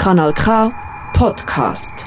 Kanal 0.00 0.32
K 0.32 0.72
Podcast. 1.12 2.06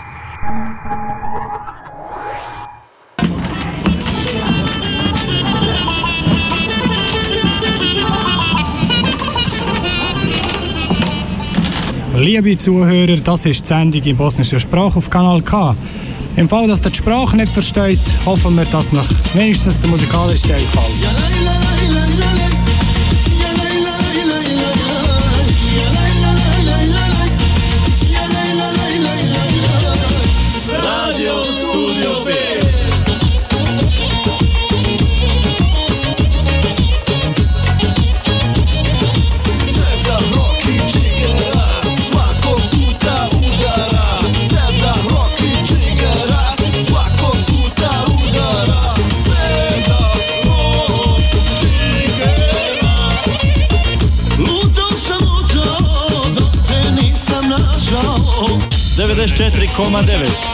Liebe 12.15 12.57
Zuhörer, 12.57 13.17
das 13.17 13.45
ist 13.45 13.61
die 13.61 13.67
Sendung 13.67 14.01
in 14.01 14.17
bosnischer 14.17 14.59
Sprache 14.59 14.97
auf 14.97 15.07
Kanal 15.07 15.43
K. 15.43 15.75
Im 16.35 16.49
Fall, 16.49 16.67
dass 16.67 16.83
ihr 16.83 16.89
die 16.89 16.97
Sprache 16.97 17.37
nicht 17.37 17.53
versteht, 17.53 17.99
hoffen 18.25 18.55
wir, 18.55 18.65
dass 18.65 18.91
noch 18.91 19.05
wenigstens 19.35 19.79
der 19.79 19.89
musikalische 19.91 20.47
Teil 20.47 20.61
gefällt. 20.61 22.12
94,9 59.23 60.53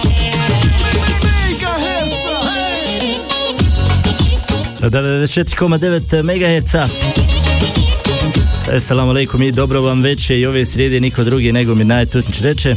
94,9 4.81 6.23
MHz. 6.23 6.75
Assalamu 8.75 9.09
alaikum 9.09 9.41
i 9.41 9.51
dobro 9.51 9.81
vam 9.81 10.01
veće 10.01 10.39
i 10.39 10.45
ove 10.45 10.65
srijede 10.65 10.99
niko 10.99 11.23
drugi 11.23 11.51
nego 11.51 11.75
mi 11.75 12.05
Tutnić 12.05 12.41
reče. 12.41 12.75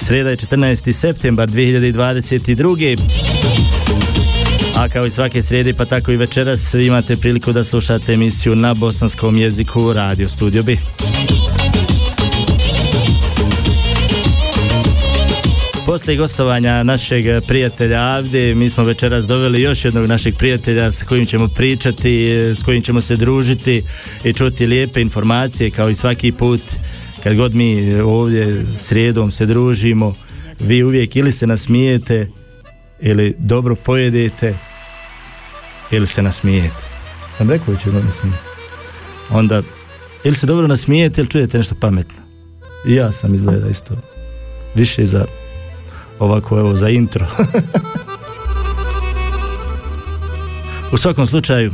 Sreda 0.00 0.30
je 0.30 0.36
14. 0.36 0.92
septembar 0.92 1.48
2022. 1.48 2.98
A 4.76 4.88
kao 4.88 5.06
i 5.06 5.10
svake 5.10 5.42
srijede 5.42 5.74
pa 5.74 5.84
tako 5.84 6.12
i 6.12 6.16
večeras 6.16 6.74
imate 6.74 7.16
priliku 7.16 7.52
da 7.52 7.64
slušate 7.64 8.12
emisiju 8.12 8.56
na 8.56 8.74
bosanskom 8.74 9.36
jeziku 9.36 9.92
Radio 9.92 10.28
Studio 10.28 10.62
B. 10.62 10.76
Poslije 15.92 16.16
gostovanja 16.16 16.82
našeg 16.82 17.24
prijatelja 17.48 18.00
Avde, 18.00 18.54
mi 18.54 18.70
smo 18.70 18.84
večeras 18.84 19.26
doveli 19.26 19.62
još 19.62 19.84
jednog 19.84 20.06
našeg 20.06 20.34
prijatelja 20.36 20.90
s 20.90 21.02
kojim 21.02 21.26
ćemo 21.26 21.48
pričati, 21.48 22.30
s 22.54 22.62
kojim 22.62 22.82
ćemo 22.82 23.00
se 23.00 23.16
družiti 23.16 23.82
i 24.24 24.32
čuti 24.32 24.66
lijepe 24.66 25.00
informacije 25.00 25.70
kao 25.70 25.90
i 25.90 25.94
svaki 25.94 26.32
put 26.32 26.60
kad 27.22 27.36
god 27.36 27.54
mi 27.54 27.94
ovdje 27.94 28.64
srijedom 28.76 29.30
se 29.30 29.46
družimo, 29.46 30.14
vi 30.60 30.82
uvijek 30.82 31.16
ili 31.16 31.32
se 31.32 31.46
nasmijete 31.46 32.28
ili 33.00 33.34
dobro 33.38 33.74
pojedete 33.74 34.54
ili 35.90 36.06
se 36.06 36.22
nasmijete. 36.22 36.82
Sam 37.36 37.50
rekao 37.50 37.76
će 37.76 37.90
dobro 37.90 38.04
nasmijete. 38.04 38.42
Onda 39.30 39.62
ili 40.24 40.34
se 40.34 40.46
dobro 40.46 40.66
nasmijete 40.66 41.20
ili 41.20 41.30
čujete 41.30 41.58
nešto 41.58 41.74
pametno. 41.80 42.22
I 42.86 42.94
ja 42.94 43.12
sam 43.12 43.34
izgleda 43.34 43.68
isto 43.68 43.96
više 44.74 45.04
za 45.04 45.24
ovako 46.22 46.58
evo 46.58 46.74
za 46.74 46.88
intro. 46.88 47.26
U 50.92 50.96
svakom 50.96 51.26
slučaju 51.26 51.72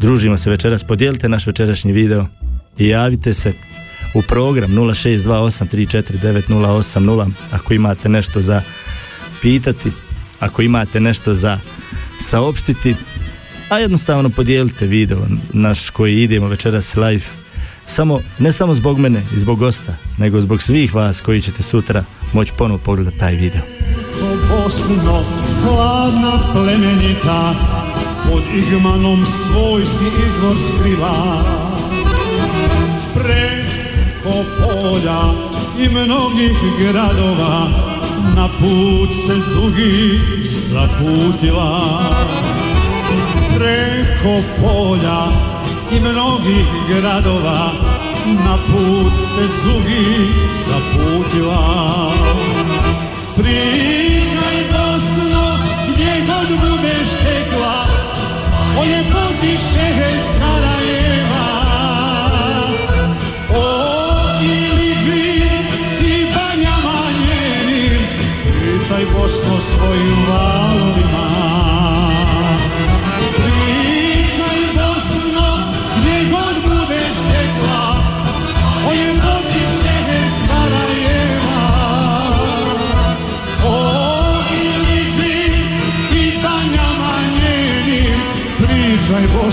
družimo 0.00 0.36
se 0.36 0.50
večeras, 0.50 0.84
podijelite 0.84 1.28
naš 1.28 1.46
večerašnji 1.46 1.92
video 1.92 2.26
i 2.78 2.88
javite 2.88 3.32
se 3.32 3.52
u 4.14 4.22
program 4.22 4.70
0628349080 4.70 7.30
ako 7.50 7.74
imate 7.74 8.08
nešto 8.08 8.40
za 8.40 8.62
pitati, 9.42 9.90
ako 10.40 10.62
imate 10.62 11.00
nešto 11.00 11.34
za 11.34 11.58
saopštiti, 12.20 12.94
a 13.68 13.78
jednostavno 13.78 14.30
podijelite 14.30 14.86
video 14.86 15.26
naš 15.52 15.90
koji 15.90 16.22
idemo 16.22 16.46
večeras 16.46 16.96
live 16.96 17.41
samo, 17.86 18.20
ne 18.38 18.52
samo 18.52 18.74
zbog 18.74 18.98
mene 18.98 19.22
i 19.36 19.38
zbog 19.38 19.58
gosta, 19.58 19.94
nego 20.18 20.40
zbog 20.40 20.62
svih 20.62 20.94
vas 20.94 21.20
koji 21.20 21.42
ćete 21.42 21.62
sutra 21.62 22.04
moći 22.32 22.52
ponovo 22.58 22.80
pogledati 22.84 23.18
taj 23.18 23.34
video. 23.34 23.62
Bosno, 24.48 25.20
hladna 25.62 26.38
plemenita, 26.52 27.54
pod 28.30 28.42
igmanom 28.54 29.24
svoj 29.26 29.86
si 29.86 30.04
izvor 30.26 30.56
skriva. 30.68 31.42
Preko 33.14 34.44
polja 34.58 35.20
i 35.78 35.88
mnogih 35.88 36.56
gradova, 36.78 37.68
na 38.36 38.48
put 38.48 39.14
se 39.26 39.34
dugi 39.34 40.20
zaputila. 40.70 41.82
Preko 43.56 44.42
polja 44.60 45.52
i 45.96 46.00
mnogih 46.00 46.66
gradova, 46.88 47.72
na 48.26 48.56
put 48.66 49.12
se 49.34 49.48
dugi 49.64 50.28
zaputila. 50.68 52.12
Pričaj 53.36 54.56
Bosno, 54.72 55.58
gdje 55.88 56.26
god 56.26 56.48
budeš 56.60 57.08
tekla, 57.24 57.86
o 58.78 58.84
ljepoti 58.84 59.56
šehe 59.72 60.18
Sarajeva. 60.20 61.46
O 63.50 63.90
Iliđi 64.42 65.42
i 66.00 66.26
banjama 66.34 67.02
njenim, 67.20 68.06
pričaj 68.44 69.04
Bosno 69.04 69.56
svojim 69.74 70.26
valovima. 70.28 71.31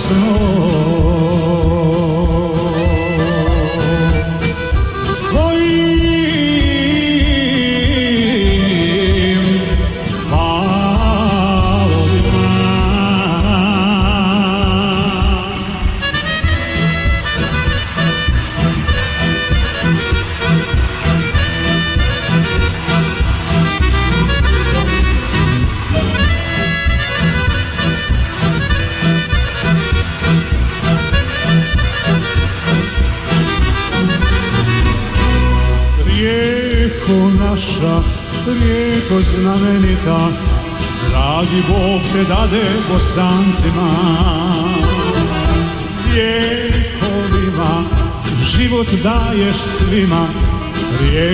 Pričaj 0.09 0.88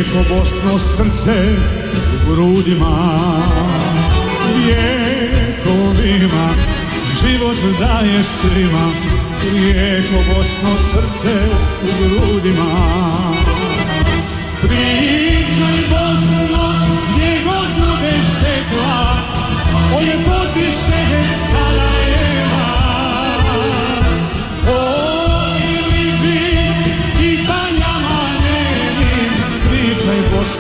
rijeko 0.06 0.36
Bosno 0.36 0.80
srce 0.80 1.56
u 2.28 2.34
grudima. 2.34 2.96
Vijekovima 4.56 6.48
život 7.22 7.58
daješ 7.80 8.26
svima, 8.26 8.92
rijeko 9.52 10.18
Bosno 10.28 10.72
srce 10.92 11.36
u 11.84 11.88
grudima. 12.00 12.72
Pričaj 14.62 15.78
Bosno, 15.90 16.74
gdje 17.14 17.44
god 17.44 17.70
budeš 17.78 18.28
tekla, 18.44 19.00
o 19.96 20.02
ljepoti 20.02 20.72
šehe 20.72 21.24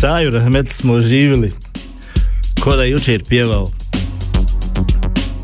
Saju 0.00 0.30
Rahmet 0.30 0.72
smo 0.72 0.92
oživili. 0.92 1.52
Ko 2.60 2.76
da 2.76 2.82
je 2.82 2.90
jučer 2.90 3.24
pjevao. 3.28 3.68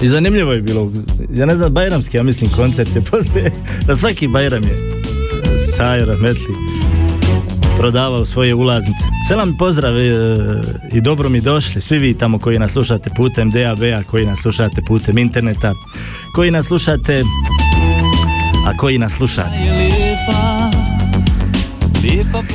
I 0.02 0.08
zanimljivo 0.08 0.52
je 0.52 0.62
bilo. 0.62 0.93
Ja 1.34 1.46
ne 1.46 1.54
znam, 1.56 1.72
Bajramski, 1.72 2.16
ja 2.16 2.22
mislim, 2.22 2.50
koncert 2.50 2.96
je 2.96 3.02
poslije. 3.10 3.52
Na 3.88 3.96
svaki 3.96 4.28
Bajram 4.28 4.62
je 4.62 4.76
Sajo 5.76 6.06
Rahmetli 6.06 6.54
prodavao 7.78 8.25
svoje 8.25 8.54
ulaznice. 8.54 9.06
Selam 9.28 9.56
pozdrav 9.58 9.99
e, 9.99 10.02
i 10.93 11.00
dobro 11.00 11.28
mi 11.28 11.40
došli, 11.40 11.81
svi 11.81 11.98
vi 11.98 12.14
tamo 12.14 12.38
koji 12.38 12.58
nas 12.58 12.72
slušate 12.72 13.10
putem 13.16 13.50
DAB-a, 13.50 14.02
koji 14.10 14.26
nas 14.26 14.38
slušate 14.38 14.82
putem 14.87 15.19
interneta, 15.19 15.72
koji 16.34 16.50
nas 16.50 16.66
slušate, 16.66 17.22
a 18.66 18.76
koji 18.76 18.98
nas 18.98 19.12
slušate. 19.12 20.62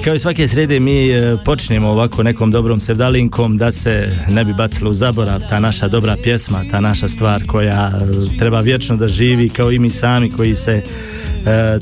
Kao 0.03 0.15
i 0.15 0.19
svake 0.19 0.47
srede 0.47 0.79
mi 0.79 1.09
e, 1.09 1.37
počnemo 1.45 1.89
ovako 1.89 2.23
nekom 2.23 2.51
dobrom 2.51 2.81
sevdalinkom 2.81 3.57
da 3.57 3.71
se 3.71 4.17
ne 4.29 4.43
bi 4.45 4.53
bacilo 4.53 4.91
u 4.91 4.93
zaborav 4.93 5.41
ta 5.49 5.59
naša 5.59 5.87
dobra 5.87 6.15
pjesma, 6.23 6.63
ta 6.71 6.79
naša 6.79 7.07
stvar 7.07 7.43
koja 7.47 7.91
e, 7.91 8.37
treba 8.39 8.59
vječno 8.59 8.97
da 8.97 9.07
živi 9.07 9.49
kao 9.49 9.71
i 9.71 9.79
mi 9.79 9.89
sami 9.89 10.31
koji 10.31 10.55
se 10.55 10.71
e, 10.71 10.83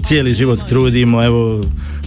cijeli 0.04 0.34
život 0.34 0.60
trudimo, 0.70 1.24
evo 1.24 1.62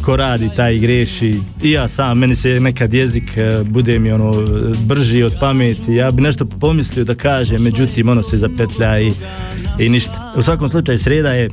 ko 0.04 0.16
radi 0.16 0.50
taj 0.56 0.74
i 0.74 0.78
greši 0.78 1.34
i 1.62 1.70
ja 1.70 1.88
sam, 1.88 2.18
meni 2.18 2.34
se 2.34 2.48
nekad 2.48 2.94
jezik 2.94 3.24
bude 3.64 3.98
mi 3.98 4.12
ono 4.12 4.44
brži 4.84 5.22
od 5.22 5.32
pameti, 5.40 5.94
ja 5.94 6.10
bi 6.10 6.22
nešto 6.22 6.46
pomislio 6.60 7.04
da 7.04 7.14
kažem, 7.14 7.62
međutim 7.62 8.08
ono 8.08 8.22
se 8.22 8.36
zapetlja 8.36 9.00
i, 9.00 9.12
i 9.78 9.88
ništa. 9.88 10.32
U 10.36 10.42
svakom 10.42 10.68
slučaju 10.68 10.98
sreda 10.98 11.32
je 11.32 11.48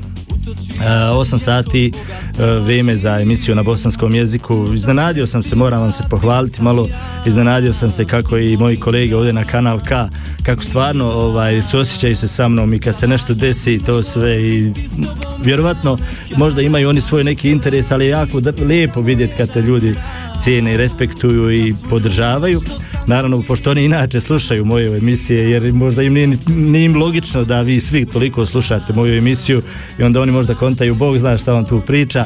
8 0.79 1.39
sati 1.39 1.91
uh, 1.93 2.65
vrijeme 2.65 2.97
za 2.97 3.19
emisiju 3.19 3.55
na 3.55 3.63
bosanskom 3.63 4.15
jeziku. 4.15 4.73
Iznenadio 4.73 5.27
sam 5.27 5.43
se, 5.43 5.55
moram 5.55 5.81
vam 5.81 5.91
se 5.91 6.03
pohvaliti 6.09 6.61
malo, 6.61 6.87
iznenadio 7.25 7.73
sam 7.73 7.91
se 7.91 8.05
kako 8.05 8.37
i 8.37 8.57
moji 8.57 8.77
kolege 8.77 9.15
ovdje 9.15 9.33
na 9.33 9.43
kanal 9.43 9.79
K, 9.79 9.89
kako 10.43 10.61
stvarno 10.61 11.05
ovaj, 11.05 11.61
suosjećaju 11.61 12.15
se 12.15 12.27
sa 12.27 12.47
mnom 12.47 12.73
i 12.73 12.79
kad 12.79 12.95
se 12.95 13.07
nešto 13.07 13.33
desi 13.33 13.79
to 13.85 14.03
sve 14.03 14.41
i 14.41 14.73
vjerovatno 15.43 15.97
možda 16.37 16.61
imaju 16.61 16.89
oni 16.89 17.01
svoj 17.01 17.23
neki 17.23 17.51
interes, 17.51 17.91
ali 17.91 18.05
je 18.05 18.09
jako 18.09 18.41
lijepo 18.67 19.01
vidjeti 19.01 19.33
kad 19.37 19.53
te 19.53 19.61
ljudi 19.61 19.95
cijene 20.39 20.73
i 20.73 20.77
respektuju 20.77 21.51
i 21.51 21.75
podržavaju. 21.89 22.61
Naravno, 23.07 23.41
pošto 23.41 23.71
oni 23.71 23.83
inače 23.83 24.21
slušaju 24.21 24.65
moje 24.65 24.97
emisije, 24.97 25.51
jer 25.51 25.73
možda 25.73 26.03
im 26.03 26.13
nije, 26.13 26.27
ni- 26.27 26.37
nije 26.47 26.85
im 26.85 26.95
logično 26.95 27.43
da 27.43 27.61
vi 27.61 27.79
svi 27.81 28.05
toliko 28.05 28.45
slušate 28.45 28.93
moju 28.93 29.17
emisiju 29.17 29.61
i 29.99 30.03
onda 30.03 30.21
oni 30.21 30.31
možda 30.31 30.53
kontaju, 30.53 30.95
Bog 30.95 31.17
zna 31.17 31.37
šta 31.37 31.53
on 31.53 31.65
tu 31.65 31.81
priča. 31.81 32.25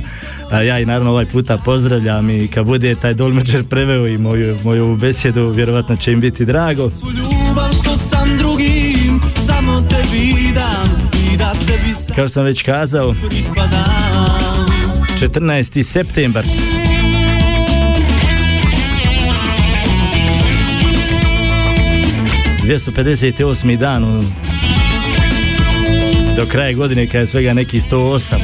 A 0.51 0.61
ja 0.61 0.79
i 0.79 0.85
naravno 0.85 1.11
ovaj 1.11 1.25
puta 1.25 1.57
pozdravljam 1.57 2.29
i 2.29 2.47
kad 2.47 2.65
bude 2.65 2.95
taj 2.95 3.13
dolmečer 3.13 3.63
preveo 3.63 4.07
i 4.07 4.17
moju, 4.17 4.57
moju 4.63 4.95
besjedu, 4.95 5.49
vjerovatno 5.49 5.95
će 5.95 6.11
im 6.11 6.19
biti 6.21 6.45
drago. 6.45 6.89
Kao 12.07 12.27
što 12.27 12.29
sam 12.29 12.43
već 12.43 12.61
kazao, 12.63 13.15
pripadam 13.29 14.65
14. 15.21 15.83
septembar. 15.83 16.45
...258. 22.69 23.77
dan 23.77 24.04
u... 24.04 24.21
do 26.38 26.45
kraja 26.51 26.74
godine 26.74 27.07
kada 27.07 27.19
je 27.19 27.27
svega 27.27 27.54
neki 27.54 27.80
108 27.80 28.36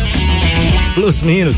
plus 0.95 1.23
minus. 1.23 1.57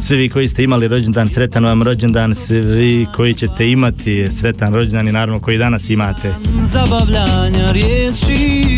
Svi 0.00 0.16
vi 0.16 0.28
koji 0.28 0.48
ste 0.48 0.62
imali 0.62 0.88
rođendan 0.88 1.28
sretan 1.28 1.64
vam 1.64 1.82
rođendan. 1.82 2.34
Svi 2.34 2.60
vi 2.60 3.06
koji 3.16 3.34
ćete 3.34 3.70
imati 3.70 4.26
sretan 4.30 4.74
rođendan 4.74 5.08
i 5.08 5.12
naravno 5.12 5.40
koji 5.40 5.58
danas 5.58 5.90
imate. 5.90 6.34
Zabavljanja 6.62 7.72
riječi 7.72 8.68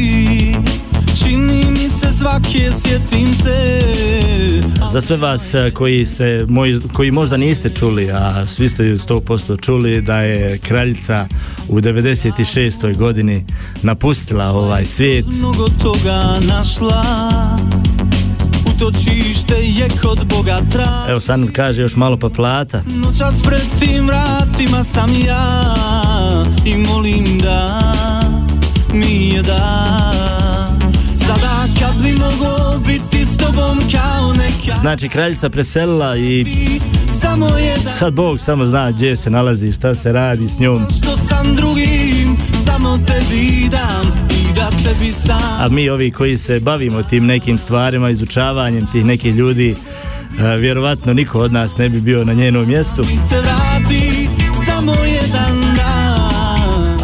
Čini 1.23 1.65
mi 1.71 1.89
se 1.89 2.13
svake 2.19 2.71
sjetim 2.83 3.35
se 3.35 3.81
Za 4.93 5.01
sve 5.01 5.17
vas 5.17 5.55
eh, 5.55 5.71
koji 5.71 6.07
ste 6.07 6.45
moji, 6.49 6.81
koji 6.93 7.11
možda 7.11 7.37
niste 7.37 7.71
čuli, 7.71 8.11
a 8.11 8.47
svi 8.47 8.69
ste 8.69 8.85
100% 8.85 9.61
čuli 9.61 10.03
da 10.03 10.17
je 10.21 10.59
kraljica 10.59 11.27
u 11.69 11.81
96. 11.81 12.97
godini 12.97 13.45
napustila 13.83 14.45
ovaj 14.45 14.85
svijet. 14.85 15.27
Mnogo 15.39 15.67
toga 15.83 16.35
našla 16.49 17.03
Utočište 18.75 19.55
je 19.55 19.89
kod 20.03 20.27
Boga 20.29 20.59
tra 20.71 21.07
Evo 21.09 21.21
Sanur 21.21 21.51
kaže 21.53 21.83
još 21.83 21.97
malo 21.97 22.17
pa 22.17 22.29
plata. 22.29 22.83
Noćas 22.87 23.43
pred 23.43 23.63
tim 23.81 24.07
vratima 24.07 24.85
sam 24.85 25.11
ja 25.27 25.75
I 26.65 26.77
molim 26.77 27.39
da 27.39 27.81
mi 28.93 29.29
je 29.29 29.43
da 29.43 29.87
Sada 31.19 31.65
kad 31.81 32.03
bi 32.03 32.13
mogo 32.13 32.79
biti 32.87 33.00
Znači 34.81 35.09
kraljica 35.09 35.49
preselila 35.49 36.17
i 36.17 36.47
Samo 37.21 37.47
jedan 37.59 37.93
sad 37.99 38.13
Bog 38.15 38.41
samo 38.41 38.67
zna 38.67 38.91
gdje 38.91 39.17
se 39.17 39.31
nalazi, 39.31 39.73
šta 39.73 39.95
se 39.95 40.13
radi 40.13 40.49
s 40.49 40.59
njom. 40.59 40.87
što 41.03 41.17
sam 41.17 41.57
drugim 41.57 42.37
Samo 42.65 42.99
tebi 43.07 43.69
dam 43.71 44.31
A 45.59 45.69
mi 45.71 45.91
ovi 45.91 46.11
koji 46.11 46.37
se 46.37 46.61
bavimo 46.61 47.03
tim 47.03 47.27
nekim 47.27 47.59
stvarima, 47.59 48.11
izučavanjem 48.11 48.87
tih 48.93 49.05
nekih 49.05 49.35
ljudi, 49.35 49.75
eh, 50.39 50.57
vjerovatno 50.57 51.13
niko 51.13 51.39
od 51.39 51.53
nas 51.53 51.77
ne 51.77 51.89
bi 51.89 52.01
bio 52.01 52.25
na 52.25 52.33
njenom 52.33 52.67
mjestu. 52.69 53.03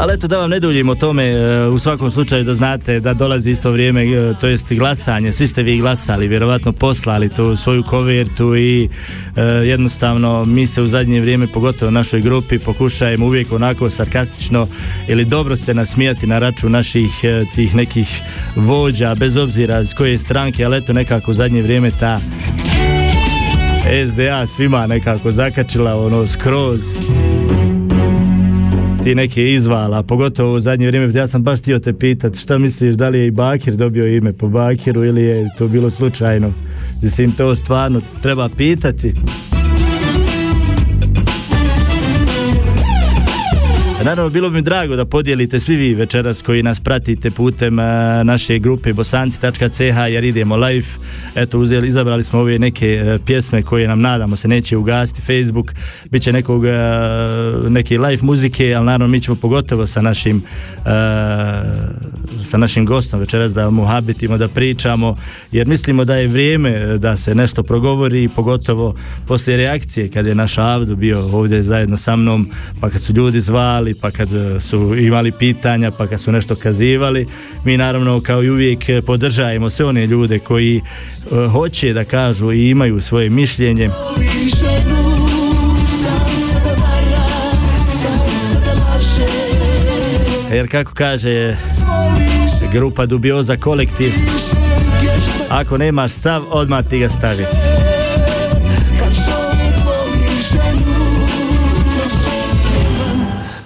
Ali 0.06 0.14
eto 0.14 0.28
da 0.28 0.38
vam 0.38 0.50
ne 0.50 0.60
duljim 0.60 0.88
o 0.88 0.94
tome, 0.94 1.24
e, 1.24 1.66
u 1.66 1.78
svakom 1.78 2.10
slučaju 2.10 2.44
da 2.44 2.54
znate 2.54 3.00
da 3.00 3.14
dolazi 3.14 3.50
isto 3.50 3.70
vrijeme, 3.70 4.04
e, 4.04 4.34
to 4.40 4.46
jest 4.46 4.72
glasanje, 4.72 5.32
svi 5.32 5.46
ste 5.46 5.62
vi 5.62 5.78
glasali, 5.78 6.28
vjerovatno 6.28 6.72
poslali 6.72 7.28
tu 7.28 7.56
svoju 7.56 7.82
kovertu 7.82 8.56
i 8.56 8.88
e, 9.36 9.42
jednostavno 9.42 10.44
mi 10.44 10.66
se 10.66 10.82
u 10.82 10.86
zadnje 10.86 11.20
vrijeme, 11.20 11.46
pogotovo 11.46 11.88
u 11.88 11.92
našoj 11.92 12.20
grupi, 12.20 12.58
pokušajemo 12.58 13.26
uvijek 13.26 13.52
onako 13.52 13.90
sarkastično 13.90 14.68
ili 15.08 15.24
dobro 15.24 15.56
se 15.56 15.74
nasmijati 15.74 16.26
na 16.26 16.38
račun 16.38 16.72
naših 16.72 17.10
tih 17.54 17.74
nekih 17.74 18.20
vođa, 18.56 19.14
bez 19.14 19.36
obzira 19.36 19.80
iz 19.80 19.94
koje 19.94 20.18
stranke, 20.18 20.64
ali 20.64 20.76
eto 20.76 20.92
nekako 20.92 21.30
u 21.30 21.34
zadnje 21.34 21.62
vrijeme 21.62 21.90
ta 21.90 22.18
SDA 24.06 24.46
svima 24.46 24.86
nekako 24.86 25.30
zakačila 25.30 25.94
ono 25.94 26.26
skroz 26.26 26.82
ti 29.06 29.14
neke 29.14 29.52
izvala, 29.52 30.02
pogotovo 30.02 30.54
u 30.54 30.60
zadnje 30.60 30.86
vrijeme, 30.86 31.12
ja 31.14 31.26
sam 31.26 31.42
baš 31.42 31.58
htio 31.58 31.78
te 31.78 31.92
pitat, 31.92 32.36
šta 32.36 32.58
misliš, 32.58 32.94
da 32.94 33.08
li 33.08 33.18
je 33.18 33.26
i 33.26 33.30
Bakir 33.30 33.74
dobio 33.74 34.06
ime 34.06 34.32
po 34.32 34.48
Bakiru 34.48 35.04
ili 35.04 35.22
je 35.22 35.48
to 35.58 35.68
bilo 35.68 35.90
slučajno? 35.90 36.52
Mislim, 37.02 37.32
to 37.32 37.54
stvarno 37.54 38.00
treba 38.22 38.48
pitati. 38.48 39.14
Naravno, 44.06 44.30
bilo 44.30 44.50
bi 44.50 44.54
mi 44.54 44.62
drago 44.62 44.96
da 44.96 45.04
podijelite 45.04 45.60
svi 45.60 45.76
vi 45.76 45.94
večeras 45.94 46.42
koji 46.42 46.62
nas 46.62 46.80
pratite 46.80 47.30
putem 47.30 47.78
e, 47.78 47.84
naše 48.24 48.58
grupe 48.58 48.92
bosanci.ch 48.92 49.80
jer 50.10 50.24
idemo 50.24 50.56
live. 50.56 50.86
Eto, 51.34 51.58
uzeli, 51.58 51.88
izabrali 51.88 52.24
smo 52.24 52.40
ove 52.40 52.58
neke 52.58 52.86
e, 52.86 53.18
pjesme 53.26 53.62
koje 53.62 53.88
nam 53.88 54.00
nadamo 54.00 54.36
se 54.36 54.48
neće 54.48 54.76
ugasiti 54.76 55.22
Facebook. 55.22 55.72
Biće 56.10 56.32
nekog, 56.32 56.64
e, 56.64 56.70
neke 57.68 57.98
live 57.98 58.22
muzike, 58.22 58.74
ali 58.74 58.86
naravno 58.86 59.08
mi 59.08 59.20
ćemo 59.20 59.36
pogotovo 59.36 59.86
sa 59.86 60.02
našim 60.02 60.42
sa 62.46 62.56
našim 62.58 62.86
gostom 62.86 63.20
večeras 63.20 63.54
da 63.54 63.70
mu 63.70 63.84
habitimo, 63.84 64.38
da 64.38 64.48
pričamo, 64.48 65.16
jer 65.52 65.66
mislimo 65.66 66.04
da 66.04 66.16
je 66.16 66.26
vrijeme 66.26 66.98
da 66.98 67.16
se 67.16 67.34
nešto 67.34 67.62
progovori, 67.62 68.28
pogotovo 68.28 68.94
poslije 69.26 69.56
reakcije 69.56 70.10
kad 70.10 70.26
je 70.26 70.34
naš 70.34 70.58
Avdu 70.58 70.96
bio 70.96 71.18
ovdje 71.32 71.62
zajedno 71.62 71.96
sa 71.96 72.16
mnom, 72.16 72.50
pa 72.80 72.90
kad 72.90 73.02
su 73.02 73.12
ljudi 73.12 73.40
zvali, 73.40 73.94
pa 74.00 74.10
kad 74.10 74.28
e, 74.32 74.60
su 74.60 74.94
imali 74.94 75.32
pitanja, 75.32 75.90
pa 75.90 76.06
kad 76.06 76.20
su 76.20 76.32
nešto 76.32 76.54
kazivali, 76.54 77.26
mi 77.64 77.76
naravno 77.76 78.20
kao 78.20 78.42
i 78.42 78.50
uvijek 78.50 78.88
e, 78.88 79.02
podržajemo 79.02 79.70
sve 79.70 79.86
one 79.86 80.06
ljude 80.06 80.38
koji 80.38 80.76
e, 80.76 81.48
hoće 81.48 81.92
da 81.92 82.04
kažu 82.04 82.52
i 82.52 82.70
imaju 82.70 83.00
svoje 83.00 83.30
mišljenje. 83.30 83.90
Jer 90.52 90.70
kako 90.70 90.94
kaže 90.94 91.56
grupa 92.72 93.06
Dubioza 93.06 93.56
kolektiv, 93.56 94.12
ako 95.48 95.78
nemaš 95.78 96.12
stav, 96.12 96.42
odmah 96.50 96.84
ti 96.88 96.98
ga 96.98 97.08
stavi. 97.08 97.44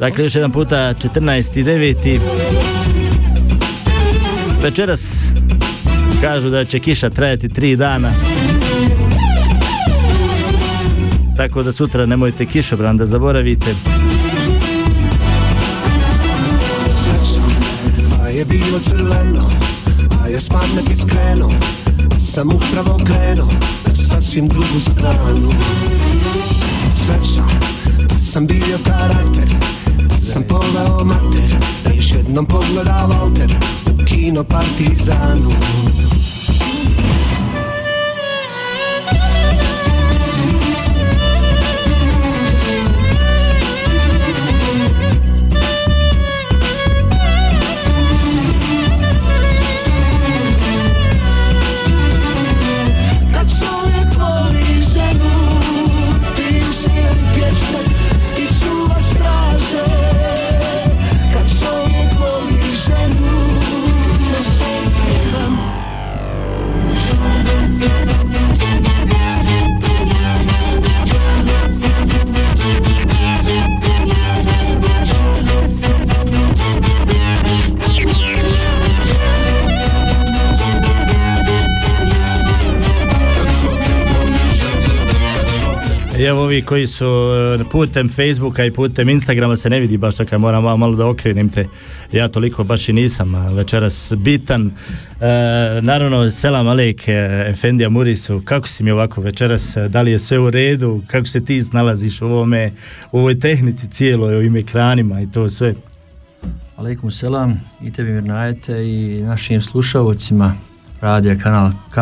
Dakle, 0.01 0.25
još 0.25 0.35
jedan 0.35 0.53
puta 0.53 0.77
14.9. 0.77 2.21
Večeras 4.63 5.33
kažu 6.21 6.51
da 6.51 6.65
će 6.65 6.79
kiša 6.79 7.11
trajati 7.11 7.49
tri 7.49 7.77
dana. 7.77 8.13
tako 11.37 11.63
da 11.63 11.73
sutra 11.73 12.07
nemojte 12.07 12.47
kišobran 12.47 12.97
da 12.97 13.07
zaboravite. 13.07 13.75
je 18.41 18.45
bilo 18.45 18.79
crveno 18.79 19.51
A 20.25 20.29
je 20.29 20.41
s 20.41 20.49
pameti 20.49 20.97
Sam 22.19 22.49
upravo 22.49 23.01
krenuo 23.05 23.53
Na 23.87 23.95
sasvim 23.95 24.49
drugu 24.49 24.81
stranu 24.81 25.53
Srećom 26.91 27.51
Da 28.09 28.19
sam 28.19 28.47
bio 28.47 28.79
karakter 28.85 29.80
sam 30.21 30.43
poveo 30.43 31.05
mater 31.05 31.57
Da 31.85 31.91
još 31.91 32.13
jednom 32.13 32.47
pogleda 32.47 33.09
Walter 33.11 33.55
U 33.87 34.05
kino 34.05 34.45
partizanu 34.45 35.51
evo 86.31 86.43
ovi 86.43 86.63
koji 86.63 86.87
su 86.87 87.07
e, 87.61 87.65
putem 87.71 88.09
Facebooka 88.09 88.65
i 88.65 88.71
putem 88.71 89.09
Instagrama 89.09 89.57
se 89.57 89.71
ne 89.71 89.81
vidi 89.81 89.97
baš 89.97 90.17
tako, 90.17 90.39
moram 90.39 90.63
malo, 90.63 90.97
da 90.97 91.07
okrenim 91.07 91.49
te. 91.49 91.67
Ja 92.13 92.29
toliko 92.29 92.65
baš 92.65 92.89
i 92.89 92.93
nisam 92.93 93.55
večeras 93.57 94.13
bitan. 94.17 94.67
E, 94.67 94.71
naravno, 95.83 96.31
selam 96.31 96.69
Alek, 96.69 97.09
e, 97.09 97.47
Efendija 97.49 97.89
Murisu, 97.89 98.43
kako 98.45 98.69
si 98.69 98.85
mi 98.85 98.91
ovako 98.91 99.21
večeras, 99.21 99.77
e, 99.77 99.89
da 99.89 100.03
li 100.03 100.11
je 100.11 100.19
sve 100.19 100.39
u 100.39 100.51
redu, 100.51 101.03
kako 101.07 101.27
se 101.27 101.45
ti 101.45 101.63
snalaziš 101.63 102.23
u 102.23 102.27
ovome, 102.27 102.73
u 103.13 103.19
ovoj 103.19 103.41
tehnici 103.41 103.89
cijeloj, 103.89 104.37
ovim 104.37 104.57
ekranima 104.57 105.21
i 105.21 105.31
to 105.31 105.51
sve. 105.51 105.75
Aleikum 106.77 107.11
selam 107.11 107.61
i 107.83 107.93
tebi 107.93 108.13
Mirnajete 108.13 108.85
i 108.85 109.23
našim 109.23 109.63
slušalcima 109.63 110.55
radija 111.01 111.39
kanal 111.39 111.71
K. 111.91 111.97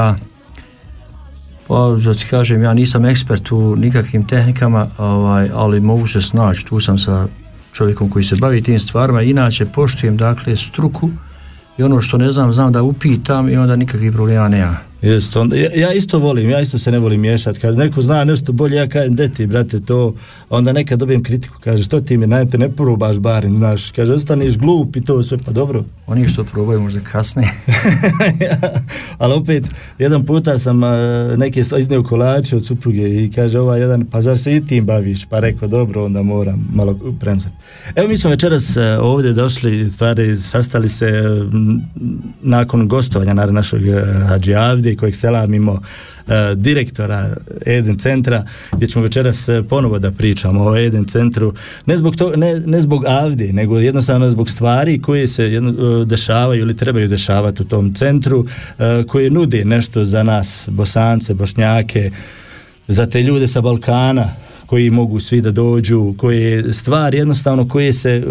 Pa 1.69 1.97
da 2.05 2.15
ti 2.15 2.25
kažem, 2.31 2.63
ja 2.63 2.75
nisam 2.75 3.05
ekspert 3.05 3.53
u 3.53 3.77
nikakvim 3.77 4.27
tehnikama, 4.27 4.87
ovaj, 4.99 5.51
ali 5.55 5.81
mogu 5.81 6.07
se 6.07 6.21
snaći, 6.21 6.67
tu 6.67 6.81
sam 6.81 6.99
sa 6.99 7.27
čovjekom 7.73 8.11
koji 8.11 8.25
se 8.25 8.37
bavi 8.41 8.63
tim 8.63 8.81
stvarima, 8.81 9.23
inače 9.23 9.67
poštujem 9.67 10.17
dakle 10.17 10.57
struku 10.57 11.11
i 11.79 11.83
ono 11.83 12.01
što 12.01 12.19
ne 12.19 12.33
znam, 12.33 12.53
znam 12.53 12.73
da 12.73 12.83
upitam 12.83 13.49
i 13.49 13.57
onda 13.57 13.77
nikakvih 13.77 14.13
problema 14.13 14.49
nema. 14.49 14.88
Jest, 15.03 15.37
onda, 15.37 15.57
ja, 15.57 15.69
ja 15.77 15.93
isto 15.93 16.19
volim, 16.19 16.51
ja 16.51 16.61
isto 16.61 16.79
se 16.79 16.91
ne 16.91 16.99
volim 16.99 17.21
miješati. 17.21 17.61
Kad 17.61 17.77
neko 17.77 18.03
zna 18.03 18.25
nešto 18.25 18.53
bolje, 18.53 18.77
ja 18.77 18.89
kažem, 18.89 19.15
de 19.15 19.29
ti, 19.29 19.47
brate, 19.47 19.81
to, 19.81 20.15
onda 20.51 20.73
nekad 20.73 20.99
dobijem 20.99 21.23
kritiku, 21.23 21.57
kaže, 21.61 21.85
što 21.85 22.01
ti 22.01 22.17
mi, 22.17 22.27
najte, 22.27 22.59
ne 22.59 22.69
probaš 22.69 23.19
barem, 23.19 23.59
znaš, 23.59 23.91
kaže, 23.91 24.13
ostaniš 24.13 24.59
glup 24.59 24.97
i 24.97 25.01
to 25.05 25.23
sve, 25.23 25.39
pa 25.45 25.53
dobro. 25.53 25.85
Oni 26.07 26.29
što 26.29 26.45
probaju 26.45 26.81
možda 26.81 27.01
kasnije. 27.01 27.49
Ali 29.19 29.35
opet, 29.35 29.65
jedan 29.99 30.25
puta 30.25 30.59
sam 30.59 30.83
a, 30.83 30.97
neke 31.37 31.63
sla- 31.63 31.81
iznio 31.81 32.03
kolače 32.03 32.57
od 32.57 32.67
supruge 32.67 33.25
i 33.25 33.31
kaže, 33.35 33.61
ovaj 33.61 33.81
jedan, 33.81 34.07
pa 34.07 34.21
zar 34.21 34.39
se 34.39 34.57
i 34.57 34.65
tim 34.65 34.87
baviš? 34.87 35.25
Pa 35.25 35.41
rekao, 35.41 35.69
dobro, 35.69 36.05
onda 36.05 36.23
moram 36.23 36.69
malo 36.75 36.99
premzati. 37.21 37.55
Evo, 37.95 38.09
mi 38.09 38.17
smo 38.17 38.31
večeras 38.31 38.77
a, 38.77 38.99
ovdje 39.03 39.33
došli, 39.33 39.91
stvari, 39.91 40.37
sastali 40.37 40.89
se 40.89 41.07
m, 41.07 41.81
nakon 42.43 42.89
gostovanja 42.89 43.35
na 43.35 43.47
našeg 43.47 43.83
Hadži 44.29 44.55
Avdi, 44.89 44.97
kojeg 44.97 45.15
selamimo 45.15 45.81
e, 46.29 46.55
direktora 46.55 47.37
Eden 47.67 47.99
centra 47.99 48.45
gdje 48.73 48.89
ćemo 48.89 49.03
večeras 49.03 49.49
e, 49.49 49.63
ponovo 49.69 49.99
da 49.99 50.11
pričamo 50.11 50.65
o 50.65 50.77
Eden 50.77 51.05
centru. 51.05 51.55
Ne 51.87 51.97
zbog, 51.97 52.17
to, 52.17 52.37
ne, 52.37 52.61
ne 52.67 52.81
zbog 52.81 53.05
Avdi 53.07 53.53
nego 53.53 53.79
jednostavno 53.79 54.31
zbog 54.31 54.51
stvari 54.51 55.03
koje 55.03 55.27
se 55.27 55.45
jedno, 55.45 56.03
e, 56.03 56.05
dešavaju 56.05 56.61
ili 56.61 56.77
trebaju 56.77 57.09
dešavati 57.09 57.63
u 57.63 57.67
tom 57.67 57.95
centru 57.95 58.47
e, 58.79 59.05
koje 59.09 59.31
nude 59.31 59.65
nešto 59.65 60.05
za 60.05 60.23
nas 60.23 60.69
Bosance, 60.71 61.35
Bošnjake 61.35 62.11
za 62.89 63.07
te 63.07 63.23
ljude 63.23 63.49
sa 63.49 63.61
Balkana 63.61 64.29
koji 64.67 64.91
mogu 64.91 65.21
svi 65.21 65.41
da 65.41 65.51
dođu 65.51 66.15
koje 66.19 66.73
stvari 66.73 67.19
jednostavno 67.19 67.69
koje 67.69 67.93
se 67.93 68.23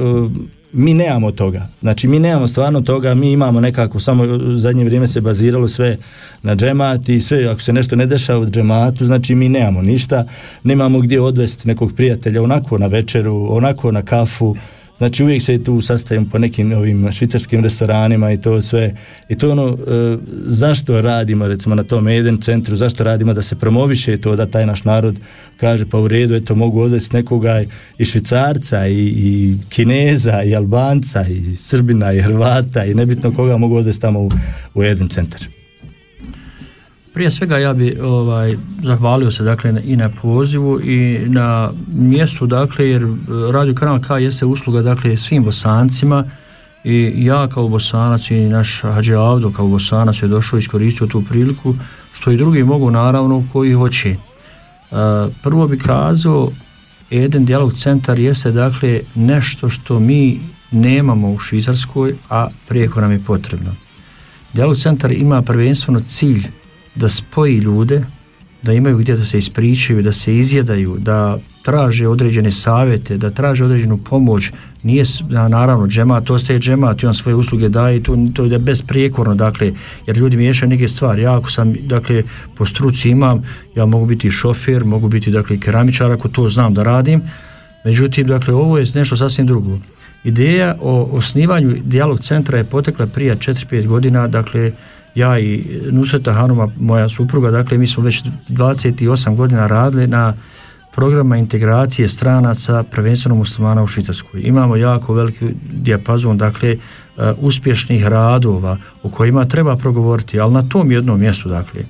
mi 0.73 0.93
nemamo 0.93 1.31
toga. 1.31 1.67
Znači 1.81 2.07
mi 2.07 2.19
nemamo 2.19 2.47
stvarno 2.47 2.81
toga, 2.81 3.13
mi 3.13 3.31
imamo 3.31 3.61
nekako 3.61 3.99
samo 3.99 4.23
u 4.23 4.57
zadnje 4.57 4.85
vrijeme 4.85 5.07
se 5.07 5.21
baziralo 5.21 5.69
sve 5.69 5.97
na 6.43 6.55
džemat 6.55 7.09
i 7.09 7.21
sve 7.21 7.47
ako 7.47 7.61
se 7.61 7.73
nešto 7.73 7.95
ne 7.95 8.05
dešava 8.05 8.39
u 8.39 8.45
džematu, 8.45 9.05
znači 9.05 9.35
mi 9.35 9.49
nemamo 9.49 9.81
ništa, 9.81 10.25
nemamo 10.63 10.99
gdje 10.99 11.21
odvesti 11.21 11.67
nekog 11.67 11.93
prijatelja 11.95 12.43
onako 12.43 12.77
na 12.77 12.87
večeru, 12.87 13.47
onako 13.49 13.91
na 13.91 14.01
kafu. 14.01 14.55
Znači 14.97 15.23
uvijek 15.23 15.41
se 15.41 15.63
tu 15.63 15.81
sastavim 15.81 16.29
po 16.29 16.37
nekim 16.37 16.71
ovim 16.71 17.11
švicarskim 17.11 17.63
restoranima 17.63 18.31
i 18.31 18.41
to 18.41 18.61
sve. 18.61 18.95
I 19.29 19.37
to 19.37 19.51
ono 19.51 19.67
e, 19.67 20.17
zašto 20.45 21.01
radimo 21.01 21.47
recimo 21.47 21.75
na 21.75 21.83
tom 21.83 22.07
Eden 22.07 22.41
centru, 22.41 22.75
zašto 22.75 23.03
radimo 23.03 23.33
da 23.33 23.41
se 23.41 23.55
promoviše 23.55 24.17
to 24.17 24.35
da 24.35 24.45
taj 24.45 24.65
naš 24.65 24.83
narod 24.83 25.15
kaže 25.57 25.85
pa 25.85 25.99
u 25.99 26.07
redu 26.07 26.35
eto 26.35 26.55
mogu 26.55 26.81
odvesti 26.81 27.15
nekoga 27.15 27.63
i 27.97 28.05
švicarca 28.05 28.87
i, 28.87 29.07
i 29.07 29.57
kineza 29.69 30.43
i 30.43 30.55
albanca 30.55 31.25
i 31.27 31.55
srbina 31.55 32.13
i 32.13 32.21
hrvata 32.21 32.85
i 32.85 32.93
nebitno 32.93 33.31
koga 33.31 33.57
mogu 33.57 33.75
odvesti 33.75 34.01
tamo 34.01 34.19
u, 34.19 34.31
u 34.75 34.83
Eden 34.83 35.07
centar. 35.07 35.56
Prije 37.17 37.31
svega 37.31 37.57
ja 37.57 37.73
bi 37.73 37.99
ovaj 37.99 38.57
zahvalio 38.83 39.31
se 39.31 39.43
dakle 39.43 39.81
i 39.83 39.95
na 39.95 40.09
pozivu 40.21 40.81
i 40.81 41.19
na 41.27 41.71
mjestu 41.93 42.47
dakle 42.47 42.89
jer 42.89 43.07
Radio 43.51 43.75
Kanal 43.75 43.99
K 44.01 44.09
jeste 44.19 44.45
usluga 44.45 44.81
dakle 44.81 45.17
svim 45.17 45.43
bosancima 45.43 46.23
i 46.83 47.13
ja 47.17 47.47
kao 47.47 47.67
bosanac 47.67 48.31
i 48.31 48.39
naš 48.39 48.81
Hadži 48.81 49.13
Avdo 49.13 49.51
kao 49.51 49.67
bosanac 49.67 50.21
je 50.21 50.27
došao 50.27 50.57
i 50.57 50.59
iskoristio 50.59 51.07
tu 51.07 51.23
priliku 51.29 51.75
što 52.13 52.31
i 52.31 52.37
drugi 52.37 52.63
mogu 52.63 52.91
naravno 52.91 53.43
koji 53.53 53.73
hoće. 53.73 54.09
E, 54.09 54.17
prvo 55.43 55.67
bi 55.67 55.79
kazao 55.79 56.51
Eden 57.11 57.45
dijalog 57.45 57.73
centar 57.73 58.19
jeste 58.19 58.51
dakle 58.51 58.99
nešto 59.15 59.69
što 59.69 59.99
mi 59.99 60.39
nemamo 60.71 61.31
u 61.31 61.39
Švicarskoj, 61.39 62.15
a 62.29 62.47
prijeko 62.67 63.01
nam 63.01 63.11
je 63.11 63.19
potrebno. 63.19 63.75
Dijalog 64.53 64.77
centar 64.77 65.11
ima 65.11 65.41
prvenstveno 65.41 65.99
cilj 65.99 66.47
da 66.97 67.09
spoji 67.09 67.57
ljude, 67.57 68.03
da 68.61 68.73
imaju 68.73 68.97
gdje 68.97 69.15
da 69.15 69.25
se 69.25 69.37
ispričaju, 69.37 70.01
da 70.01 70.11
se 70.11 70.37
izjedaju, 70.37 70.95
da 70.99 71.37
traže 71.63 72.07
određene 72.07 72.51
savjete, 72.51 73.17
da 73.17 73.29
traže 73.29 73.65
određenu 73.65 73.97
pomoć. 73.97 74.51
Nije, 74.83 75.03
na- 75.29 75.47
naravno, 75.47 75.87
džemat, 75.87 76.29
ostaje 76.29 76.59
džemat 76.59 77.03
i 77.03 77.05
on 77.05 77.13
svoje 77.13 77.35
usluge 77.35 77.69
daje 77.69 77.97
i 77.97 78.03
to, 78.03 78.17
to 78.33 78.45
je 78.45 78.59
besprijekorno, 78.59 79.35
dakle, 79.35 79.73
jer 80.07 80.17
ljudi 80.17 80.37
miješaju 80.37 80.69
neke 80.69 80.87
stvari. 80.87 81.21
Ja 81.21 81.37
ako 81.37 81.51
sam, 81.51 81.73
dakle, 81.73 82.23
po 82.55 82.65
struci 82.65 83.09
imam, 83.09 83.43
ja 83.75 83.85
mogu 83.85 84.05
biti 84.05 84.31
šofer, 84.31 84.85
mogu 84.85 85.09
biti, 85.09 85.31
dakle, 85.31 85.59
keramičar 85.59 86.11
ako 86.11 86.29
to 86.29 86.47
znam 86.47 86.73
da 86.73 86.83
radim, 86.83 87.21
Međutim, 87.87 88.27
dakle, 88.27 88.53
ovo 88.53 88.77
je 88.77 88.85
nešto 88.95 89.15
sasvim 89.15 89.47
drugo. 89.47 89.79
Ideja 90.23 90.75
o 90.81 91.09
osnivanju 91.11 91.75
dijalog 91.83 92.19
centra 92.19 92.57
je 92.57 92.63
potekla 92.63 93.07
prije 93.07 93.35
4-5 93.35 93.87
godina, 93.87 94.27
dakle, 94.27 94.71
ja 95.17 95.39
i 95.39 95.81
Nusreta 95.91 96.33
Hanuma, 96.33 96.67
moja 96.79 97.09
supruga, 97.09 97.51
dakle, 97.51 97.77
mi 97.77 97.87
smo 97.87 98.03
već 98.03 98.23
28 98.49 99.35
godina 99.35 99.67
radili 99.67 100.07
na 100.07 100.33
programa 100.95 101.37
integracije 101.37 102.07
stranaca, 102.07 102.83
prvenstveno 102.83 103.35
muslimana 103.35 103.83
u 103.83 103.87
Švicarskoj. 103.87 104.41
Imamo 104.41 104.75
jako 104.75 105.13
veliki 105.13 105.45
dijapazon, 105.71 106.37
dakle, 106.37 106.69
e, 106.69 106.77
uspješnih 107.41 108.07
radova 108.07 108.77
o 109.03 109.09
kojima 109.09 109.45
treba 109.45 109.75
progovoriti, 109.75 110.39
ali 110.39 110.53
na 110.53 110.69
tom 110.69 110.91
jednom 110.91 111.19
mjestu, 111.19 111.49
dakle. 111.49 111.81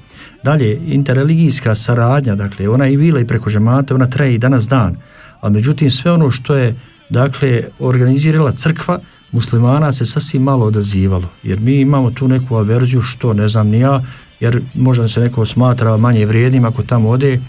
Dalje, 0.44 0.80
interreligijska 0.86 1.76
saradnja, 1.76 2.36
dakle, 2.36 2.70
ona 2.70 2.86
je 2.86 2.98
bila 2.98 3.20
i 3.20 3.28
preko 3.28 3.50
žemata, 3.50 3.96
ona 3.96 4.10
traje 4.10 4.36
i 4.36 4.38
danas 4.38 4.68
dan, 4.68 4.96
a 5.42 5.50
međutim 5.50 5.92
sve 5.92 6.12
ono 6.12 6.32
što 6.32 6.56
je, 6.56 6.76
dakle, 7.10 7.64
organizirala 7.80 8.52
crkva, 8.52 9.00
muslimana 9.32 9.92
se 9.92 10.06
sasvim 10.06 10.44
malo 10.44 10.66
odazivalo, 10.66 11.30
jer 11.44 11.60
mi 11.60 11.80
imamo 11.80 12.12
tu 12.12 12.28
neku 12.28 12.56
averziju 12.56 13.02
što, 13.02 13.34
ne 13.34 13.48
znam 13.48 13.68
ni 13.68 13.80
ja, 13.80 14.02
jer 14.40 14.62
možda 14.74 15.08
se 15.08 15.20
neko 15.20 15.46
smatra 15.46 15.98
manje 15.98 16.26
vrijednim 16.26 16.66
ako 16.66 16.84
tamo 16.84 17.10
ode, 17.10 17.40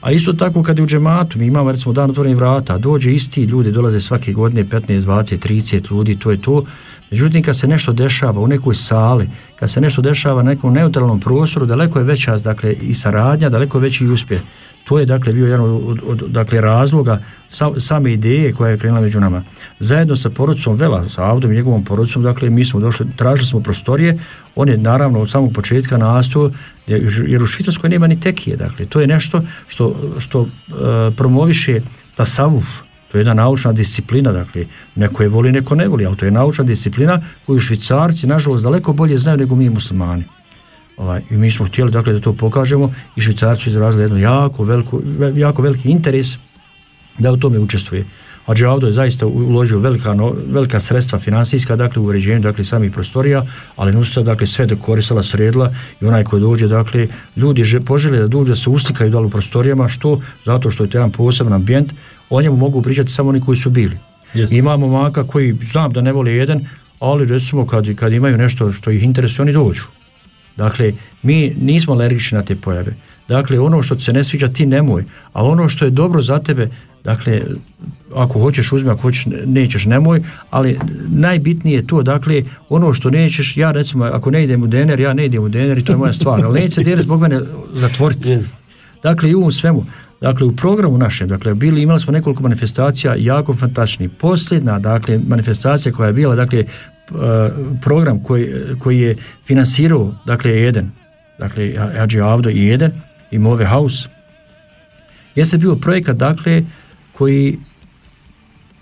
A 0.00 0.12
isto 0.12 0.32
tako 0.32 0.62
kad 0.62 0.78
je 0.78 0.84
u 0.84 0.86
džematu, 0.86 1.38
mi 1.38 1.46
imamo 1.46 1.72
recimo 1.72 1.92
dan 1.92 2.10
otvorenih 2.10 2.36
vrata, 2.36 2.78
dođe 2.78 3.12
isti 3.12 3.42
ljudi, 3.42 3.72
dolaze 3.72 4.00
svake 4.00 4.32
godine 4.32 4.64
15, 4.64 5.00
20, 5.00 5.48
30 5.48 5.90
ljudi, 5.90 6.16
to 6.16 6.30
je 6.30 6.36
to. 6.36 6.64
Međutim, 7.10 7.42
kad 7.42 7.58
se 7.58 7.66
nešto 7.68 7.92
dešava 7.92 8.40
u 8.40 8.46
nekoj 8.46 8.74
sali, 8.74 9.28
kad 9.56 9.70
se 9.70 9.80
nešto 9.80 10.02
dešava 10.02 10.42
na 10.42 10.50
nekom 10.50 10.72
neutralnom 10.72 11.20
prostoru, 11.20 11.66
daleko 11.66 11.98
je 11.98 12.04
veća 12.04 12.36
dakle, 12.36 12.72
i 12.72 12.94
saradnja, 12.94 13.48
daleko 13.48 13.78
veći 13.78 14.04
i 14.04 14.08
uspjeh. 14.08 14.40
To 14.84 14.98
je 14.98 15.06
dakle 15.06 15.32
bio 15.32 15.46
jedan 15.46 15.60
od, 15.60 16.00
od, 16.06 16.24
dakle, 16.28 16.60
razloga 16.60 17.22
sa, 17.50 17.70
same 17.78 18.12
ideje 18.12 18.52
koja 18.52 18.70
je 18.70 18.78
krenula 18.78 19.00
među 19.00 19.20
nama. 19.20 19.42
Zajedno 19.78 20.16
sa 20.16 20.30
porodicom 20.30 20.74
Vela, 20.74 21.08
sa 21.08 21.22
Avdom 21.22 21.52
i 21.52 21.54
njegovom 21.54 21.84
porodicom, 21.84 22.22
dakle 22.22 22.50
mi 22.50 22.64
smo 22.64 22.80
došli, 22.80 23.06
tražili 23.16 23.46
smo 23.46 23.60
prostorije, 23.60 24.18
on 24.56 24.68
je 24.68 24.76
naravno 24.76 25.20
od 25.20 25.30
samog 25.30 25.52
početka 25.52 25.96
nastao, 25.96 26.50
jer 27.26 27.42
u 27.42 27.46
Švicarskoj 27.46 27.90
nema 27.90 28.06
ni 28.06 28.20
tekije, 28.20 28.56
dakle 28.56 28.86
to 28.86 29.00
je 29.00 29.06
nešto 29.06 29.42
što, 29.66 29.96
što 30.18 30.40
uh, 30.40 30.48
promoviše 31.16 31.80
tasavuf, 32.14 32.87
to 33.12 33.18
je 33.18 33.20
jedna 33.20 33.34
naučna 33.34 33.72
disciplina, 33.72 34.32
dakle, 34.32 34.64
neko 34.94 35.22
je 35.22 35.28
voli, 35.28 35.52
neko 35.52 35.74
ne 35.74 35.88
voli, 35.88 36.06
ali 36.06 36.16
to 36.16 36.24
je 36.24 36.30
naučna 36.30 36.64
disciplina 36.64 37.20
koju 37.46 37.60
švicarci, 37.60 38.26
nažalost, 38.26 38.64
daleko 38.64 38.92
bolje 38.92 39.18
znaju 39.18 39.38
nego 39.38 39.56
mi 39.56 39.70
muslimani. 39.70 40.24
Ovaj, 40.96 41.22
I 41.30 41.36
mi 41.36 41.50
smo 41.50 41.66
htjeli 41.66 41.90
dakle, 41.90 42.12
da 42.12 42.20
to 42.20 42.32
pokažemo 42.32 42.92
i 43.16 43.20
švicarci 43.20 43.62
su 43.62 43.70
izrazili 43.70 44.02
jednu 44.02 44.18
jako, 44.18 44.64
veliku, 44.64 45.02
jako 45.34 45.62
veliki 45.62 45.90
interes 45.90 46.36
da 47.18 47.32
u 47.32 47.36
tome 47.36 47.58
učestvuje. 47.58 48.04
A 48.46 48.54
Džavdo 48.54 48.86
je 48.86 48.92
zaista 48.92 49.26
uložio 49.26 49.78
velika, 49.78 50.14
no, 50.14 50.32
velika 50.46 50.80
sredstva 50.80 51.18
finansijska 51.18 51.76
dakle, 51.76 52.02
u 52.02 52.04
uređenju 52.04 52.40
dakle, 52.40 52.64
samih 52.64 52.92
prostorija, 52.92 53.42
ali 53.76 53.92
nusta 53.92 54.22
dakle, 54.22 54.46
sve 54.46 54.66
dekorisala, 54.66 55.22
sredila 55.22 55.72
i 56.00 56.06
onaj 56.06 56.24
koji 56.24 56.40
dođe, 56.40 56.68
dakle, 56.68 57.08
ljudi 57.36 57.64
že, 57.64 57.80
požele 57.80 58.18
da 58.18 58.26
dođe 58.26 58.52
da 58.52 58.56
se 58.56 58.70
uslikaju 58.70 59.10
dal 59.10 59.26
u 59.26 59.30
prostorijama, 59.30 59.88
što? 59.88 60.20
Zato 60.44 60.70
što 60.70 60.84
je 60.84 60.90
to 60.90 60.98
jedan 60.98 61.12
poseban 61.12 61.52
ambijent, 61.52 61.92
o 62.30 62.42
njemu 62.42 62.56
mogu 62.56 62.82
pričati 62.82 63.12
samo 63.12 63.28
oni 63.28 63.40
koji 63.40 63.56
su 63.56 63.70
bili. 63.70 63.98
Jest. 64.34 64.52
Imamo 64.52 64.88
maka 64.88 65.24
koji, 65.24 65.56
znam 65.72 65.92
da 65.92 66.00
ne 66.00 66.12
vole 66.12 66.32
jedan, 66.32 66.60
ali 67.00 67.26
recimo 67.26 67.66
kad, 67.66 67.94
kad 67.94 68.12
imaju 68.12 68.38
nešto 68.38 68.72
što 68.72 68.90
ih 68.90 69.02
interesuje, 69.02 69.42
oni 69.42 69.52
dođu. 69.52 69.82
Dakle, 70.56 70.92
mi 71.22 71.54
nismo 71.60 71.94
alergični 71.94 72.36
na 72.36 72.44
te 72.44 72.56
pojave. 72.56 72.94
Dakle, 73.28 73.60
ono 73.60 73.82
što 73.82 74.00
se 74.00 74.12
ne 74.12 74.24
sviđa, 74.24 74.48
ti 74.48 74.66
nemoj. 74.66 75.04
A 75.32 75.44
ono 75.44 75.68
što 75.68 75.84
je 75.84 75.90
dobro 75.90 76.22
za 76.22 76.38
tebe, 76.38 76.68
dakle, 77.04 77.42
ako 78.14 78.40
hoćeš 78.40 78.72
uzmi, 78.72 78.90
ako 78.90 79.02
hoćeš, 79.02 79.26
nećeš, 79.46 79.84
nemoj, 79.84 80.22
ali 80.50 80.78
najbitnije 81.08 81.76
je 81.76 81.86
to, 81.86 82.02
dakle, 82.02 82.42
ono 82.68 82.94
što 82.94 83.10
nećeš, 83.10 83.56
ja 83.56 83.70
recimo, 83.70 84.04
ako 84.04 84.30
ne 84.30 84.44
idem 84.44 84.62
u 84.62 84.66
dener, 84.66 85.00
ja 85.00 85.14
ne 85.14 85.26
idem 85.26 85.42
u 85.42 85.48
dener 85.48 85.78
i 85.78 85.84
to 85.84 85.92
je 85.92 85.96
moja 85.96 86.12
stvar, 86.12 86.44
ali 86.44 86.60
neće 86.60 86.74
se 86.74 86.84
dener 86.84 87.02
zbog 87.02 87.20
mene 87.20 87.40
zatvoriti. 87.72 88.38
Dakle, 89.02 89.30
i 89.30 89.34
u 89.34 89.50
svemu. 89.50 89.86
Dakle, 90.20 90.46
u 90.46 90.56
programu 90.56 90.98
našem, 90.98 91.28
dakle, 91.28 91.54
bili, 91.54 91.82
imali 91.82 92.00
smo 92.00 92.12
nekoliko 92.12 92.42
manifestacija 92.42 93.14
jako 93.18 93.54
fantastični. 93.54 94.08
Posljedna, 94.08 94.78
dakle, 94.78 95.18
manifestacija 95.28 95.92
koja 95.92 96.06
je 96.06 96.12
bila, 96.12 96.34
dakle, 96.34 96.64
p- 96.64 97.14
e, 97.14 97.50
program 97.82 98.22
koji, 98.22 98.54
koji 98.78 99.00
je 99.00 99.14
finansirao, 99.44 100.14
dakle, 100.26 100.50
jedan, 100.50 100.90
dakle, 101.38 101.74
Hadži 101.96 102.20
Avdo 102.20 102.50
i 102.50 102.66
jedan, 102.66 102.92
i 103.30 103.38
Move 103.38 103.66
House, 103.66 104.08
jeste 105.34 105.58
bio 105.58 105.74
projekat, 105.76 106.16
dakle, 106.16 106.62
koji 107.12 107.58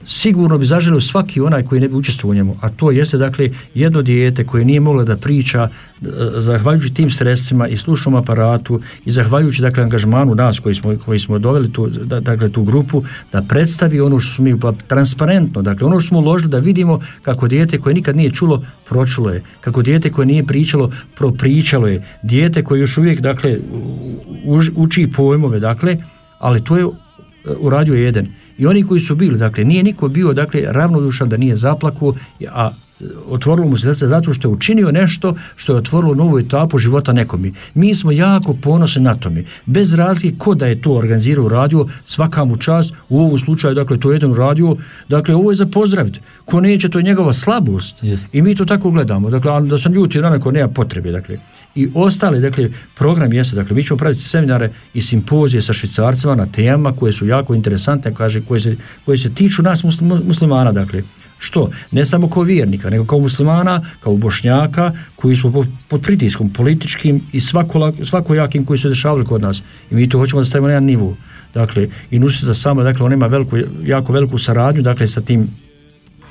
sigurno 0.06 0.58
bi 0.58 0.66
zaželio 0.66 1.00
svaki 1.00 1.40
onaj 1.40 1.62
koji 1.62 1.80
ne 1.80 1.88
bi 1.88 1.94
učestvovao 1.94 2.32
u 2.32 2.34
njemu, 2.34 2.56
a 2.60 2.68
to 2.68 2.90
jeste 2.90 3.18
dakle 3.18 3.50
jedno 3.74 4.02
dijete 4.02 4.44
koje 4.44 4.64
nije 4.64 4.80
moglo 4.80 5.04
da 5.04 5.16
priča 5.16 5.68
e, 5.68 6.06
zahvaljujući 6.38 6.94
tim 6.94 7.10
sredstvima 7.10 7.68
i 7.68 7.76
slušnom 7.76 8.14
aparatu 8.14 8.80
i 9.04 9.10
zahvaljujući 9.10 9.62
dakle 9.62 9.82
angažmanu 9.82 10.34
nas 10.34 10.58
koji 10.58 10.74
smo, 10.74 10.96
koji 11.04 11.18
smo 11.18 11.38
doveli 11.38 11.72
tu, 11.72 11.88
da, 11.88 12.20
dakle, 12.20 12.52
tu 12.52 12.62
grupu 12.62 13.02
da 13.32 13.42
predstavi 13.42 14.00
ono 14.00 14.20
što 14.20 14.34
smo 14.34 14.44
mi 14.44 14.58
transparentno, 14.86 15.62
dakle 15.62 15.86
ono 15.86 16.00
što 16.00 16.08
smo 16.08 16.18
uložili 16.18 16.50
da 16.50 16.58
vidimo 16.58 17.00
kako 17.22 17.48
dijete 17.48 17.78
koje 17.78 17.94
nikad 17.94 18.16
nije 18.16 18.30
čulo 18.30 18.62
pročulo 18.88 19.30
je, 19.30 19.42
kako 19.60 19.82
dijete 19.82 20.10
koje 20.10 20.26
nije 20.26 20.46
pričalo 20.46 20.90
propričalo 21.14 21.88
je, 21.88 22.04
dijete 22.22 22.62
koje 22.62 22.80
još 22.80 22.98
uvijek 22.98 23.20
dakle 23.20 23.58
uči 24.76 25.08
pojmove 25.16 25.60
dakle, 25.60 25.96
ali 26.38 26.64
to 26.64 26.76
je 26.76 26.84
e, 26.84 26.88
uradio 27.60 27.94
jedan 27.94 28.26
i 28.58 28.66
oni 28.66 28.82
koji 28.82 29.00
su 29.00 29.14
bili, 29.14 29.38
dakle, 29.38 29.64
nije 29.64 29.82
niko 29.82 30.08
bio, 30.08 30.32
dakle, 30.32 30.62
ravnodušan 30.66 31.28
da 31.28 31.36
nije 31.36 31.56
zaplakao, 31.56 32.14
a 32.48 32.70
e, 33.00 33.04
otvorilo 33.28 33.68
mu 33.68 33.76
se 33.76 33.82
srce 33.82 34.08
zato 34.08 34.34
što 34.34 34.48
je 34.48 34.52
učinio 34.52 34.92
nešto 34.92 35.34
što 35.56 35.72
je 35.72 35.78
otvorilo 35.78 36.14
novu 36.14 36.38
etapu 36.38 36.78
života 36.78 37.12
nekomi. 37.12 37.52
Mi 37.74 37.94
smo 37.94 38.12
jako 38.12 38.54
ponosni 38.54 39.02
na 39.02 39.14
tome. 39.14 39.44
Bez 39.66 39.94
razlike 39.94 40.38
ko 40.38 40.54
da 40.54 40.66
je 40.66 40.80
to 40.82 40.92
organizirao 40.92 41.48
radio, 41.48 41.86
svaka 42.04 42.44
mu 42.44 42.56
čast, 42.56 42.92
u 43.08 43.20
ovom 43.20 43.38
slučaju, 43.38 43.74
dakle, 43.74 43.98
to 43.98 44.10
je 44.10 44.14
jedan 44.14 44.34
radio, 44.34 44.76
dakle, 45.08 45.34
ovo 45.34 45.50
je 45.50 45.56
za 45.56 45.66
pozdraviti. 45.66 46.20
Ko 46.44 46.60
neće, 46.60 46.88
to 46.88 46.98
je 46.98 47.02
njegova 47.02 47.32
slabost. 47.32 48.02
Jest. 48.02 48.34
I 48.34 48.42
mi 48.42 48.54
to 48.54 48.64
tako 48.64 48.90
gledamo. 48.90 49.30
Dakle, 49.30 49.50
ali 49.50 49.68
da 49.68 49.78
sam 49.78 49.92
ljuti 49.92 50.18
na 50.18 50.30
neko 50.30 50.50
nema 50.50 50.68
potrebe, 50.68 51.10
dakle. 51.10 51.38
I 51.76 51.88
ostale, 51.94 52.40
dakle, 52.40 52.70
program 52.94 53.32
jeste, 53.32 53.56
dakle, 53.56 53.76
mi 53.76 53.82
ćemo 53.84 53.96
praviti 53.98 54.22
seminare 54.22 54.70
i 54.94 55.02
simpozije 55.02 55.62
sa 55.62 55.72
švicarcima 55.72 56.34
na 56.34 56.46
temama 56.46 56.92
koje 56.92 57.12
su 57.12 57.26
jako 57.26 57.54
interesantne, 57.54 58.14
kaže, 58.14 58.40
koje 58.40 58.60
se, 58.60 58.76
koje 59.04 59.18
se 59.18 59.34
tiču 59.34 59.62
nas 59.62 59.82
muslim- 59.84 60.22
muslimana, 60.26 60.72
dakle. 60.72 61.02
Što? 61.38 61.70
Ne 61.90 62.04
samo 62.04 62.30
kao 62.30 62.42
vjernika, 62.42 62.90
nego 62.90 63.04
kao 63.04 63.18
muslimana, 63.18 63.82
kao 64.00 64.16
bošnjaka, 64.16 64.92
koji 65.16 65.36
smo 65.36 65.64
pod, 65.88 66.02
pritiskom 66.02 66.50
političkim 66.50 67.20
i 67.32 67.40
svako, 67.40 67.92
svakojakim 68.04 68.64
koji 68.64 68.78
su 68.78 68.88
dešavali 68.88 69.24
kod 69.24 69.42
nas. 69.42 69.62
I 69.90 69.94
mi 69.94 70.08
to 70.08 70.18
hoćemo 70.18 70.40
da 70.40 70.44
stavimo 70.44 70.66
na 70.66 70.72
jedan 70.72 70.84
nivu. 70.84 71.16
Dakle, 71.54 71.88
i 72.10 72.18
Nusreta 72.18 72.54
sama, 72.54 72.82
dakle, 72.82 73.04
on 73.06 73.12
ima 73.12 73.26
veliku, 73.26 73.56
jako 73.84 74.12
veliku 74.12 74.38
saradnju, 74.38 74.82
dakle, 74.82 75.06
sa 75.06 75.20
tim 75.20 75.48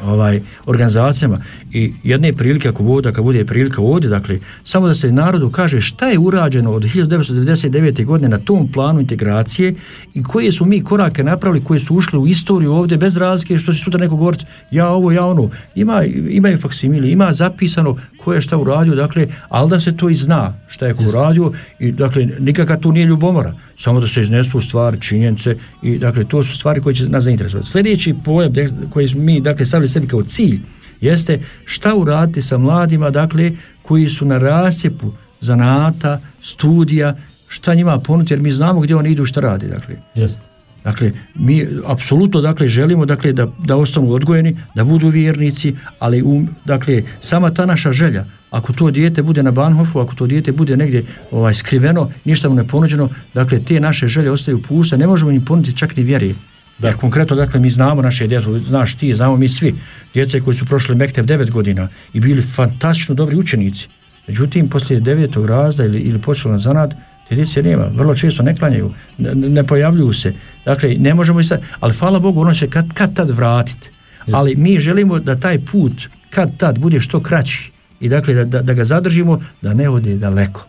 ovaj 0.03 0.41
organizacijama 0.65 1.37
i 1.71 1.93
jedne 2.03 2.33
prilike 2.33 2.69
ako 2.69 2.83
bude, 2.83 3.11
kad 3.11 3.23
bude 3.23 3.45
prilika 3.45 3.81
ovdje, 3.81 4.09
dakle, 4.09 4.39
samo 4.63 4.87
da 4.87 4.93
se 4.93 5.11
narodu 5.11 5.49
kaže 5.49 5.81
šta 5.81 6.07
je 6.07 6.19
urađeno 6.19 6.71
od 6.71 6.83
1999. 6.83 8.05
godine 8.05 8.29
na 8.29 8.37
tom 8.37 8.71
planu 8.71 8.99
integracije 8.99 9.75
i 10.13 10.23
koje 10.23 10.51
su 10.51 10.65
mi 10.65 10.81
korake 10.81 11.23
napravili 11.23 11.63
koji 11.63 11.79
su 11.79 11.95
ušli 11.95 12.19
u 12.19 12.27
istoriju 12.27 12.73
ovdje 12.73 12.97
bez 12.97 13.17
razlike 13.17 13.57
što 13.57 13.73
će 13.73 13.83
sutra 13.83 13.99
neko 13.99 14.15
govoriti 14.15 14.45
ja 14.71 14.89
ovo, 14.89 15.11
ja 15.11 15.25
ono. 15.25 15.49
Ima, 15.75 16.03
imaju 16.29 16.57
faksimili, 16.57 17.11
ima 17.11 17.33
zapisano 17.33 17.97
ko 18.25 18.33
je 18.33 18.41
šta 18.41 18.57
uradio, 18.57 18.95
dakle, 18.95 19.27
ali 19.49 19.69
da 19.69 19.79
se 19.79 19.97
to 19.97 20.09
i 20.09 20.15
zna 20.15 20.53
šta 20.67 20.87
je 20.87 20.93
ko 20.93 21.03
uradio 21.03 21.51
i 21.79 21.91
dakle, 21.91 22.25
nikakva 22.39 22.77
tu 22.77 22.91
nije 22.91 23.05
ljubomora, 23.05 23.53
samo 23.77 23.99
da 23.99 24.07
se 24.07 24.21
iznesu 24.21 24.61
stvari, 24.61 25.01
činjenice 25.01 25.55
i 25.83 25.97
dakle, 25.97 26.25
to 26.25 26.43
su 26.43 26.55
stvari 26.55 26.81
koje 26.81 26.95
će 26.95 27.09
nas 27.09 27.23
zainteresovati. 27.23 27.69
Sljedeći 27.69 28.15
pojam 28.25 28.53
de- 28.53 28.69
koji 28.89 29.13
mi 29.15 29.41
dakle, 29.41 29.65
stavili 29.65 29.87
sebi 29.87 30.07
kao 30.07 30.23
cilj 30.23 30.59
jeste 31.01 31.39
šta 31.65 31.95
uraditi 31.95 32.41
sa 32.41 32.57
mladima, 32.57 33.09
dakle, 33.09 33.51
koji 33.81 34.09
su 34.09 34.25
na 34.25 34.37
rasjepu 34.37 35.11
zanata, 35.41 36.19
studija, 36.41 37.15
šta 37.47 37.75
njima 37.75 37.99
ponuditi, 37.99 38.33
jer 38.33 38.41
mi 38.41 38.51
znamo 38.51 38.79
gdje 38.79 38.95
oni 38.95 39.11
idu 39.11 39.25
šta 39.25 39.41
radi, 39.41 39.67
dakle. 39.67 39.95
Jest. 40.15 40.39
Dakle, 40.85 41.11
mi 41.35 41.67
apsolutno 41.85 42.41
dakle 42.41 42.67
želimo 42.67 43.05
dakle 43.05 43.33
da 43.33 43.47
da 43.65 43.75
ostanu 43.75 44.11
odgojeni, 44.13 44.57
da 44.75 44.83
budu 44.83 45.07
vjernici, 45.07 45.75
ali 45.99 46.21
um, 46.21 46.49
dakle 46.65 47.03
sama 47.19 47.49
ta 47.49 47.65
naša 47.65 47.91
želja, 47.91 48.25
ako 48.51 48.73
to 48.73 48.91
dijete 48.91 49.23
bude 49.23 49.43
na 49.43 49.51
Banhofu, 49.51 49.99
ako 49.99 50.15
to 50.15 50.27
dijete 50.27 50.51
bude 50.51 50.77
negdje 50.77 51.03
ovaj 51.31 51.53
skriveno, 51.53 52.11
ništa 52.25 52.49
mu 52.49 52.55
ne 52.55 52.67
ponuđeno, 52.67 53.09
dakle 53.33 53.59
te 53.59 53.79
naše 53.79 54.07
želje 54.07 54.31
ostaju 54.31 54.61
puste, 54.61 54.97
ne 54.97 55.07
možemo 55.07 55.31
im 55.31 55.45
ponuditi 55.45 55.77
čak 55.77 55.97
ni 55.97 56.03
vjeri. 56.03 56.35
Da. 56.79 56.87
Jer 56.87 56.97
konkretno, 56.97 57.35
dakle, 57.35 57.59
mi 57.59 57.69
znamo 57.69 58.01
naše 58.01 58.27
djecu, 58.27 58.59
znaš 58.59 58.95
ti, 58.95 59.13
znamo 59.13 59.37
mi 59.37 59.49
svi, 59.49 59.75
djece 60.13 60.39
koji 60.39 60.55
su 60.55 60.65
prošli 60.65 60.95
Mektev 60.95 61.25
9 61.25 61.51
godina 61.51 61.87
i 62.13 62.19
bili 62.19 62.41
fantastično 62.41 63.15
dobri 63.15 63.37
učenici. 63.37 63.87
Međutim, 64.27 64.67
poslije 64.67 64.99
devetog 64.99 65.45
razda 65.45 65.85
ili, 65.85 65.99
ili 65.99 66.21
počela 66.21 66.51
na 66.51 66.57
zanad, 66.57 66.95
te 67.29 67.35
djece 67.35 67.63
nema, 67.63 67.85
vrlo 67.85 68.15
često 68.15 68.43
ne 68.43 68.55
klanjaju, 68.55 68.91
ne, 69.17 69.35
ne 69.35 69.63
pojavljuju 69.63 70.13
se. 70.13 70.33
Dakle, 70.65 70.95
ne 70.97 71.13
možemo 71.13 71.39
i 71.39 71.43
sad, 71.43 71.61
ali 71.79 71.93
hvala 71.93 72.19
Bogu, 72.19 72.41
ono 72.41 72.53
će 72.53 72.69
kad, 72.69 72.93
kad 72.93 73.15
tad 73.15 73.29
vratiti. 73.29 73.89
Ali 74.31 74.55
mi 74.55 74.79
želimo 74.79 75.19
da 75.19 75.35
taj 75.35 75.59
put 75.59 75.93
kad 76.29 76.57
tad 76.57 76.79
bude 76.79 76.99
što 76.99 77.19
kraći 77.19 77.71
i 77.99 78.09
dakle 78.09 78.33
da, 78.33 78.43
da, 78.43 78.61
da 78.61 78.73
ga 78.73 78.83
zadržimo, 78.83 79.41
da 79.61 79.73
ne 79.73 79.89
ode 79.89 80.15
daleko. 80.17 80.65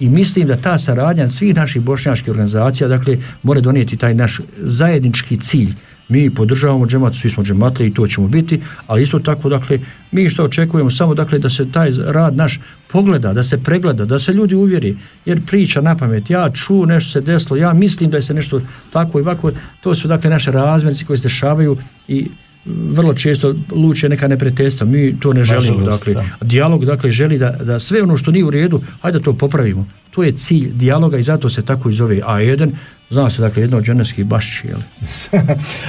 I 0.00 0.08
mislim 0.08 0.46
da 0.46 0.56
ta 0.56 0.78
saradnja 0.78 1.28
svih 1.28 1.56
naših 1.56 1.82
bošnjačkih 1.82 2.30
organizacija, 2.30 2.88
dakle, 2.88 3.16
mora 3.42 3.60
donijeti 3.60 3.96
taj 3.96 4.14
naš 4.14 4.40
zajednički 4.58 5.36
cilj. 5.36 5.74
Mi 6.10 6.30
podržavamo 6.30 6.86
džemat, 6.86 7.14
svi 7.14 7.30
smo 7.30 7.42
džematle 7.44 7.86
i 7.86 7.92
to 7.94 8.06
ćemo 8.06 8.28
biti, 8.28 8.60
ali 8.86 9.02
isto 9.02 9.18
tako, 9.18 9.48
dakle, 9.48 9.78
mi 10.12 10.30
što 10.30 10.44
očekujemo? 10.44 10.90
Samo, 10.90 11.14
dakle, 11.14 11.38
da 11.38 11.50
se 11.50 11.72
taj 11.72 11.90
rad 12.06 12.36
naš 12.36 12.60
pogleda, 12.88 13.32
da 13.32 13.42
se 13.42 13.58
pregleda, 13.62 14.04
da 14.04 14.18
se 14.18 14.32
ljudi 14.32 14.54
uvjeri, 14.54 14.96
jer 15.24 15.40
priča 15.46 15.80
na 15.80 15.96
pamet, 15.96 16.30
ja 16.30 16.50
ču, 16.50 16.86
nešto 16.86 17.12
se 17.12 17.20
desilo, 17.20 17.56
ja 17.56 17.72
mislim 17.72 18.10
da 18.10 18.16
je 18.16 18.22
se 18.22 18.34
nešto 18.34 18.60
tako 18.92 19.18
i 19.18 19.22
ovako, 19.22 19.52
to 19.80 19.94
su, 19.94 20.08
dakle, 20.08 20.30
naše 20.30 20.50
razmjerci 20.50 21.04
koji 21.04 21.18
se 21.18 21.22
dešavaju 21.22 21.76
i 22.08 22.26
vrlo 22.64 23.14
često 23.14 23.54
luče 23.72 24.08
neka 24.08 24.28
neprijateljstva. 24.28 24.86
Mi 24.86 25.20
to 25.20 25.32
ne 25.32 25.44
želimo. 25.44 25.84
Dakle, 25.84 26.14
da. 26.14 26.24
dijalog 26.40 26.84
dakle 26.84 27.10
želi 27.10 27.38
da, 27.38 27.50
da 27.50 27.78
sve 27.78 28.02
ono 28.02 28.16
što 28.16 28.30
nije 28.30 28.44
u 28.44 28.50
redu, 28.50 28.80
hajde 29.00 29.18
da 29.18 29.24
to 29.24 29.32
popravimo. 29.32 29.86
To 30.10 30.22
je 30.22 30.32
cilj 30.32 30.72
dijaloga 30.72 31.18
i 31.18 31.22
zato 31.22 31.50
se 31.50 31.62
tako 31.62 31.90
i 31.90 31.92
zove 31.92 32.16
A1. 32.16 32.70
Zna 33.10 33.30
se, 33.30 33.42
dakle, 33.42 33.62
jedno 33.62 33.76
od 33.76 33.84
dženevskih 33.84 34.24
bašći? 34.24 34.68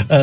E, 0.09 0.15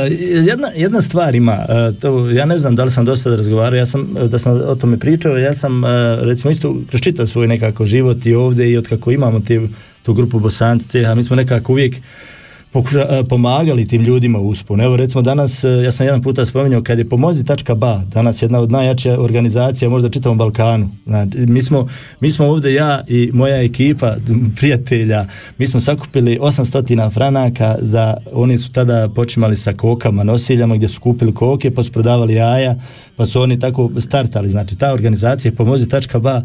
jedna, 0.46 0.68
jedna 0.76 1.02
stvar 1.02 1.34
ima, 1.34 1.52
e, 1.68 1.92
to, 2.00 2.30
ja 2.30 2.44
ne 2.44 2.58
znam 2.58 2.76
da 2.76 2.84
li 2.84 2.90
sam 2.90 3.04
dosta 3.04 3.30
razgovarao, 3.30 3.78
ja 3.78 3.86
sam, 3.86 4.16
e, 4.16 4.28
da 4.28 4.38
sam 4.38 4.60
o 4.66 4.74
tome 4.74 4.98
pričao, 4.98 5.36
ja 5.36 5.54
sam 5.54 5.82
recimo 6.20 6.50
isto 6.50 6.76
kroz 6.88 7.00
čitav 7.00 7.26
svoj 7.26 7.48
nekako 7.48 7.84
život 7.84 8.26
i 8.26 8.34
ovdje 8.34 8.72
i 8.72 8.76
od 8.76 8.88
kako 8.88 9.10
imamo 9.10 9.40
te, 9.40 9.60
tu 10.02 10.14
grupu 10.14 10.40
Bosanci 10.40 11.04
a 11.04 11.14
mi 11.14 11.22
smo 11.22 11.36
nekako 11.36 11.72
uvijek 11.72 11.96
pokuša, 12.72 13.06
e, 13.10 13.24
pomagali 13.24 13.86
tim 13.86 14.02
ljudima 14.02 14.38
u. 14.38 14.54
Evo 14.82 14.96
recimo 14.96 15.22
danas, 15.22 15.64
e, 15.64 15.68
ja 15.68 15.92
sam 15.92 16.06
jedan 16.06 16.22
puta 16.22 16.44
spominjao, 16.44 16.82
kad 16.82 16.98
je 16.98 17.08
pomozi.ba, 17.08 18.02
danas 18.12 18.42
jedna 18.42 18.60
od 18.60 18.72
najjačih 18.72 19.12
organizacija 19.18 19.88
možda 19.88 20.08
čitavom 20.08 20.38
Balkanu. 20.38 20.90
Znači, 21.06 21.38
mi, 21.38 21.62
smo, 21.62 21.88
mi 22.20 22.30
smo 22.30 22.46
ovdje, 22.46 22.74
ja 22.74 23.04
i 23.08 23.30
moja 23.32 23.62
ekipa 23.62 24.16
prijatelja, 24.56 25.26
mi 25.58 25.66
smo 25.66 25.80
sakupili 25.80 26.38
800 26.38 27.12
franaka 27.14 27.76
za, 27.80 28.16
oni 28.32 28.58
su 28.58 28.72
tada 28.72 29.08
počimali 29.08 29.56
sa 29.56 29.72
kokama, 29.72 30.24
nosiljama 30.24 30.76
gdje 30.76 30.88
su 30.88 31.00
kupili 31.00 31.34
koke, 31.34 31.70
pa 31.70 31.82
su 31.82 31.92
prodavali 31.92 32.34
jaja, 32.34 32.74
pa 33.16 33.26
su 33.26 33.42
oni 33.42 33.58
tako 33.58 33.90
startali. 33.98 34.48
Znači, 34.48 34.78
ta 34.78 34.92
organizacija 34.92 35.52
pomozi.ba 35.52 36.42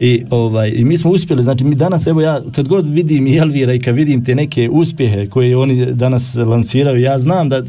i, 0.00 0.24
ovaj, 0.30 0.72
I 0.76 0.84
mi 0.84 0.98
smo 0.98 1.10
uspjeli, 1.10 1.42
znači 1.42 1.64
mi 1.64 1.74
danas, 1.74 2.06
evo 2.06 2.20
ja, 2.20 2.40
kad 2.54 2.68
god 2.68 2.94
vidim 2.94 3.26
i 3.26 3.36
Elvira 3.36 3.72
i 3.72 3.80
kad 3.80 3.94
vidim 3.94 4.24
te 4.24 4.34
neke 4.34 4.68
uspjehe 4.72 5.26
koje 5.26 5.56
oni 5.56 5.86
danas 5.86 6.34
lansiraju, 6.34 7.00
ja 7.00 7.18
znam 7.18 7.48
da 7.48 7.62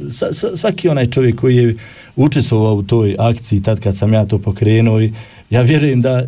svaki 0.56 0.89
onaj 0.89 1.06
čovjek 1.06 1.36
koji 1.36 1.56
je 1.56 1.76
učestvovao 2.15 2.76
u 2.76 2.84
toj 2.84 3.15
akciji 3.20 3.62
tad 3.62 3.80
kad 3.80 3.98
sam 3.98 4.13
ja 4.13 4.26
to 4.26 4.38
pokrenuo 4.38 5.02
i 5.02 5.13
ja 5.50 5.62
vjerujem 5.62 6.02
da 6.02 6.26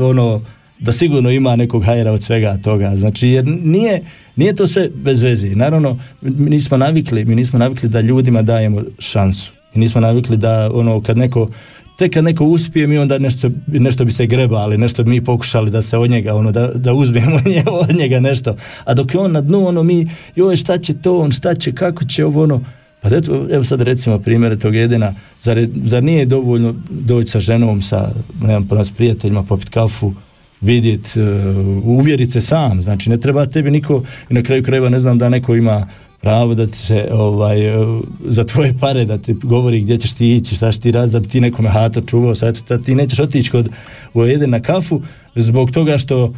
ono, 0.00 0.40
da 0.78 0.92
sigurno 0.92 1.30
ima 1.30 1.56
nekog 1.56 1.84
hajera 1.84 2.12
od 2.12 2.22
svega 2.22 2.58
toga, 2.64 2.96
znači 2.96 3.28
jer 3.28 3.46
nije, 3.46 4.02
nije 4.36 4.54
to 4.54 4.66
sve 4.66 4.88
bez 4.94 5.22
veze, 5.22 5.48
naravno 5.48 5.98
mi 6.20 6.50
nismo 6.50 6.76
navikli, 6.76 7.24
mi 7.24 7.34
nismo 7.34 7.58
navikli 7.58 7.88
da 7.88 8.00
ljudima 8.00 8.42
dajemo 8.42 8.82
šansu. 8.98 9.52
I 9.74 9.78
nismo 9.78 10.00
navikli 10.00 10.36
da 10.36 10.70
ono 10.74 11.00
kad 11.00 11.18
neko 11.18 11.48
tek 11.96 12.12
kad 12.12 12.24
neko 12.24 12.44
uspije 12.44 12.86
mi 12.86 12.98
onda 12.98 13.18
nešto, 13.18 13.50
nešto 13.66 14.04
bi 14.04 14.12
se 14.12 14.26
grebali, 14.26 14.78
nešto 14.78 15.04
bi 15.04 15.10
mi 15.10 15.24
pokušali 15.24 15.70
da 15.70 15.82
se 15.82 15.98
od 15.98 16.10
njega, 16.10 16.34
ono, 16.34 16.52
da, 16.52 16.66
da 16.66 16.92
uzmemo 16.92 17.36
od 17.88 17.96
njega 17.96 18.20
nešto. 18.20 18.56
A 18.84 18.94
dok 18.94 19.14
je 19.14 19.20
on 19.20 19.32
na 19.32 19.40
dnu, 19.40 19.66
ono, 19.66 19.82
mi, 19.82 20.10
joj, 20.36 20.56
šta 20.56 20.78
će 20.78 20.94
to, 20.94 21.18
on, 21.18 21.32
šta 21.32 21.54
će, 21.54 21.72
kako 21.72 22.04
će 22.04 22.24
ovo, 22.24 22.42
ono, 22.42 22.60
pa 23.00 23.08
eto, 23.16 23.46
evo 23.50 23.64
sad 23.64 23.80
recimo 23.80 24.18
primjere 24.18 24.58
tog 24.58 24.74
jedina, 24.74 25.14
zar, 25.42 25.66
zar 25.84 26.04
nije 26.04 26.26
dovoljno 26.26 26.74
doći 26.90 27.30
sa 27.30 27.40
ženom, 27.40 27.82
sa, 27.82 28.10
nemam 28.42 28.68
pa 28.68 28.84
s 28.84 28.90
prijateljima, 28.90 29.42
popit 29.42 29.68
kafu, 29.68 30.12
vidjet, 30.60 31.16
uh, 31.16 31.84
uvjerit 31.84 32.32
se 32.32 32.40
sam, 32.40 32.82
znači 32.82 33.10
ne 33.10 33.20
treba 33.20 33.46
tebi 33.46 33.70
niko, 33.70 34.02
i 34.30 34.34
na 34.34 34.42
kraju 34.42 34.62
krajeva 34.62 34.88
ne 34.88 35.00
znam 35.00 35.18
da 35.18 35.28
neko 35.28 35.54
ima 35.54 35.86
pravo 36.24 36.54
da 36.54 36.66
ti 36.66 36.78
se 36.78 37.08
ovaj, 37.12 37.68
eh, 37.68 38.00
za 38.26 38.44
tvoje 38.44 38.74
pare 38.80 39.04
da 39.04 39.18
ti 39.18 39.32
govori 39.42 39.80
gdje 39.80 39.98
ćeš 39.98 40.12
ti 40.12 40.36
ići, 40.36 40.54
šta 40.54 40.72
ćeš 40.72 40.80
ti 40.80 40.90
raditi, 40.90 41.12
da 41.12 41.20
bi 41.20 41.28
ti 41.28 41.40
nekome 41.40 41.68
hato 41.68 42.00
čuvao, 42.00 42.34
sad 42.34 42.82
ti 42.84 42.94
nećeš 42.94 43.18
otići 43.18 43.50
kod 43.50 43.68
u 44.14 44.24
jedan 44.24 44.50
na 44.50 44.60
kafu 44.60 45.02
zbog 45.36 45.70
toga 45.70 45.98
što 45.98 46.34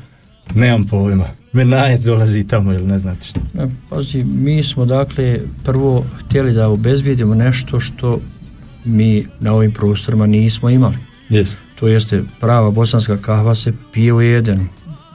nemam 0.54 0.86
pojma. 0.86 1.24
Menajet 1.52 2.02
dolazi 2.02 2.46
tamo 2.46 2.72
ili 2.72 2.86
ne 2.86 2.98
znate 2.98 3.26
šta. 3.26 3.40
E, 3.58 3.66
Pazi, 3.90 4.24
mi 4.24 4.62
smo 4.62 4.84
dakle 4.84 5.40
prvo 5.64 6.04
htjeli 6.18 6.52
da 6.52 6.68
obezbijedimo 6.68 7.34
nešto 7.34 7.80
što 7.80 8.20
mi 8.84 9.26
na 9.40 9.52
ovim 9.52 9.72
prostorima 9.72 10.26
nismo 10.26 10.70
imali. 10.70 10.96
Jest. 11.28 11.58
To 11.74 11.88
jeste 11.88 12.22
prava 12.40 12.70
bosanska 12.70 13.16
kahva 13.16 13.54
se 13.54 13.72
pije 13.92 14.12
u 14.12 14.22
Edenu. 14.22 14.66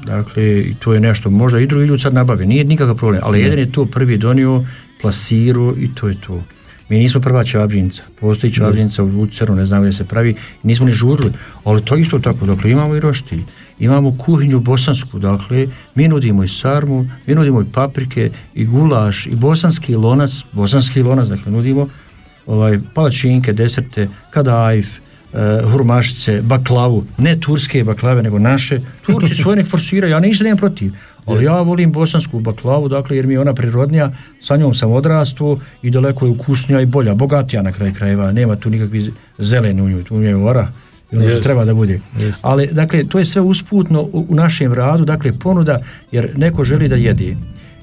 Dakle, 0.06 0.60
i 0.60 0.76
to 0.80 0.94
je 0.94 1.00
nešto, 1.00 1.30
možda 1.30 1.60
i 1.60 1.68
drugi 1.68 1.86
ljudi 1.86 2.02
sad 2.02 2.14
nabave, 2.14 2.46
nije 2.46 2.64
nikakav 2.64 2.96
problem, 2.96 3.22
ali 3.24 3.42
jedan 3.42 3.60
je 3.60 3.72
to 3.72 3.86
prvi 3.86 4.18
donio, 4.18 4.66
plasiru 5.02 5.76
i 5.78 5.90
to 5.96 6.08
je 6.08 6.16
to. 6.28 6.44
Mi 6.90 7.00
nismo 7.00 7.22
prva 7.22 7.44
čabđinca, 7.44 8.04
postoji 8.20 8.54
čabđinca 8.54 9.04
u 9.04 9.08
Luceru, 9.08 9.56
ne 9.56 9.66
znam 9.66 9.82
gdje 9.82 9.94
se 9.94 10.04
pravi, 10.04 10.36
nismo 10.64 10.86
ni 10.86 10.92
žurili, 10.92 11.32
ali 11.64 11.86
to 11.86 11.96
isto 11.96 12.20
tako, 12.20 12.46
dakle 12.46 12.72
imamo 12.72 12.96
i 12.96 13.00
roštilj, 13.00 13.44
imamo 13.80 14.18
kuhinju 14.18 14.60
bosansku, 14.60 15.20
dakle 15.20 15.68
mi 15.96 16.08
nudimo 16.08 16.44
i 16.44 16.48
sarmu, 16.48 17.10
mi 17.28 17.36
nudimo 17.36 17.62
i 17.62 17.66
paprike, 17.74 18.30
i 18.54 18.66
gulaš, 18.66 19.26
i 19.26 19.36
bosanski 19.36 19.96
lonac, 19.96 20.32
bosanski 20.52 21.04
lonac, 21.04 21.28
dakle 21.28 21.52
nudimo 21.52 21.88
ovaj, 22.46 22.80
palačinke, 22.94 23.54
deserte, 23.54 24.08
kadajf, 24.30 24.98
e, 25.34 25.62
hurmašice, 25.72 26.42
baklavu, 26.42 27.06
ne 27.18 27.40
turske 27.40 27.84
baklave, 27.84 28.24
nego 28.24 28.40
naše. 28.40 28.80
Turci 29.06 29.36
svoje 29.36 29.56
nek 29.56 29.68
forsiraju, 29.68 30.12
ja 30.12 30.20
ništa 30.20 30.44
nemam 30.44 30.58
protiv. 30.58 30.94
Ali 31.26 31.46
ja 31.46 31.62
volim 31.62 31.92
bosansku 31.92 32.40
baklavu, 32.40 32.88
dakle, 32.88 33.16
jer 33.16 33.28
mi 33.28 33.34
je 33.34 33.40
ona 33.40 33.54
prirodnija, 33.54 34.12
sa 34.42 34.58
njom 34.58 34.74
sam 34.74 34.92
odrastao 34.92 35.58
i 35.82 35.90
daleko 35.90 36.26
je 36.26 36.32
ukusnija 36.32 36.82
i 36.82 36.86
bolja, 36.86 37.14
bogatija 37.16 37.62
na 37.62 37.72
kraju 37.72 37.94
krajeva, 37.94 38.32
nema 38.32 38.56
tu 38.56 38.70
nikakvi 38.70 39.14
zeleni 39.38 39.82
u 39.82 39.90
njoj, 39.90 40.04
tu 40.04 40.22
je 40.22 40.36
ora, 40.36 40.72
i 41.12 41.18
ono 41.18 41.30
što 41.30 41.40
treba 41.40 41.66
da 41.66 41.74
bude. 41.74 42.00
Jest. 42.20 42.40
Ali, 42.46 42.68
dakle, 42.68 43.04
to 43.04 43.20
je 43.20 43.26
sve 43.26 43.42
usputno 43.42 44.02
u, 44.02 44.26
u 44.30 44.36
našem 44.36 44.74
radu, 44.74 45.06
dakle, 45.06 45.32
ponuda, 45.32 45.80
jer 46.12 46.32
neko 46.38 46.64
želi 46.64 46.88
da 46.88 46.96
jede. 46.96 47.36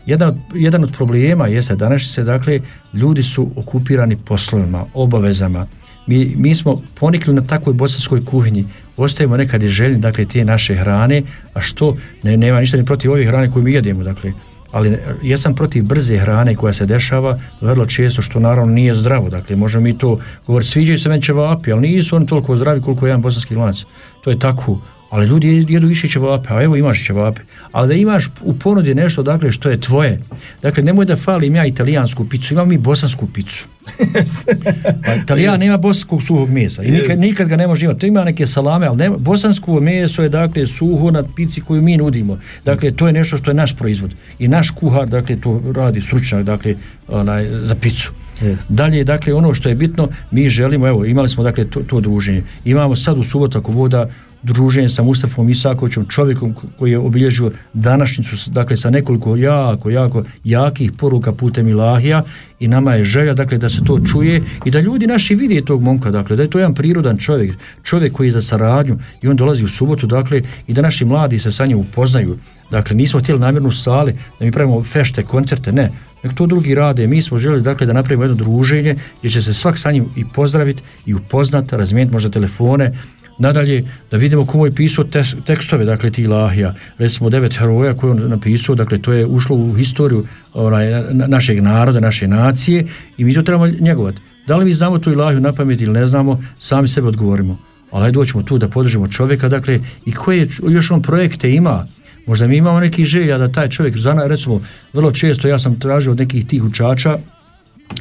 Jedan, 0.07 0.41
jedan 0.55 0.85
od 0.85 0.93
problema 0.93 1.47
jeste 1.47 1.77
danas 1.77 2.03
se, 2.03 2.25
dakle, 2.25 2.61
ljudi 2.95 3.23
su 3.23 3.51
okupirani 3.57 4.17
poslovima, 4.17 4.85
obavezama. 4.95 5.67
Mi, 6.09 6.35
mi 6.37 6.55
smo 6.55 6.83
ponikli 6.95 7.35
na 7.35 7.43
takvoj 7.43 7.75
bosanskoj 7.75 8.25
kuhinji, 8.25 8.65
ostajemo 8.97 9.37
nekad 9.37 9.63
i 9.63 9.69
željni, 9.69 9.99
dakle, 9.99 10.25
te 10.25 10.45
naše 10.45 10.77
hrane, 10.77 11.23
a 11.55 11.61
što, 11.61 11.97
ne, 12.23 12.37
nema 12.37 12.61
ništa 12.61 12.77
ni 12.77 12.85
protiv 12.85 13.13
ove 13.13 13.27
hrane 13.27 13.51
koju 13.51 13.63
mi 13.63 13.73
jedemo, 13.73 14.05
dakle, 14.05 14.33
ali 14.73 14.91
ne- 14.91 14.99
jesam 15.23 15.55
protiv 15.55 15.85
brze 15.85 16.19
hrane 16.19 16.55
koja 16.55 16.73
se 16.73 16.87
dešava 16.87 17.39
vrlo 17.61 17.87
često, 17.87 18.23
što 18.23 18.41
naravno 18.41 18.73
nije 18.73 18.95
zdravo, 18.95 19.29
dakle, 19.29 19.57
možemo 19.57 19.83
mi 19.83 19.99
to 19.99 20.19
govoriti, 20.47 20.71
sviđaju 20.71 20.99
se 20.99 21.09
meni 21.09 21.23
ćevapi, 21.23 21.73
ali 21.73 21.89
nisu 21.89 22.17
oni 22.17 22.27
toliko 22.27 22.57
zdravi 22.57 22.81
koliko 22.81 23.07
jedan 23.07 23.23
bosanski 23.23 23.55
lanac, 23.55 23.85
to 24.25 24.31
je 24.31 24.39
tako, 24.39 24.81
ali 25.11 25.27
ljudi 25.27 25.67
jedu 25.69 25.87
više 25.87 26.09
ćevape, 26.09 26.49
a 26.51 26.63
evo 26.63 26.77
imaš 26.77 27.07
ćevape. 27.07 27.41
Ali 27.73 27.89
da 27.89 27.95
imaš 27.95 28.31
u 28.43 28.59
ponudi 28.59 28.95
nešto 28.95 29.23
dakle 29.23 29.53
što 29.53 29.71
je 29.71 29.81
tvoje. 29.81 30.21
Dakle, 30.63 30.83
nemoj 30.83 31.05
da 31.05 31.17
falim 31.17 31.57
ja 31.57 31.67
italijansku 31.67 32.25
picu, 32.29 32.55
imam 32.55 32.69
mi 32.69 32.79
bosansku 32.79 33.27
picu. 33.27 33.65
pa 35.07 35.15
Italijan 35.15 35.61
nema 35.61 35.77
bosanskog 35.77 36.23
suhog 36.23 36.51
mesa 36.51 36.83
i 36.83 36.91
nikad, 36.91 37.11
Jest. 37.11 37.23
nikad 37.23 37.49
ga 37.49 37.57
ne 37.57 37.67
može 37.67 37.85
imati. 37.85 38.01
To 38.01 38.07
ima 38.07 38.25
neke 38.25 38.47
salame, 38.47 38.87
ali 38.87 38.97
nema, 38.97 39.17
bosansko 39.17 39.81
meso 39.81 40.23
je 40.23 40.29
dakle 40.29 40.67
suho 40.67 41.11
na 41.11 41.23
pici 41.37 41.61
koju 41.61 41.83
mi 41.83 41.97
nudimo. 41.97 42.39
Dakle, 42.65 42.91
to 42.91 43.07
je 43.07 43.13
nešto 43.13 43.39
što 43.39 43.51
je 43.51 43.55
naš 43.55 43.77
proizvod. 43.77 44.15
I 44.39 44.49
naš 44.49 44.71
kuhar, 44.71 45.07
dakle, 45.07 45.37
to 45.37 45.61
radi 45.75 46.01
stručnjak, 46.01 46.43
dakle, 46.43 46.75
onaj, 47.09 47.49
za 47.63 47.75
picu. 47.75 48.13
Jest. 48.43 48.73
Dalje, 48.73 49.05
dakle, 49.05 49.35
ono 49.35 49.55
što 49.55 49.69
je 49.69 49.75
bitno, 49.75 50.09
mi 50.31 50.49
želimo, 50.49 50.89
evo, 50.89 51.05
imali 51.05 51.29
smo, 51.29 51.43
dakle, 51.43 51.65
to, 51.65 51.81
to 51.81 52.01
druženje. 52.01 52.43
Imamo 52.65 52.97
sad 52.97 53.19
u 53.19 53.23
subotu, 53.23 53.59
ako 53.59 53.73
voda, 53.73 54.09
druženje 54.43 54.89
sa 54.89 55.03
Mustafom 55.03 55.49
Isakovićem, 55.49 56.07
čovjekom 56.07 56.55
ko- 56.55 56.67
koji 56.79 56.91
je 56.91 56.99
obilježio 56.99 57.51
današnjicu, 57.75 58.51
dakle, 58.51 58.77
sa 58.77 58.91
nekoliko 58.91 59.37
jako, 59.37 59.91
jako 59.91 60.23
jakih 60.45 60.93
poruka 60.93 61.33
putem 61.33 61.69
Ilahija 61.69 62.23
i 62.61 62.69
nama 62.69 62.95
je 62.95 63.05
želja, 63.05 63.35
dakle, 63.35 63.59
da 63.59 63.69
se 63.69 63.85
to 63.85 64.01
čuje 64.13 64.43
i 64.65 64.71
da 64.71 64.81
ljudi 64.81 65.07
naši 65.07 65.35
vide 65.35 65.63
tog 65.65 65.83
momka, 65.83 66.11
dakle, 66.11 66.37
da 66.37 66.43
je 66.43 66.51
to 66.51 66.59
jedan 66.59 66.75
prirodan 66.75 67.17
čovjek, 67.19 67.55
čovjek 67.83 68.13
koji 68.13 68.27
je 68.27 68.31
za 68.33 68.43
saradnju 68.43 68.99
i 69.23 69.29
on 69.29 69.37
dolazi 69.37 69.65
u 69.65 69.69
subotu, 69.69 70.07
dakle, 70.07 70.43
i 70.67 70.73
da 70.73 70.83
naši 70.83 71.05
mladi 71.05 71.39
se 71.39 71.53
sa 71.53 71.67
njim 71.67 71.79
upoznaju. 71.79 72.39
Dakle, 72.71 72.97
nismo 72.97 73.21
htjeli 73.21 73.41
namjernu 73.41 73.71
sali, 73.73 74.13
da 74.39 74.45
mi 74.45 74.53
pravimo 74.53 74.85
fešte, 74.85 75.23
koncerte, 75.23 75.73
ne. 75.73 75.91
Nek 76.23 76.35
to 76.35 76.47
drugi 76.47 76.75
rade. 76.75 77.07
Mi 77.07 77.23
smo 77.23 77.39
željeli 77.39 77.63
dakle 77.63 77.87
da 77.87 77.93
napravimo 77.93 78.25
jedno 78.25 78.37
druženje 78.37 78.97
gdje 79.19 79.31
će 79.31 79.43
se 79.43 79.55
svak 79.55 79.79
sa 79.79 79.93
njim 79.93 80.05
i 80.17 80.25
pozdraviti 80.35 80.83
i 81.07 81.15
upoznati, 81.15 81.77
razmijeniti 81.77 82.13
možda 82.13 82.31
telefone, 82.31 82.93
Nadalje, 83.39 83.85
da 84.11 84.17
vidimo 84.17 84.47
komu 84.47 84.67
je 84.67 84.73
pisao 84.75 85.05
tekstove, 85.45 85.85
dakle, 85.85 86.11
ti 86.11 86.23
Ilahija. 86.23 86.75
Recimo, 86.99 87.31
devet 87.31 87.59
heroja 87.59 87.95
koje 87.95 88.11
on 88.11 88.29
napisao, 88.29 88.75
dakle, 88.75 88.99
to 88.99 89.13
je 89.13 89.27
ušlo 89.27 89.57
u 89.57 89.73
historiju 89.73 90.25
onaj, 90.55 90.91
na- 90.91 91.27
našeg 91.27 91.63
naroda, 91.63 92.01
naše 92.01 92.29
nacije 92.29 92.87
i 93.19 93.25
mi 93.25 93.35
to 93.35 93.43
trebamo 93.43 93.67
njegovati. 93.81 94.19
Da 94.47 94.57
li 94.57 94.65
mi 94.65 94.73
znamo 94.73 94.99
tu 94.99 95.13
Ilahiju 95.13 95.41
na 95.41 95.53
pamet 95.53 95.81
ili 95.81 95.93
ne 95.93 96.07
znamo, 96.07 96.43
sami 96.59 96.89
sebe 96.89 97.09
odgovorimo. 97.09 97.59
Ali 97.91 98.05
ajde 98.05 98.15
doćemo 98.15 98.43
tu 98.43 98.59
da 98.59 98.69
podržimo 98.69 99.07
čovjeka, 99.07 99.49
dakle, 99.49 99.81
i 100.07 100.13
koje 100.13 100.49
još 100.69 100.91
on 100.91 101.03
projekte 101.03 101.55
ima, 101.55 101.87
Možda 102.29 102.47
mi 102.47 102.57
imamo 102.57 102.81
neki 102.81 103.05
želja 103.05 103.39
da 103.39 103.53
taj 103.53 103.69
čovjek, 103.69 103.95
recimo, 104.27 104.61
vrlo 104.93 105.11
često 105.11 105.49
ja 105.49 105.59
sam 105.59 105.81
tražio 105.81 106.13
od 106.13 106.19
nekih 106.19 106.47
tih 106.47 106.65
učača, 106.65 107.19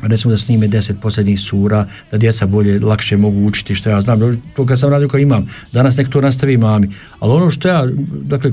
recimo 0.01 0.31
da 0.31 0.37
snime 0.37 0.67
deset 0.67 0.97
posljednjih 1.01 1.39
sura, 1.39 1.87
da 2.11 2.17
djeca 2.17 2.45
bolje, 2.45 2.79
lakše 2.79 3.17
mogu 3.17 3.45
učiti, 3.45 3.75
što 3.75 3.89
ja 3.89 4.01
znam, 4.01 4.41
to 4.55 4.65
kad 4.65 4.79
sam 4.79 4.89
radio 4.89 5.07
kao 5.07 5.19
imam, 5.19 5.49
danas 5.71 5.97
nek 5.97 6.09
to 6.09 6.21
nastavi 6.21 6.57
mami, 6.57 6.89
ali 7.19 7.33
ono 7.33 7.51
što 7.51 7.67
ja, 7.67 7.87
dakle, 8.21 8.51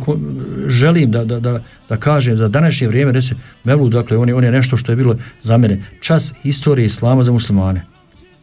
želim 0.66 1.11
da, 1.11 1.25
da, 1.25 1.40
da, 1.40 1.62
da 1.88 1.97
kažem 1.97 2.37
za 2.37 2.49
današnje 2.49 2.88
vrijeme, 2.88 3.12
recimo, 3.12 3.40
Mevlu, 3.64 3.88
dakle, 3.88 4.16
on 4.16 4.29
je, 4.29 4.35
on 4.35 4.44
je 4.44 4.51
nešto 4.51 4.77
što 4.77 4.92
je 4.92 4.97
bilo 4.97 5.16
za 5.42 5.57
mene, 5.57 5.83
čas 6.01 6.35
historije 6.42 6.87
islama 6.87 7.23
za 7.23 7.33
muslimane. 7.33 7.85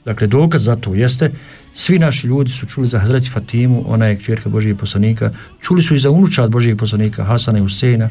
dakle 0.06 0.28
dokaz 0.28 0.64
za 0.64 0.76
to 0.76 0.94
jeste, 0.96 1.32
svi 1.74 2.00
naši 2.00 2.28
ljudi 2.28 2.52
su 2.52 2.66
čuli 2.66 2.88
za 2.88 3.00
Hazreti 3.00 3.30
Fatimu, 3.30 3.84
ona 3.88 4.06
je 4.06 4.16
kćerka 4.16 4.50
Božijeg 4.50 4.78
poslanika, 4.78 5.32
čuli 5.62 5.82
su 5.82 5.96
i 5.96 6.00
za 6.00 6.10
unučad 6.10 6.52
Božijeg 6.52 6.78
poslanika 6.78 7.24
Hasana 7.24 7.58
i 7.58 7.62
Huseina, 7.62 8.10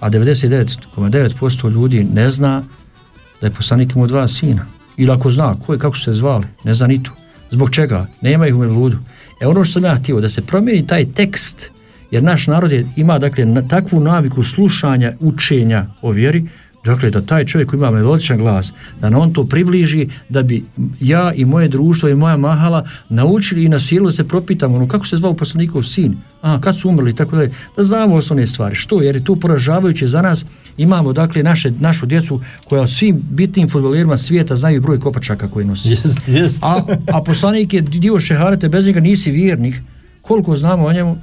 a 0.00 0.10
99,9% 0.10 1.70
ljudi 1.70 2.04
ne 2.04 2.28
zna 2.28 2.64
da 3.42 3.46
je 3.46 3.54
poslanik 3.54 3.94
imao 3.94 4.06
dva 4.06 4.28
sina. 4.28 4.66
Ili 4.96 5.10
ako 5.10 5.30
zna, 5.30 5.54
ko 5.66 5.72
je, 5.72 5.78
kako 5.78 5.96
su 5.96 6.02
se 6.02 6.12
zvali, 6.12 6.46
ne 6.64 6.74
zna 6.74 6.86
ni 6.86 7.02
to. 7.02 7.10
Zbog 7.50 7.70
čega? 7.70 8.06
Nema 8.20 8.46
ih 8.46 8.54
u 8.54 8.58
Mevludu. 8.58 8.96
E 9.40 9.46
ono 9.46 9.64
što 9.64 9.72
sam 9.72 9.84
ja 9.84 9.94
htio, 9.94 10.20
da 10.20 10.28
se 10.28 10.42
promijeni 10.42 10.86
taj 10.86 11.04
tekst, 11.04 11.70
jer 12.10 12.22
naš 12.22 12.46
narod 12.46 12.72
je, 12.72 12.86
ima 12.96 13.18
dakle 13.18 13.44
na, 13.44 13.62
takvu 13.68 14.00
naviku 14.00 14.44
slušanja, 14.44 15.12
učenja 15.20 15.86
o 16.02 16.10
vjeri, 16.10 16.44
dakle 16.84 17.10
da 17.10 17.20
taj 17.20 17.44
čovjek 17.44 17.70
koji 17.70 17.78
ima 17.78 17.90
melodičan 17.90 18.38
glas, 18.38 18.72
da 19.00 19.10
nam 19.10 19.20
on 19.20 19.32
to 19.32 19.44
približi, 19.44 20.08
da 20.28 20.42
bi 20.42 20.64
ja 21.00 21.32
i 21.34 21.44
moje 21.44 21.68
društvo 21.68 22.08
i 22.08 22.14
moja 22.14 22.36
mahala 22.36 22.84
naučili 23.08 23.64
i 23.64 23.68
nasilili 23.68 24.06
da 24.06 24.12
se 24.12 24.28
propitamo, 24.28 24.76
ono, 24.76 24.88
kako 24.88 25.06
se 25.06 25.16
zvao 25.16 25.34
poslanikov 25.34 25.82
sin, 25.82 26.16
a 26.42 26.60
kad 26.60 26.78
su 26.78 26.88
umrli 26.88 27.16
tako 27.16 27.36
dalje, 27.36 27.50
da 27.76 27.84
znamo 27.84 28.14
osnovne 28.14 28.46
stvari. 28.46 28.74
Što? 28.74 29.02
Jer 29.02 29.16
je 29.16 29.24
to 29.24 29.36
poražavajuće 29.36 30.06
za 30.08 30.22
nas, 30.22 30.46
imamo 30.76 31.12
dakle 31.12 31.42
naše, 31.42 31.70
našu 31.80 32.06
djecu 32.06 32.40
koja 32.68 32.82
o 32.82 32.86
svim 32.86 33.20
bitnim 33.30 33.68
futbolerima 33.68 34.16
svijeta 34.16 34.56
znaju 34.56 34.80
broj 34.80 35.00
kopačaka 35.00 35.48
koji 35.48 35.66
nosi. 35.66 35.90
Jest, 35.90 36.18
jest. 36.26 36.62
A, 36.62 36.82
a 37.06 37.22
poslanik 37.22 37.74
je 37.74 37.80
dio 37.80 38.20
šeharete, 38.20 38.68
bez 38.68 38.86
njega 38.86 39.00
nisi 39.00 39.30
vjernik. 39.30 39.74
Koliko 40.22 40.56
znamo 40.56 40.84
o 40.84 40.92
njemu, 40.92 41.16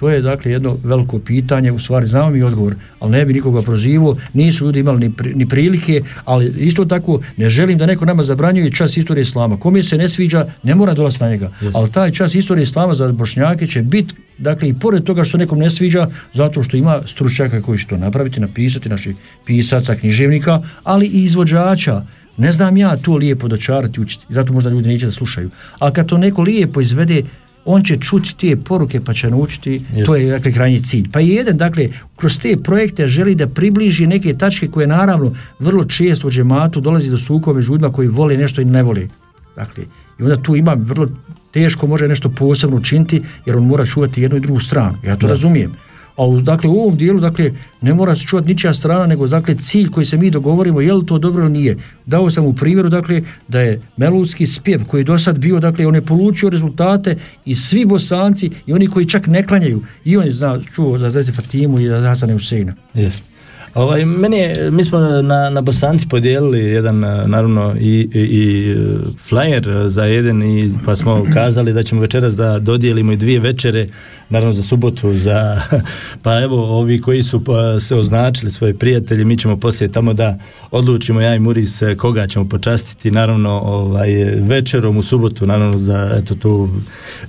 to 0.00 0.08
je 0.10 0.20
dakle 0.22 0.52
jedno 0.52 0.76
veliko 0.84 1.18
pitanje, 1.18 1.72
u 1.72 1.78
stvari 1.78 2.06
znamo 2.06 2.30
mi 2.30 2.42
odgovor, 2.42 2.74
ali 3.00 3.12
ne 3.12 3.24
bi 3.24 3.32
nikoga 3.32 3.62
prozivo, 3.62 4.16
nisu 4.32 4.64
ljudi 4.64 4.80
imali 4.80 5.00
ni, 5.00 5.10
pri- 5.10 5.34
ni 5.34 5.48
prilike, 5.48 6.00
ali 6.24 6.46
isto 6.58 6.84
tako 6.84 7.20
ne 7.36 7.48
želim 7.48 7.78
da 7.78 7.86
neko 7.86 8.04
nama 8.04 8.22
zabranjuje 8.22 8.72
čas 8.72 8.96
istorije 8.96 9.22
islama. 9.22 9.56
Kome 9.56 9.82
se 9.82 9.96
ne 9.96 10.08
sviđa, 10.08 10.46
ne 10.62 10.74
mora 10.74 10.94
dolaziti 10.94 11.24
na 11.24 11.30
njega, 11.30 11.50
ali 11.74 11.90
taj 11.90 12.10
čas 12.10 12.34
istorije 12.34 12.62
islama 12.62 12.94
za 12.94 13.12
bošnjake 13.12 13.66
će 13.66 13.82
biti 13.82 14.14
Dakle, 14.38 14.68
i 14.68 14.74
pored 14.74 15.04
toga 15.04 15.24
što 15.24 15.38
nekom 15.38 15.58
ne 15.58 15.70
sviđa, 15.70 16.08
zato 16.34 16.62
što 16.62 16.76
ima 16.76 17.00
stručnjaka 17.06 17.62
koji 17.62 17.78
će 17.78 17.86
to 17.86 17.96
napraviti, 17.96 18.40
napisati, 18.40 18.88
naših 18.88 19.16
pisaca, 19.46 19.94
književnika, 19.94 20.60
ali 20.84 21.06
i 21.06 21.24
izvođača. 21.24 22.02
Ne 22.36 22.52
znam 22.52 22.76
ja 22.76 22.96
to 22.96 23.16
lijepo 23.16 23.48
dočarati, 23.48 24.00
učiti, 24.00 24.26
zato 24.28 24.52
možda 24.52 24.70
ljudi 24.70 24.88
neće 24.88 25.06
da 25.06 25.12
slušaju. 25.12 25.50
Ali 25.78 25.92
kad 25.92 26.06
to 26.06 26.18
neko 26.18 26.42
lijepo 26.42 26.80
izvede, 26.80 27.22
on 27.66 27.82
će 27.84 27.96
čuti 27.96 28.34
te 28.36 28.56
poruke 28.56 29.00
pa 29.00 29.14
će 29.14 29.30
naučiti, 29.30 29.82
to 30.06 30.16
je 30.16 30.30
dakle 30.30 30.52
krajnji 30.52 30.80
cilj. 30.80 31.08
Pa 31.12 31.20
i 31.20 31.28
jedan, 31.28 31.56
dakle, 31.56 31.88
kroz 32.16 32.38
te 32.38 32.56
projekte 32.56 33.08
želi 33.08 33.34
da 33.34 33.46
približi 33.46 34.06
neke 34.06 34.34
tačke 34.34 34.68
koje 34.68 34.86
naravno 34.86 35.34
vrlo 35.58 35.84
često 35.84 36.28
u 36.28 36.30
džematu 36.30 36.80
dolazi 36.80 37.10
do 37.10 37.18
sukoba 37.18 37.56
među 37.56 37.72
ljudima 37.72 37.92
koji 37.92 38.08
vole 38.08 38.36
nešto 38.36 38.60
i 38.60 38.64
ne 38.64 38.82
vole. 38.82 39.08
Dakle, 39.56 39.84
i 40.18 40.22
onda 40.22 40.36
tu 40.36 40.56
ima 40.56 40.76
vrlo 40.78 41.08
teško 41.50 41.86
može 41.86 42.08
nešto 42.08 42.28
posebno 42.28 42.76
učiniti 42.76 43.22
jer 43.46 43.56
on 43.56 43.66
mora 43.66 43.86
čuvati 43.86 44.22
jednu 44.22 44.36
i 44.36 44.40
drugu 44.40 44.60
stranu. 44.60 44.98
Ja 45.04 45.16
to 45.16 45.28
razumijem. 45.28 45.72
A 46.16 46.26
u, 46.26 46.40
dakle, 46.40 46.70
u 46.70 46.80
ovom 46.80 46.96
dijelu 46.96 47.20
dakle, 47.20 47.52
ne 47.80 47.94
mora 47.94 48.14
se 48.14 48.22
čuvati 48.22 48.48
ničija 48.48 48.74
strana, 48.74 49.06
nego 49.06 49.26
dakle, 49.26 49.54
cilj 49.54 49.90
koji 49.90 50.06
se 50.06 50.16
mi 50.16 50.30
dogovorimo, 50.30 50.80
je 50.80 50.94
li 50.94 51.06
to 51.06 51.18
dobro 51.18 51.42
ili 51.42 51.52
nije. 51.52 51.76
Dao 52.06 52.30
sam 52.30 52.44
u 52.44 52.54
primjeru 52.54 52.88
dakle, 52.88 53.22
da 53.48 53.60
je 53.60 53.80
melodski 53.96 54.46
spjev 54.46 54.84
koji 54.84 55.00
je 55.00 55.04
do 55.04 55.18
sad 55.18 55.38
bio, 55.38 55.60
dakle, 55.60 55.86
on 55.86 55.94
je 55.94 56.02
polučio 56.02 56.50
rezultate 56.50 57.16
i 57.44 57.54
svi 57.54 57.84
bosanci 57.84 58.50
i 58.66 58.72
oni 58.72 58.86
koji 58.86 59.06
čak 59.06 59.26
ne 59.26 59.46
klanjaju, 59.46 59.82
i 60.04 60.16
on 60.16 60.24
je 60.24 60.32
zna, 60.32 60.60
čuo 60.74 60.98
za 60.98 61.10
Zeti 61.10 61.32
Fatimu 61.32 61.80
i 61.80 61.88
za 61.88 62.00
Hasana 62.00 62.32
Huseina. 62.32 62.74
Jest. 62.94 63.36
Ovaj, 63.76 64.04
meni 64.04 64.36
je, 64.36 64.70
mi 64.70 64.84
smo 64.84 64.98
na, 64.98 65.50
na 65.50 65.60
Bosanci 65.60 66.08
podijelili 66.08 66.60
jedan, 66.60 67.04
eh, 67.04 67.24
naravno, 67.26 67.74
i, 67.80 68.08
i, 68.14 68.20
i 68.20 68.70
eh, 68.70 68.76
flyer 69.30 69.86
za 69.86 70.04
jedan 70.04 70.42
i 70.42 70.70
pa 70.84 70.96
smo 70.96 71.24
kazali 71.34 71.72
da 71.72 71.82
ćemo 71.82 72.00
večeras 72.00 72.36
da 72.36 72.58
dodijelimo 72.58 73.12
i 73.12 73.16
dvije 73.16 73.40
večere, 73.40 73.86
naravno 74.30 74.52
za 74.52 74.62
subotu, 74.62 75.12
za, 75.12 75.60
pa 76.22 76.40
evo, 76.40 76.78
ovi 76.78 77.00
koji 77.00 77.22
su 77.22 77.44
pa, 77.44 77.80
se 77.80 77.96
označili, 77.96 78.50
svoje 78.50 78.74
prijatelji, 78.74 79.24
mi 79.24 79.38
ćemo 79.38 79.56
poslije 79.56 79.92
tamo 79.92 80.12
da 80.12 80.38
odlučimo, 80.70 81.20
ja 81.20 81.34
i 81.34 81.38
Muris, 81.38 81.82
eh, 81.82 81.94
koga 81.94 82.26
ćemo 82.26 82.48
počastiti, 82.48 83.10
naravno, 83.10 83.50
ovaj, 83.50 84.08
večerom 84.40 84.96
u 84.96 85.02
subotu, 85.02 85.46
naravno, 85.46 85.78
za, 85.78 86.10
eto, 86.22 86.34
tu, 86.34 86.68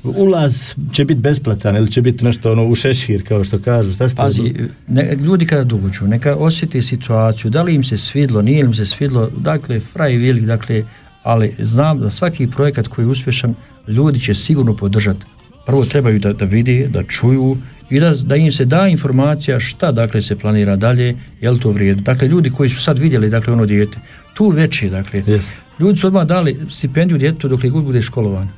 ulaz 0.03 0.73
će 0.91 1.05
biti 1.05 1.21
besplatan 1.21 1.75
ili 1.75 1.91
će 1.91 2.01
biti 2.01 2.25
nešto 2.25 2.51
ono 2.51 2.67
u 2.67 2.75
šešir, 2.75 3.27
kao 3.27 3.43
što 3.43 3.59
kažu, 3.59 3.93
šta 3.93 4.09
ste 4.09 4.17
Pazi, 4.17 4.53
ne, 4.87 5.15
ljudi 5.15 5.45
kada 5.45 5.63
dođu, 5.63 6.07
neka 6.07 6.35
osjeti 6.35 6.81
situaciju, 6.81 7.51
da 7.51 7.63
li 7.63 7.75
im 7.75 7.83
se 7.83 7.97
svidlo, 7.97 8.41
nije 8.41 8.59
im 8.59 8.73
se 8.73 8.85
svidlo, 8.85 9.29
dakle, 9.37 9.79
fraj 9.79 10.17
velik, 10.17 10.45
dakle, 10.45 10.83
ali 11.23 11.55
znam 11.59 11.99
da 11.99 12.09
svaki 12.09 12.47
projekat 12.47 12.87
koji 12.87 13.05
je 13.05 13.09
uspješan, 13.09 13.55
ljudi 13.87 14.19
će 14.19 14.33
sigurno 14.33 14.75
podržati. 14.75 15.25
Prvo 15.67 15.85
trebaju 15.85 16.19
da, 16.19 16.33
da 16.33 16.45
vidi, 16.45 16.87
da 16.89 17.03
čuju 17.03 17.57
i 17.89 17.99
da, 17.99 18.13
da 18.23 18.35
im 18.35 18.51
se 18.51 18.65
da 18.65 18.87
informacija 18.87 19.59
šta 19.59 19.91
dakle 19.91 20.21
se 20.21 20.35
planira 20.35 20.75
dalje, 20.75 21.15
je 21.41 21.51
li 21.51 21.59
to 21.59 21.71
vrijedno. 21.71 22.03
Dakle, 22.03 22.27
ljudi 22.27 22.49
koji 22.49 22.69
su 22.69 22.81
sad 22.81 22.99
vidjeli 22.99 23.29
dakle 23.29 23.53
ono 23.53 23.65
dijete, 23.65 23.97
tu 24.33 24.49
već 24.49 24.83
je, 24.83 24.89
dakle, 24.89 25.23
Jest. 25.27 25.53
ljudi 25.79 25.99
su 25.99 26.07
odmah 26.07 26.25
dali 26.27 26.57
stipendiju 26.69 27.17
djetetu 27.17 27.47
dok 27.47 27.65
god 27.65 27.83
bude 27.83 28.01
školovan. 28.01 28.49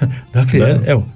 dakle, 0.34 0.58
Da. 0.58 0.80
evo, 0.86 1.06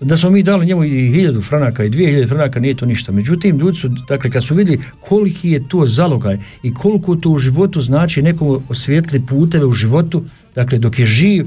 da 0.00 0.16
smo 0.16 0.30
mi 0.30 0.42
dali 0.42 0.66
njemu 0.66 0.84
i 0.84 1.12
hiljadu 1.12 1.42
franaka 1.42 1.84
i 1.84 1.88
dvije 1.88 2.10
hiljade 2.10 2.26
franaka 2.26 2.60
nije 2.60 2.74
to 2.74 2.86
ništa. 2.86 3.12
Međutim, 3.12 3.58
ljudi 3.58 3.78
su, 3.78 3.88
dakle, 3.88 4.30
kad 4.30 4.44
su 4.44 4.54
vidjeli 4.54 4.82
koliki 5.00 5.50
je 5.50 5.68
to 5.68 5.86
zalogaj 5.86 6.38
i 6.62 6.74
koliko 6.74 7.16
to 7.16 7.30
u 7.30 7.38
životu 7.38 7.80
znači 7.80 8.22
nekom 8.22 8.62
osvijetli 8.68 9.26
puteve 9.26 9.64
u 9.64 9.72
životu, 9.72 10.24
dakle, 10.54 10.78
dok 10.78 10.98
je 10.98 11.06
živ, 11.06 11.46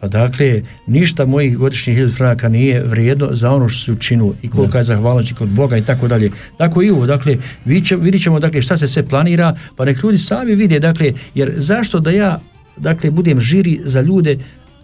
pa 0.00 0.08
dakle, 0.08 0.62
ništa 0.86 1.26
mojih 1.26 1.58
godišnjih 1.58 1.96
hiljadu 1.96 2.12
franaka 2.12 2.48
nije 2.48 2.82
vrijedno 2.82 3.28
za 3.30 3.50
ono 3.50 3.68
što 3.68 3.84
se 3.84 3.92
učinilo 3.92 4.34
i 4.42 4.48
kolika 4.48 4.78
je 4.78 4.84
zahvalnost 4.84 5.30
i 5.30 5.34
kod 5.34 5.48
Boga 5.48 5.76
i 5.76 5.84
tako 5.84 6.08
dalje. 6.08 6.30
Tako 6.56 6.82
i 6.82 6.90
ovo, 6.90 7.06
dakle, 7.06 7.36
vidit 7.64 8.22
ćemo, 8.22 8.40
dakle, 8.40 8.62
šta 8.62 8.76
se 8.76 8.88
sve 8.88 9.02
planira, 9.08 9.56
pa 9.76 9.84
nek 9.84 10.02
ljudi 10.02 10.18
sami 10.18 10.54
vide, 10.54 10.80
dakle, 10.80 11.12
jer 11.34 11.52
zašto 11.56 12.00
da 12.00 12.10
ja 12.10 12.40
dakle, 12.76 13.10
budem 13.10 13.40
žiri 13.40 13.80
za 13.84 14.00
ljude 14.00 14.38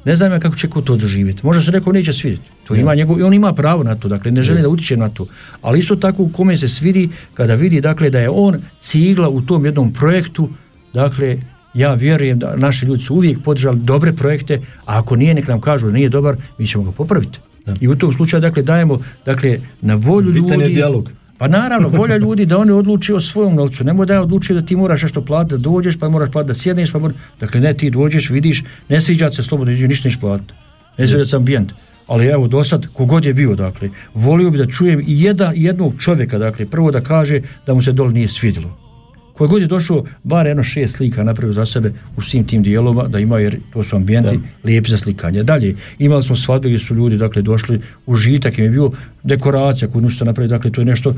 ne 0.05 0.15
znam 0.17 0.33
ja 0.33 0.41
kako 0.41 0.57
će 0.57 0.69
ko 0.69 0.81
to 0.81 0.97
doživjeti. 0.97 1.47
Možda 1.47 1.63
se 1.63 1.73
neko 1.73 1.93
neće 1.93 2.13
svidjeti. 2.13 2.45
To 2.69 2.75
ima 2.75 2.95
njegov, 2.95 3.21
i 3.21 3.23
on 3.23 3.35
ima 3.35 3.53
pravo 3.53 3.83
na 3.83 3.95
to, 3.95 4.09
dakle 4.09 4.31
ne 4.31 4.43
želi 4.43 4.63
da 4.63 4.69
utiče 4.69 4.97
na 4.97 5.09
to. 5.09 5.27
Ali 5.63 5.79
isto 5.79 5.97
tako 5.97 6.29
kome 6.33 6.57
se 6.57 6.69
svidi 6.69 7.09
kada 7.35 7.55
vidi 7.55 7.81
dakle 7.81 8.11
da 8.11 8.21
je 8.21 8.31
on 8.31 8.63
cigla 8.79 9.29
u 9.29 9.41
tom 9.41 9.65
jednom 9.65 9.93
projektu, 9.93 10.49
dakle 10.93 11.39
ja 11.75 11.95
vjerujem 11.95 12.39
da 12.39 12.57
naši 12.57 12.87
ljudi 12.87 13.03
su 13.03 13.15
uvijek 13.15 13.39
podržali 13.45 13.79
dobre 13.79 14.13
projekte, 14.13 14.61
a 14.87 14.99
ako 14.99 15.17
nije 15.17 15.35
nek 15.35 15.49
nam 15.49 15.61
kažu 15.61 15.87
da 15.87 15.93
nije 15.93 16.09
dobar, 16.09 16.37
mi 16.59 16.67
ćemo 16.67 16.85
ga 16.85 16.93
popraviti. 16.93 17.39
I 17.81 17.89
u 17.89 17.97
tom 17.97 18.13
slučaju 18.13 18.41
dakle 18.41 18.63
dajemo 18.63 18.99
dakle 19.27 19.59
na 19.81 19.95
volju 19.95 20.33
Bitan 20.33 20.61
ljudi. 20.61 20.75
dijalog. 20.75 21.11
Pa 21.39 21.49
naravno, 21.49 21.89
volja 21.89 22.17
ljudi 22.17 22.47
da 22.47 22.59
oni 22.59 22.71
odluče 22.71 23.15
o 23.15 23.21
svojom 23.21 23.55
novcu. 23.55 23.85
Nemoj 23.85 24.07
da 24.07 24.15
je 24.15 24.21
odlučio 24.21 24.55
da 24.55 24.67
ti 24.67 24.77
moraš 24.77 25.03
nešto 25.03 25.25
platiti, 25.25 25.53
da 25.53 25.59
dođeš, 25.59 25.99
pa 25.99 26.09
moraš 26.09 26.31
platiti 26.33 26.49
da 26.49 26.55
sjedneš, 26.55 26.93
pa 26.93 26.99
moraš... 26.99 27.17
Dakle, 27.41 27.61
ne, 27.61 27.75
ti 27.75 27.91
dođeš, 27.91 28.31
vidiš, 28.31 28.65
ne 28.89 29.01
sviđa 29.01 29.31
se 29.31 29.43
slobodno, 29.43 29.73
iđe, 29.73 29.89
ništa 29.89 30.09
neš 30.09 30.21
platiti. 30.21 30.55
Ne 30.99 31.09
sviđa 31.09 31.27
se 31.27 31.37
ambijent. 31.37 31.73
Ali 32.07 32.27
evo, 32.27 32.49
do 32.49 32.65
sad, 32.65 32.87
kogod 32.93 33.25
je 33.25 33.35
bio, 33.35 33.55
dakle, 33.55 33.91
volio 34.15 34.51
bi 34.51 34.59
da 34.59 34.67
čujem 34.67 35.01
i 35.01 35.23
jedan, 35.23 35.53
jednog 35.57 35.95
čovjeka, 35.99 36.39
dakle, 36.39 36.67
prvo 36.67 36.91
da 36.91 37.01
kaže 37.01 37.41
da 37.67 37.75
mu 37.75 37.83
se 37.83 37.93
dole 37.93 38.13
nije 38.13 38.29
svidjelo. 38.29 38.84
Koji 39.35 39.49
god 39.49 39.63
je 39.63 39.69
došao, 39.69 40.05
bar 40.23 40.47
jedno 40.47 40.63
šest 40.63 40.97
slika 40.97 41.25
napravio 41.25 41.53
za 41.53 41.67
sebe 41.67 41.93
u 42.17 42.23
svim 42.23 42.47
tim 42.47 42.63
dijelovima, 42.63 43.09
da 43.09 43.19
ima, 43.19 43.39
jer 43.39 43.59
to 43.73 43.85
su 43.85 43.97
ambijenti 43.97 44.41
lijepi 44.65 44.91
za 44.91 44.99
slikanje. 44.99 45.43
Dalje, 45.43 45.75
imali 45.99 46.23
smo 46.23 46.37
svadbe 46.37 46.69
gdje 46.69 46.79
su 46.79 46.95
ljudi, 46.95 47.17
dakle, 47.17 47.43
došli, 47.43 47.81
užitak 48.07 48.59
im 48.59 48.65
je 48.65 48.71
bio 48.71 48.91
dekoracija 49.23 49.89
koju 49.89 50.03
nisu 50.03 50.25
napravili, 50.25 50.51
dakle, 50.51 50.71
to 50.71 50.81
je 50.81 50.85
nešto, 50.85 51.15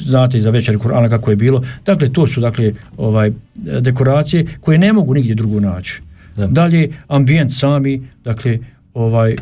znate 0.00 0.38
i 0.38 0.40
za 0.40 0.50
večer 0.50 0.76
Kur'ana 0.78 1.08
kako 1.08 1.30
je 1.30 1.36
bilo. 1.36 1.62
Dakle, 1.86 2.12
to 2.12 2.26
su, 2.26 2.40
dakle, 2.40 2.72
ovaj, 2.96 3.32
dekoracije 3.80 4.46
koje 4.60 4.78
ne 4.78 4.92
mogu 4.92 5.14
nigdje 5.14 5.34
drugo 5.34 5.60
naći. 5.60 6.02
Dalje, 6.36 6.90
ambijent 7.08 7.52
sami, 7.52 8.02
dakle, 8.24 8.58
ovaj, 8.94 9.36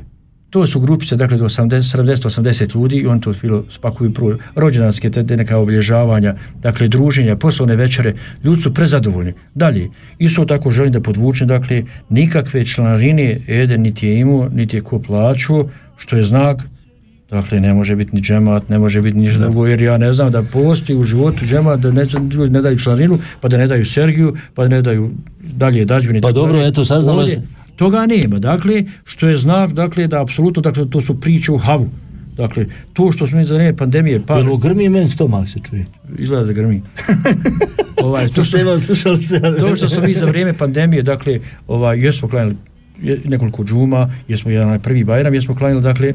to 0.57 0.67
su 0.67 0.81
grupice, 0.81 1.17
dakle, 1.17 1.37
do 1.37 1.45
80, 1.45 1.97
70-80 1.99 2.75
ljudi 2.75 2.97
i 2.97 3.07
on 3.07 3.21
to 3.21 3.33
filo 3.35 3.65
spakuju 3.71 4.13
prvo 4.13 4.37
rođendanske, 4.55 5.11
te, 5.11 5.37
neka 5.37 5.59
obilježavanja, 5.59 6.35
dakle, 6.63 6.89
druženja, 6.89 7.37
poslovne 7.37 7.77
večere, 7.77 8.15
ljudi 8.45 8.63
su 8.63 8.75
prezadovoljni. 8.75 9.33
Dalje, 9.55 9.91
isto 10.19 10.45
tako 10.45 10.71
želim 10.71 10.93
da 10.93 11.01
podvučem, 11.01 11.49
dakle, 11.49 11.83
nikakve 12.09 12.65
članarine 12.65 13.41
Eden 13.49 13.83
niti 13.83 14.07
je 14.07 14.19
imao, 14.19 14.49
niti 14.49 14.77
je 14.77 14.81
ko 14.81 14.99
plaćao, 14.99 15.69
što 15.97 16.17
je 16.17 16.23
znak 16.23 16.63
Dakle, 17.31 17.61
ne 17.61 17.75
može 17.75 17.97
biti 17.97 18.15
ni 18.15 18.23
džemat, 18.23 18.69
ne 18.69 18.79
može 18.79 19.03
biti 19.03 19.19
ništa 19.19 19.39
drugo, 19.39 19.67
jer 19.67 19.83
ja 19.83 19.99
ne 19.99 20.13
znam 20.13 20.31
da 20.31 20.43
postoji 20.43 20.99
u 20.99 21.05
životu 21.05 21.45
džemat 21.45 21.81
da 21.81 21.91
ne, 21.91 22.05
ljudi 22.35 22.53
ne 22.53 22.63
daju 22.63 22.79
članarinu, 22.79 23.19
pa 23.41 23.49
da 23.49 23.57
ne 23.57 23.67
daju 23.67 23.85
Sergiju, 23.85 24.37
pa 24.55 24.63
da 24.63 24.69
ne 24.69 24.83
daju 24.83 25.11
dalje 25.41 25.85
dađbine. 25.85 26.21
Pa 26.21 26.33
dobro, 26.33 26.63
eto, 26.63 26.85
saznalo 26.85 27.27
se. 27.27 27.43
Toga 27.77 28.07
nema, 28.07 28.39
dakle, 28.39 28.85
što 29.05 29.29
je 29.29 29.37
znak, 29.37 29.73
dakle, 29.73 30.07
da 30.07 30.23
apsolutno, 30.23 30.63
dakle, 30.63 30.91
to 30.91 31.01
su 31.01 31.21
priče 31.21 31.53
u 31.53 31.59
havu. 31.59 31.89
Dakle, 32.37 32.67
to 32.93 33.13
što 33.13 33.27
smo 33.27 33.39
mi 33.39 33.45
za 33.45 33.55
vrijeme 33.55 33.77
pandemije, 33.77 34.23
pa 34.27 34.37
Jel 34.39 34.57
grmi 34.57 34.89
meni 34.89 35.09
stomak 35.09 35.49
se 35.49 35.59
čuje. 35.71 35.85
izgleda 36.19 36.45
da 36.45 36.53
grmi. 36.53 36.83
ovaj, 38.05 38.29
to, 38.29 38.35
To 38.35 38.97
što, 38.97 39.17
to 39.59 39.77
što 39.77 39.89
smo 39.89 40.03
mi 40.03 40.15
za 40.15 40.27
vrijeme 40.27 40.53
pandemije, 40.53 41.03
dakle, 41.03 41.41
ovaj, 41.69 42.05
jesmo 42.05 42.29
klanjali 42.29 42.57
nekoliko 43.25 43.65
džuma, 43.65 44.11
jesmo 44.29 44.51
jedan 44.51 44.81
prvi 44.81 45.05
bajram, 45.05 45.35
jesmo 45.35 45.55
klanjali, 45.55 45.83
dakle, 45.83 46.13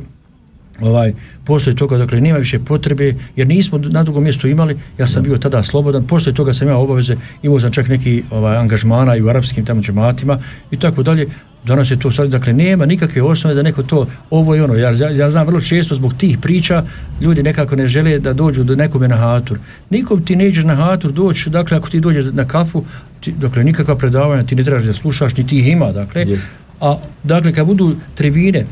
ovaj, 0.81 1.13
poslije 1.45 1.75
toga, 1.75 1.97
dakle, 1.97 2.21
nema 2.21 2.37
više 2.37 2.59
potrebe, 2.59 3.15
jer 3.35 3.47
nismo 3.47 3.77
na 3.77 4.03
drugom 4.03 4.23
mjestu 4.23 4.47
imali, 4.47 4.77
ja 4.97 5.07
sam 5.07 5.23
bio 5.23 5.37
tada 5.37 5.63
slobodan, 5.63 6.07
poslije 6.07 6.33
toga 6.33 6.53
sam 6.53 6.67
imao 6.67 6.83
obaveze, 6.83 7.15
imao 7.43 7.59
sam 7.59 7.71
čak 7.71 7.87
neki 7.87 8.23
ovaj, 8.31 8.57
angažmana 8.57 9.15
i 9.15 9.21
u 9.21 9.29
arapskim 9.29 9.65
tamo 9.65 9.81
džematima 9.81 10.39
i 10.71 10.77
tako 10.77 11.03
dalje, 11.03 11.27
danas 11.65 11.91
je 11.91 11.99
to 11.99 12.11
sad, 12.11 12.29
dakle, 12.29 12.53
nema 12.53 12.85
nikakve 12.85 13.21
osnove 13.21 13.55
da 13.55 13.61
neko 13.61 13.83
to, 13.83 14.07
ovo 14.29 14.55
i 14.55 14.59
ono, 14.59 14.75
ja, 14.75 14.89
ja, 15.11 15.29
znam 15.29 15.47
vrlo 15.47 15.61
često 15.61 15.95
zbog 15.95 16.13
tih 16.13 16.37
priča, 16.37 16.83
ljudi 17.21 17.43
nekako 17.43 17.75
ne 17.75 17.87
žele 17.87 18.19
da 18.19 18.33
dođu 18.33 18.63
do 18.63 18.75
nekome 18.75 19.07
na 19.07 19.17
hatur. 19.17 19.59
Nikom 19.89 20.25
ti 20.25 20.35
ne 20.35 20.47
ideš 20.47 20.63
na 20.63 20.75
hatur 20.75 21.11
doći, 21.11 21.49
dakle, 21.49 21.77
ako 21.77 21.89
ti 21.89 21.99
dođeš 21.99 22.25
na 22.33 22.45
kafu, 22.45 22.83
ti, 23.19 23.31
dakle, 23.31 23.63
nikakva 23.63 23.95
predavanja 23.95 24.43
ti 24.43 24.55
ne 24.55 24.63
trebaš 24.63 24.83
da 24.83 24.93
slušaš, 24.93 25.37
ni 25.37 25.47
ti 25.47 25.57
ih 25.57 25.67
ima, 25.67 25.91
dakle, 25.91 26.21
Jest. 26.21 26.49
a 26.81 26.97
dakle 27.23 27.53
kad 27.53 27.67
budu 27.67 27.95
tribine 28.15 28.65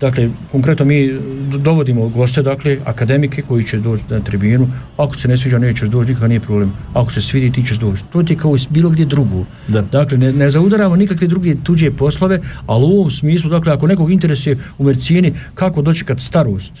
dakle 0.00 0.30
konkretno 0.52 0.84
mi 0.84 1.18
dovodimo 1.58 2.08
goste 2.08 2.42
dakle 2.42 2.78
akademike 2.84 3.42
koji 3.42 3.64
će 3.64 3.78
doći 3.78 4.02
na 4.10 4.20
tribinu. 4.20 4.68
Ako 4.96 5.16
se 5.16 5.28
ne 5.28 5.36
sviđa 5.36 5.58
nećeš 5.58 5.88
doći 5.88 6.08
nikakav 6.08 6.28
nije 6.28 6.40
problem. 6.40 6.72
Ako 6.94 7.12
se 7.12 7.22
svidi 7.22 7.52
ti 7.52 7.66
ćeš 7.66 7.78
doći. 7.78 8.02
To 8.12 8.22
ti 8.22 8.32
je 8.32 8.36
kao 8.36 8.56
bilo 8.70 8.90
gdje 8.90 9.04
drugo. 9.06 9.44
Da. 9.68 9.80
dakle 9.82 10.18
ne, 10.18 10.32
ne 10.32 10.50
zaudaramo 10.50 10.96
nikakve 10.96 11.26
druge 11.26 11.54
tuđe 11.64 11.90
poslove 11.90 12.40
ali 12.66 12.84
u 12.84 12.88
ovom 12.88 13.10
smislu 13.10 13.50
dakle 13.50 13.72
ako 13.72 13.86
nekog 13.86 14.10
interesuje 14.10 14.56
u 14.78 14.84
medicini 14.84 15.32
kako 15.54 15.82
dočekat 15.82 16.20
starost 16.20 16.72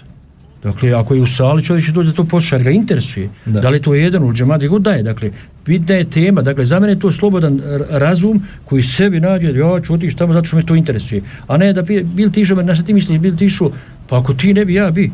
Dakle, 0.62 0.92
ako 0.92 1.14
je 1.14 1.22
u 1.22 1.26
sali, 1.26 1.64
čovjek 1.64 1.86
će 1.86 1.92
doći 1.92 2.08
da 2.08 2.14
to 2.14 2.24
posluša, 2.24 2.56
jer 2.56 2.64
ga 2.64 2.70
interesuje. 2.70 3.28
Da. 3.46 3.60
Da. 3.60 3.68
li 3.68 3.76
je 3.76 3.82
to 3.82 3.94
jedan 3.94 4.24
u 4.24 4.32
džemati, 4.32 4.68
god 4.68 4.82
da 4.82 4.90
je. 4.92 5.02
Dakle, 5.02 5.30
bitna 5.66 5.94
je 5.94 6.10
tema. 6.10 6.42
Dakle, 6.42 6.64
za 6.64 6.80
mene 6.80 6.92
je 6.92 6.98
to 6.98 7.12
slobodan 7.12 7.60
razum 7.90 8.42
koji 8.64 8.82
sebi 8.82 9.20
nađe, 9.20 9.48
ja 9.48 9.80
ću 9.80 9.94
otići 9.94 10.16
tamo 10.16 10.32
zato 10.32 10.44
što 10.44 10.56
me 10.56 10.66
to 10.66 10.74
interesuje. 10.74 11.22
A 11.46 11.56
ne 11.56 11.72
da 11.72 11.82
bil 11.82 12.30
ti 12.30 12.40
išao, 12.40 12.62
na 12.62 12.74
šta 12.74 12.84
ti 12.84 12.94
misliš, 12.94 13.18
bil 13.18 13.36
ti 13.36 13.44
išao, 13.44 13.70
pa 14.08 14.18
ako 14.18 14.34
ti 14.34 14.54
ne 14.54 14.64
bi, 14.64 14.74
ja 14.74 14.90
bi. 14.90 15.10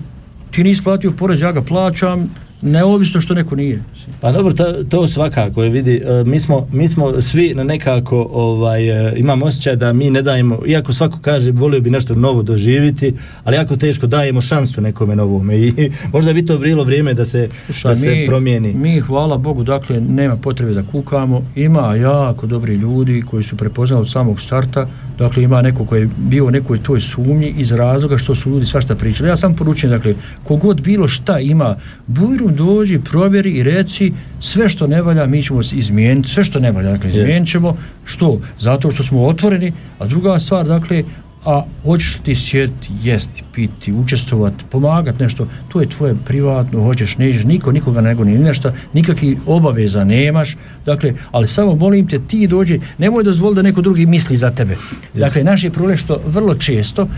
Ti 0.50 0.64
nisi 0.64 0.82
platio 0.82 1.10
porez, 1.10 1.40
ja 1.40 1.52
ga 1.52 1.62
plaćam, 1.62 2.30
neovisno 2.66 3.20
što 3.20 3.34
neko 3.34 3.56
nije. 3.56 3.82
Pa 4.20 4.32
dobro, 4.32 4.52
to, 4.52 4.72
to 4.88 5.06
svakako 5.06 5.62
je 5.62 5.70
vidi, 5.70 6.02
e, 6.04 6.24
mi 6.24 6.40
smo, 6.40 6.68
mi 6.72 6.88
smo 6.88 7.22
svi 7.22 7.54
na 7.54 7.64
nekako 7.64 8.28
ovaj, 8.32 9.08
e, 9.08 9.14
imamo 9.16 9.46
osjećaj 9.46 9.76
da 9.76 9.92
mi 9.92 10.10
ne 10.10 10.22
dajemo, 10.22 10.58
iako 10.66 10.92
svako 10.92 11.18
kaže 11.22 11.50
volio 11.50 11.80
bi 11.80 11.90
nešto 11.90 12.14
novo 12.14 12.42
doživiti, 12.42 13.14
ali 13.44 13.56
jako 13.56 13.76
teško 13.76 14.06
dajemo 14.06 14.40
šansu 14.40 14.80
nekome 14.80 15.16
novome 15.16 15.58
i 15.58 15.90
možda 16.12 16.32
bi 16.32 16.46
to 16.46 16.58
bilo 16.58 16.84
vrijeme 16.84 17.14
da 17.14 17.24
se, 17.24 17.48
da 17.84 17.94
se 17.94 18.24
promijeni. 18.26 18.74
Mi, 18.74 19.00
hvala 19.00 19.36
Bogu, 19.36 19.62
dakle, 19.62 20.00
nema 20.00 20.36
potrebe 20.36 20.72
da 20.72 20.82
kukamo. 20.82 21.42
Ima 21.56 21.94
jako 21.94 22.46
dobri 22.46 22.74
ljudi 22.74 23.22
koji 23.26 23.42
su 23.42 23.56
prepoznali 23.56 24.00
od 24.00 24.10
samog 24.10 24.40
starta. 24.40 24.88
Dakle, 25.18 25.42
ima 25.42 25.62
neko 25.62 25.86
koji 25.86 26.00
je 26.00 26.08
bio 26.16 26.46
u 26.46 26.50
nekoj 26.50 26.82
toj 26.82 27.00
sumnji 27.00 27.54
iz 27.58 27.72
razloga 27.72 28.18
što 28.18 28.34
su 28.34 28.50
ljudi 28.50 28.66
svašta 28.66 28.94
pričali. 28.94 29.28
Ja 29.28 29.36
sam 29.36 29.56
poručujem, 29.56 29.96
dakle, 29.96 30.14
kogod 30.44 30.82
bilo 30.82 31.08
šta 31.08 31.38
ima, 31.40 31.76
bujrum 32.06 32.56
dođi, 32.56 32.98
provjeri 32.98 33.50
i 33.50 33.62
reci 33.62 34.12
sve 34.40 34.68
što 34.68 34.86
ne 34.86 35.02
valja, 35.02 35.26
mi 35.26 35.42
ćemo 35.42 35.62
se 35.62 35.76
izmijeniti, 35.76 36.28
sve 36.28 36.44
što 36.44 36.58
ne 36.58 36.72
valja, 36.72 36.90
dakle, 36.92 37.10
izmijenit 37.10 37.48
ćemo. 37.48 37.76
Što? 38.04 38.40
Zato 38.58 38.90
što 38.90 39.02
smo 39.02 39.26
otvoreni, 39.26 39.72
a 39.98 40.06
druga 40.06 40.38
stvar, 40.38 40.66
dakle, 40.66 41.04
a 41.46 41.64
hoćeš 41.82 42.18
ti 42.22 42.34
sjediti, 42.34 42.88
jesti, 43.02 43.42
piti, 43.54 43.92
učestvovati, 43.92 44.64
pomagati 44.70 45.22
nešto, 45.22 45.46
to 45.68 45.80
je 45.80 45.88
tvoje 45.88 46.14
privatno, 46.24 46.82
hoćeš, 46.82 47.16
nećeš, 47.16 47.44
niko 47.44 47.72
nikoga 47.72 48.00
nego 48.00 48.24
ni 48.24 48.38
nešto, 48.38 48.72
nikakvih 48.92 49.38
obaveza 49.46 50.04
nemaš, 50.04 50.56
dakle, 50.86 51.14
ali 51.30 51.48
samo 51.48 51.74
molim 51.74 52.08
te, 52.08 52.18
ti 52.18 52.46
dođi, 52.46 52.80
nemoj 52.98 53.24
dozvoliti 53.24 53.56
da 53.56 53.62
neko 53.62 53.80
drugi 53.80 54.06
misli 54.06 54.36
za 54.36 54.50
tebe. 54.50 54.76
Dakle, 55.14 55.44
naš 55.44 55.64
je 55.64 55.70
problem 55.70 55.96
što 55.96 56.20
vrlo 56.26 56.54
često 56.54 57.08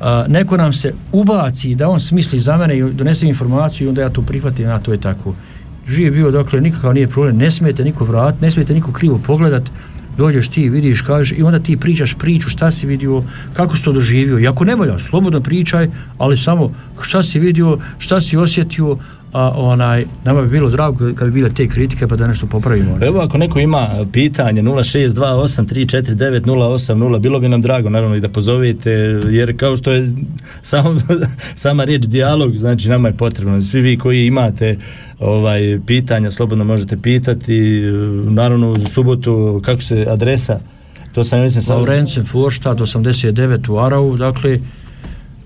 a, 0.00 0.24
neko 0.28 0.56
nam 0.56 0.72
se 0.72 0.92
ubaci 1.12 1.74
da 1.74 1.88
on 1.88 2.00
smisli 2.00 2.38
za 2.38 2.56
mene 2.56 2.78
i 2.78 2.82
donese 2.82 3.26
informaciju 3.26 3.86
i 3.86 3.88
onda 3.88 4.02
ja 4.02 4.10
to 4.10 4.22
prihvatim, 4.22 4.68
a 4.68 4.78
to 4.78 4.92
je 4.92 5.00
tako. 5.00 5.34
Živ 5.88 6.04
je 6.04 6.10
bio, 6.10 6.30
dakle, 6.30 6.60
nikakav 6.60 6.94
nije 6.94 7.08
problem, 7.08 7.36
ne 7.36 7.50
smijete 7.50 7.84
niko 7.84 8.04
vrat, 8.04 8.40
ne 8.40 8.50
smijete 8.50 8.74
niko 8.74 8.92
krivo 8.92 9.20
pogledat, 9.26 9.62
dođeš 10.16 10.48
ti, 10.48 10.68
vidiš, 10.68 11.00
kažeš 11.02 11.38
i 11.38 11.42
onda 11.42 11.58
ti 11.58 11.76
pričaš 11.76 12.14
priču, 12.14 12.50
šta 12.50 12.70
si 12.70 12.86
vidio, 12.86 13.22
kako 13.52 13.76
si 13.76 13.84
to 13.84 13.92
doživio. 13.92 14.38
I 14.38 14.46
ako 14.46 14.64
ne 14.64 14.76
valja, 14.76 14.98
slobodno 14.98 15.40
pričaj, 15.40 15.88
ali 16.18 16.36
samo 16.36 16.74
šta 17.02 17.22
si 17.22 17.38
vidio, 17.38 17.78
šta 17.98 18.20
si 18.20 18.36
osjetio, 18.36 18.98
a 19.32 19.52
onaj, 19.56 20.04
nama 20.24 20.42
bi 20.42 20.48
bilo 20.48 20.70
drago 20.70 21.14
kad 21.14 21.28
bi 21.28 21.34
bile 21.34 21.50
te 21.54 21.68
kritike 21.68 22.06
pa 22.06 22.16
da 22.16 22.26
nešto 22.26 22.46
popravimo. 22.46 22.98
Evo 23.00 23.20
ako 23.20 23.38
neko 23.38 23.58
ima 23.58 23.88
pitanje 24.12 24.62
0628349080 24.62 27.18
bilo 27.18 27.40
bi 27.40 27.48
nam 27.48 27.62
drago 27.62 27.88
naravno 27.88 28.16
i 28.16 28.20
da 28.20 28.28
pozovete 28.28 28.90
jer 29.30 29.56
kao 29.56 29.76
što 29.76 29.92
je 29.92 30.12
samo, 30.62 31.00
sama 31.54 31.84
riječ 31.84 32.02
dijalog 32.02 32.56
znači 32.56 32.88
nama 32.88 33.08
je 33.08 33.16
potrebno 33.16 33.62
svi 33.62 33.80
vi 33.80 33.98
koji 33.98 34.26
imate 34.26 34.76
ovaj 35.18 35.78
pitanja 35.86 36.30
slobodno 36.30 36.64
možete 36.64 36.96
pitati 36.96 37.82
naravno 38.24 38.70
u 38.70 38.76
subotu 38.76 39.62
kako 39.64 39.80
se 39.80 40.06
adresa 40.08 40.60
to 41.14 41.24
sam 41.24 41.40
mislim 41.40 41.62
sam 41.62 41.76
Laurencen 41.76 42.24
Forštad 42.24 42.78
89 42.78 43.70
u 43.70 43.78
Aravu, 43.78 44.16
dakle 44.16 44.58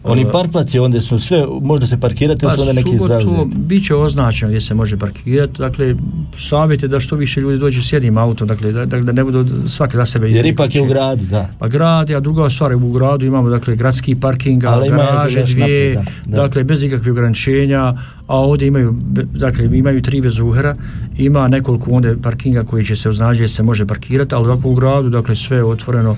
oni 0.07 0.27
parkplaci 0.33 0.79
onda 0.79 1.01
su 1.01 1.19
sve 1.19 1.45
može 1.63 1.87
se 1.87 2.01
parkirati 2.01 2.47
ili 2.47 2.55
su 2.55 2.61
onda 2.61 2.73
neki 2.73 2.97
Pa 2.99 3.07
zauzeti? 3.07 3.57
bit 3.57 3.87
će 3.87 3.95
označeno 3.95 4.49
gdje 4.49 4.61
se 4.61 4.75
može 4.75 4.97
parkirati, 4.97 5.53
dakle 5.59 5.95
savjet 6.39 6.83
je 6.83 6.89
da 6.89 7.01
što 7.01 7.17
više 7.17 7.41
ljudi 7.41 7.59
dođe 7.59 7.83
s 7.83 7.93
jednim 7.93 8.19
autom, 8.19 8.49
dakle 8.49 8.73
da, 8.73 8.85
da, 8.85 9.01
da 9.01 9.13
ne 9.13 9.25
budu 9.25 9.69
svaki 9.69 9.97
za 9.97 10.07
sebe 10.07 10.31
jer 10.31 10.47
ipak 10.47 10.75
je 10.75 10.83
u 10.83 10.87
gradu 10.87 11.25
da. 11.25 11.49
Pa 11.59 11.69
grad, 11.69 12.11
a 12.11 12.21
druga 12.21 12.51
stvar 12.51 12.75
u 12.75 12.93
gradu 12.93 13.27
imamo 13.27 13.49
dakle 13.49 13.77
gradski 13.77 14.15
parking, 14.15 14.63
garaže 14.63 15.43
dvije, 15.43 15.95
naprijed, 15.95 16.17
da, 16.27 16.37
da. 16.37 16.43
dakle 16.43 16.65
bez 16.65 16.83
ikakvih 16.83 17.13
ograničenja, 17.13 17.95
a 18.27 18.37
ovdje 18.37 18.69
imaju 18.69 18.95
dakle 19.35 19.65
imaju 19.65 20.03
tri 20.03 20.21
bezuhera, 20.21 20.77
ima 21.19 21.49
nekoliko 21.49 21.91
onda 21.91 22.15
parkinga 22.23 22.65
koji 22.65 22.85
će 22.85 22.97
se 22.97 23.11
gdje 23.35 23.49
se 23.49 23.63
može 23.63 23.87
parkirati, 23.87 24.35
ali 24.35 24.49
dakle 24.49 24.71
u 24.71 24.75
gradu 24.75 25.09
dakle 25.09 25.37
sve 25.37 25.57
je 25.57 25.65
otvoreno 25.65 26.17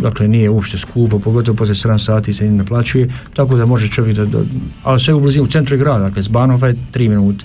dakle 0.00 0.28
nije 0.28 0.50
uopšte 0.50 0.78
skupo, 0.78 1.18
pogotovo 1.18 1.56
poslije 1.56 1.74
7 1.74 1.98
sati 1.98 2.32
se 2.32 2.44
ne 2.44 2.50
naplaćuje, 2.50 3.08
tako 3.34 3.56
da 3.56 3.66
može 3.66 3.88
čovjek 3.88 4.16
da, 4.16 4.24
da 4.24 4.38
a 4.84 4.98
sve 4.98 5.14
u 5.14 5.20
blizini 5.20 5.44
u 5.44 5.50
centru 5.50 5.78
grada, 5.78 5.98
dakle 5.98 6.22
s 6.22 6.28
Banova 6.28 6.68
je 6.68 6.74
3 6.92 7.08
minute. 7.08 7.44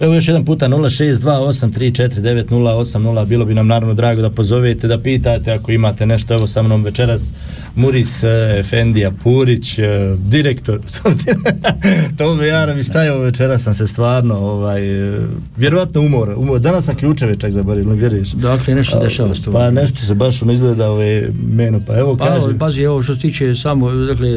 Evo 0.00 0.14
još 0.14 0.28
jedan 0.28 0.44
puta 0.44 0.68
0628349080 0.68 3.26
bilo 3.26 3.44
bi 3.44 3.54
nam 3.54 3.66
naravno 3.66 3.94
drago 3.94 4.22
da 4.22 4.30
pozovete, 4.30 4.88
da 4.88 4.98
pitate 4.98 5.52
ako 5.52 5.72
imate 5.72 6.06
nešto, 6.06 6.34
evo 6.34 6.46
sa 6.46 6.62
mnom 6.62 6.84
večeras 6.84 7.32
Muris 7.74 8.24
eh, 8.24 8.56
Efendija 8.58 9.12
Purić, 9.22 9.78
eh, 9.78 9.84
direktor 10.18 10.80
Tome 12.18 12.46
Jara 12.46 12.74
mi 12.74 12.82
stajao 12.82 13.18
večeras 13.18 13.62
sam 13.62 13.74
se 13.74 13.86
stvarno 13.86 14.34
ovaj, 14.34 15.14
eh, 15.16 15.20
vjerovatno 15.56 16.00
umor, 16.00 16.34
umor, 16.36 16.58
danas 16.58 16.84
sam 16.84 16.96
ključeve 16.96 17.38
čak 17.38 17.50
zaboravio, 17.50 17.90
ne 17.90 17.94
vjeruješ? 17.94 18.32
Dakle 18.32 18.74
nešto 18.74 18.98
dešava 18.98 19.34
s. 19.34 19.40
Pa 19.52 19.70
nešto 19.70 19.98
se 19.98 20.14
baš 20.14 20.42
ono 20.42 20.52
izgleda 20.52 20.90
ove 20.90 21.30
meno, 21.52 21.80
pa 21.86 21.98
evo 21.98 22.16
Pa, 22.16 22.26
kaže. 22.26 22.58
pazi, 22.58 22.82
evo 22.82 23.02
što 23.02 23.14
se 23.14 23.20
tiče 23.20 23.54
samo, 23.54 23.92
dakle, 23.92 24.28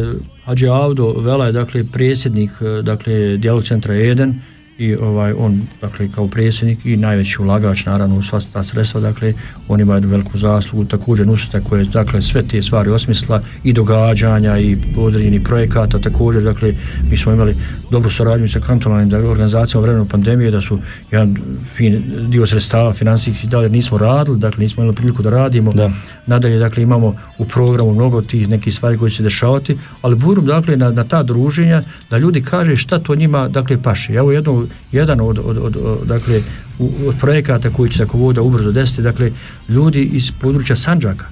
Hadži 0.46 0.68
Avdo 0.68 1.14
Vela 1.14 1.46
je, 1.46 1.52
dakle, 1.52 1.84
predsjednik, 1.84 2.52
dakle, 2.84 3.38
dijalog 3.38 3.64
centra 3.64 3.94
1 3.94 4.34
i 4.80 4.96
ovaj, 4.96 5.34
on, 5.38 5.62
dakle, 5.82 6.10
kao 6.16 6.28
predsjednik 6.28 6.86
i 6.86 6.98
najveći 6.98 7.42
ulagač, 7.42 7.86
naravno, 7.86 8.18
u 8.18 8.24
sva 8.24 8.40
ta 8.54 8.64
sredstva, 8.64 9.02
dakle, 9.02 9.34
on 9.68 9.80
ima 9.80 9.94
jednu 9.94 10.10
veliku 10.10 10.38
zaslugu, 10.38 10.86
također 10.86 11.28
Nusreta 11.28 11.70
koje, 11.70 11.86
dakle, 11.86 12.22
sve 12.22 12.44
te 12.44 12.62
stvari 12.62 12.90
osmisla 12.90 13.42
i 13.64 13.74
događanja 13.74 14.58
i 14.60 14.78
određenih 14.98 15.42
projekata, 15.42 16.00
također, 16.00 16.44
dakle, 16.44 16.74
mi 17.10 17.18
smo 17.18 17.32
imali 17.32 17.56
dobru 17.92 18.10
suradnju 18.10 18.50
sa 18.50 18.60
kantonalnim 18.60 19.10
dakle, 19.10 19.30
organizacijama 19.30 19.86
vremenu 19.86 20.06
pandemije, 20.06 20.52
da 20.52 20.62
su 20.62 20.80
jedan 21.12 21.38
fin 21.74 22.04
dio 22.30 22.48
sredstava 22.48 22.94
financijskih 22.94 23.50
dalje 23.50 23.70
nismo 23.70 23.98
radili, 23.98 24.40
dakle, 24.40 24.62
nismo 24.62 24.84
imali 24.84 24.96
priliku 24.96 25.24
da 25.24 25.30
radimo, 25.30 25.74
Da. 25.74 25.92
Nadalje, 26.26 26.60
dakle, 26.60 26.84
imamo 26.84 27.16
u 27.38 27.46
programu 27.46 27.94
mnogo 27.94 28.22
tih 28.22 28.50
nekih 28.50 28.76
stvari 28.76 28.98
koji 28.98 29.12
će 29.12 29.18
se 29.18 29.24
dešavati, 29.24 29.78
ali 30.02 30.16
burum, 30.16 30.46
dakle, 30.46 30.78
na, 30.78 30.92
na 30.92 31.04
ta 31.04 31.24
druženja, 31.24 31.82
da 32.12 32.18
ljudi 32.18 32.42
kaže 32.42 32.76
šta 32.76 33.00
to 33.00 33.16
njima, 33.16 33.48
dakle, 33.48 33.82
paše. 33.82 34.14
Evo 34.14 34.32
jedno, 34.32 34.68
jedan 34.92 35.22
od, 35.22 35.40
od, 35.44 35.58
od, 35.58 35.78
od 35.84 36.08
dakle, 36.08 36.42
od 36.80 37.16
projekata 37.20 37.70
koji 37.70 37.90
će 37.90 37.98
se 37.98 38.06
voda 38.14 38.42
ubrzo 38.42 38.72
desiti, 38.72 39.02
dakle, 39.02 39.32
ljudi 39.70 40.04
iz 40.04 40.32
područja 40.32 40.76
Sanđaka, 40.76 41.26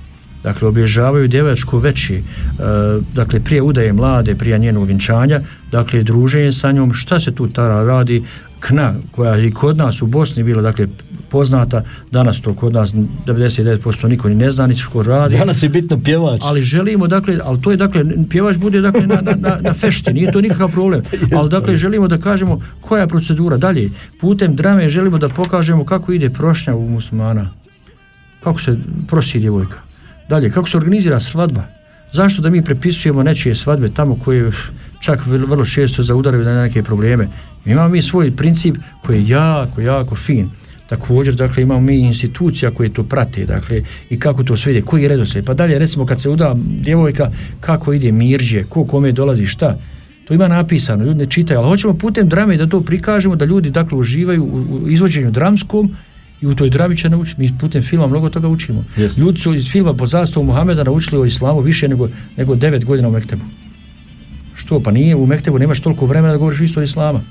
dakle, 0.43 0.67
obježavaju 0.67 1.27
djevačko 1.27 1.79
veći, 1.79 2.15
e, 2.15 2.23
dakle, 3.13 3.39
prije 3.39 3.61
udaje 3.61 3.93
mlade, 3.93 4.35
prije 4.35 4.59
njenog 4.59 4.87
vinčanja, 4.87 5.41
dakle, 5.71 6.03
druženje 6.03 6.51
sa 6.51 6.71
njom, 6.71 6.93
šta 6.93 7.19
se 7.19 7.31
tu 7.31 7.47
tara 7.47 7.83
radi, 7.83 8.23
kna, 8.59 8.93
koja 9.11 9.35
je 9.35 9.47
i 9.47 9.51
kod 9.51 9.77
nas 9.77 10.01
u 10.01 10.07
Bosni 10.07 10.43
bila, 10.43 10.61
dakle, 10.61 10.87
poznata, 11.29 11.83
danas 12.11 12.41
to 12.41 12.53
kod 12.53 12.73
nas 12.73 12.93
99% 12.93 14.07
niko 14.07 14.29
ni 14.29 14.35
ne 14.35 14.51
zna, 14.51 14.67
niti 14.67 14.83
ko 14.91 15.03
radi. 15.03 15.37
Danas 15.37 15.63
je 15.63 15.69
bitno 15.69 15.99
pjevač. 16.03 16.41
Ali 16.43 16.61
želimo, 16.61 17.07
dakle, 17.07 17.39
ali 17.43 17.61
to 17.61 17.71
je, 17.71 17.77
dakle, 17.77 18.03
pjevač 18.29 18.57
bude, 18.57 18.81
dakle, 18.81 19.07
na, 19.07 19.21
na, 19.21 19.35
na, 19.35 19.57
na 19.61 19.73
fešti, 19.73 20.13
nije 20.13 20.31
to 20.31 20.41
nikakav 20.41 20.71
problem. 20.71 21.01
Ali, 21.37 21.49
dakle, 21.49 21.77
želimo 21.77 22.07
da 22.07 22.17
kažemo 22.17 22.61
koja 22.81 23.01
je 23.01 23.07
procedura. 23.07 23.57
Dalje, 23.57 23.89
putem 24.21 24.55
drame 24.55 24.89
želimo 24.89 25.17
da 25.17 25.29
pokažemo 25.29 25.85
kako 25.85 26.13
ide 26.13 26.29
prošnja 26.29 26.75
u 26.75 26.89
muslimana. 26.89 27.49
Kako 28.43 28.61
se 28.61 28.77
prosi 29.07 29.39
djevojka. 29.39 29.77
Dalje, 30.29 30.51
kako 30.51 30.69
se 30.69 30.77
organizira 30.77 31.19
svadba. 31.19 31.63
Zašto 32.13 32.41
da 32.41 32.49
mi 32.49 32.61
prepisujemo 32.61 33.23
nečije 33.23 33.55
svadbe 33.55 33.89
tamo 33.89 34.19
koje 34.19 34.51
čak 34.99 35.25
vrlo 35.25 35.65
često 35.65 36.03
zaudaraju 36.03 36.43
na 36.43 36.61
neke 36.61 36.83
probleme. 36.83 37.27
Imamo 37.65 37.89
mi 37.89 38.01
svoj 38.01 38.31
princip 38.35 38.75
koji 39.05 39.17
je 39.17 39.27
jako, 39.27 39.81
jako 39.81 40.15
fin. 40.15 40.49
Također, 40.87 41.35
dakle, 41.35 41.63
imamo 41.63 41.81
mi 41.81 41.99
institucija 41.99 42.71
koje 42.71 42.89
to 42.89 43.03
prate, 43.03 43.45
dakle, 43.45 43.83
i 44.09 44.19
kako 44.19 44.43
to 44.43 44.57
sve 44.57 44.71
ide, 44.71 44.81
koji 44.81 45.03
je 45.03 45.09
redoslijed. 45.09 45.45
Pa 45.45 45.53
dalje, 45.53 45.79
recimo, 45.79 46.05
kad 46.05 46.21
se 46.21 46.29
uda 46.29 46.55
djevojka, 46.81 47.31
kako 47.59 47.93
ide 47.93 48.11
mirđe, 48.11 48.63
ko 48.63 48.85
kome 48.85 49.11
dolazi, 49.11 49.45
šta. 49.45 49.77
To 50.27 50.33
ima 50.33 50.47
napisano, 50.47 51.05
ljudi 51.05 51.19
ne 51.19 51.25
čitaju, 51.25 51.59
ali 51.59 51.69
hoćemo 51.69 51.93
putem 51.93 52.29
drame 52.29 52.57
da 52.57 52.67
to 52.67 52.81
prikažemo, 52.81 53.35
da 53.35 53.45
ljudi, 53.45 53.69
dakle, 53.69 53.97
uživaju 53.97 54.43
u, 54.43 54.89
izvođenju 54.89 55.31
dramskom 55.31 55.95
i 56.41 56.47
u 56.47 56.55
toj 56.55 56.69
drami 56.69 56.97
će 56.97 57.09
naučiti. 57.09 57.41
Mi 57.41 57.51
putem 57.59 57.81
filma 57.81 58.07
mnogo 58.07 58.29
toga 58.29 58.47
učimo. 58.47 58.83
Jeste. 58.97 59.21
Ljudi 59.21 59.39
su 59.39 59.53
iz 59.55 59.71
filma 59.71 59.93
pod 59.93 60.09
zastavom 60.09 60.47
Muhameda 60.47 60.83
naučili 60.83 61.21
o 61.21 61.25
islamu 61.25 61.61
više 61.61 61.87
nego, 61.87 62.09
nego 62.37 62.55
devet 62.55 62.85
godina 62.85 63.07
u 63.07 63.11
Mektebu. 63.11 63.43
Što? 64.55 64.79
Pa 64.79 64.91
nije, 64.91 65.15
u 65.15 65.25
Mektebu 65.25 65.59
nemaš 65.59 65.79
toliko 65.79 66.05
vremena 66.05 66.33
da 66.33 66.37
govoriš 66.37 66.61
isto 66.61 66.81
islama. 66.81 67.21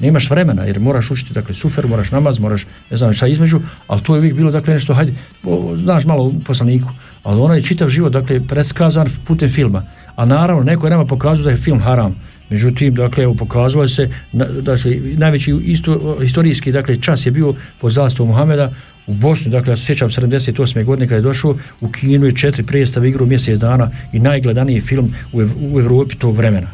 Nemaš 0.00 0.30
vremena, 0.30 0.64
jer 0.64 0.80
moraš 0.80 1.10
učiti, 1.10 1.34
dakle, 1.34 1.54
sufer, 1.54 1.86
moraš 1.86 2.10
namaz, 2.10 2.38
moraš, 2.38 2.66
ne 2.90 2.96
znam 2.96 3.12
šta 3.12 3.26
između, 3.26 3.60
ali 3.86 4.02
to 4.02 4.14
je 4.14 4.18
uvijek 4.18 4.34
bilo, 4.34 4.50
dakle, 4.50 4.74
nešto, 4.74 4.94
hajde, 4.94 5.12
o, 5.44 5.76
znaš 5.76 6.04
malo 6.04 6.24
u 6.24 6.40
poslaniku, 6.40 6.88
ali 7.22 7.40
ono 7.40 7.54
je 7.54 7.62
čitav 7.62 7.88
život, 7.88 8.12
dakle, 8.12 8.40
predskazan 8.40 9.06
putem 9.26 9.48
filma. 9.48 9.82
A 10.16 10.24
naravno, 10.24 10.62
neko 10.62 10.86
je 10.86 10.90
nama 10.90 11.06
pokazao 11.06 11.44
da 11.44 11.50
je 11.50 11.56
film 11.56 11.80
haram. 11.80 12.14
Međutim, 12.50 12.94
dakle, 12.94 13.24
evo, 13.24 13.34
pokazalo 13.34 13.88
se, 13.88 14.08
na, 14.32 14.44
dakle, 14.44 14.96
najveći 15.16 15.54
isto, 15.64 16.16
historijski, 16.20 16.72
dakle, 16.72 16.96
čas 16.96 17.26
je 17.26 17.32
bio 17.32 17.54
po 17.80 17.90
zastavu 17.90 18.26
Muhameda 18.28 18.72
u 19.06 19.14
Bosni, 19.14 19.50
dakle, 19.50 19.72
ja 19.72 19.76
se 19.76 19.84
sjećam 19.84 20.10
78. 20.10 20.84
godine 20.84 21.06
kada 21.06 21.16
je 21.16 21.22
došao, 21.22 21.56
u 21.80 21.88
kinu 21.88 22.26
je 22.26 22.36
četiri 22.36 22.62
predstave 22.62 23.08
igru 23.08 23.26
mjesec 23.26 23.58
dana 23.58 23.90
i 24.12 24.18
najgledaniji 24.18 24.80
film 24.80 25.14
u, 25.32 25.42
u 25.72 25.80
Evropi 25.80 26.16
tog 26.16 26.36
vremena. 26.36 26.68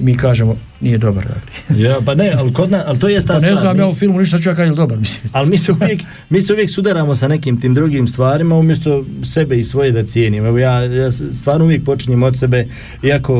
Mi 0.00 0.16
kažemo, 0.16 0.54
nije 0.80 0.98
dobar, 0.98 1.24
dakle. 1.24 1.82
Ja, 1.84 1.96
pa 2.04 2.14
ne, 2.14 2.32
ali, 2.32 2.52
kod 2.52 2.70
na, 2.70 2.82
ali 2.86 2.98
to 2.98 3.08
je 3.08 3.20
ta 3.20 3.26
Pa 3.26 3.34
ne 3.34 3.40
stvar. 3.40 3.56
znam 3.56 3.76
mi- 3.76 3.82
ja 3.82 3.88
u 3.88 3.94
filmu 3.94 4.18
ništa 4.18 4.38
ću 4.38 4.48
ja 4.48 4.54
kažem 4.54 4.74
dobar, 4.74 4.98
mislim. 4.98 5.30
Ali 5.32 5.50
mi 5.50 5.58
se 5.58 5.72
uvijek, 5.72 6.00
mi 6.30 6.40
se 6.40 6.52
uvijek 6.52 6.70
sudaramo 6.70 7.14
sa 7.14 7.28
nekim 7.28 7.60
tim 7.60 7.74
drugim 7.74 8.08
stvarima 8.08 8.54
umjesto 8.56 9.04
sebe 9.24 9.56
i 9.56 9.64
svoje 9.64 9.92
da 9.92 10.02
cijenim. 10.02 10.46
Evo 10.46 10.58
ja, 10.58 10.72
ja 10.82 11.10
stvarno 11.10 11.64
uvijek 11.64 11.84
počinjem 11.84 12.22
od 12.22 12.36
sebe, 12.36 12.66
iako 13.02 13.34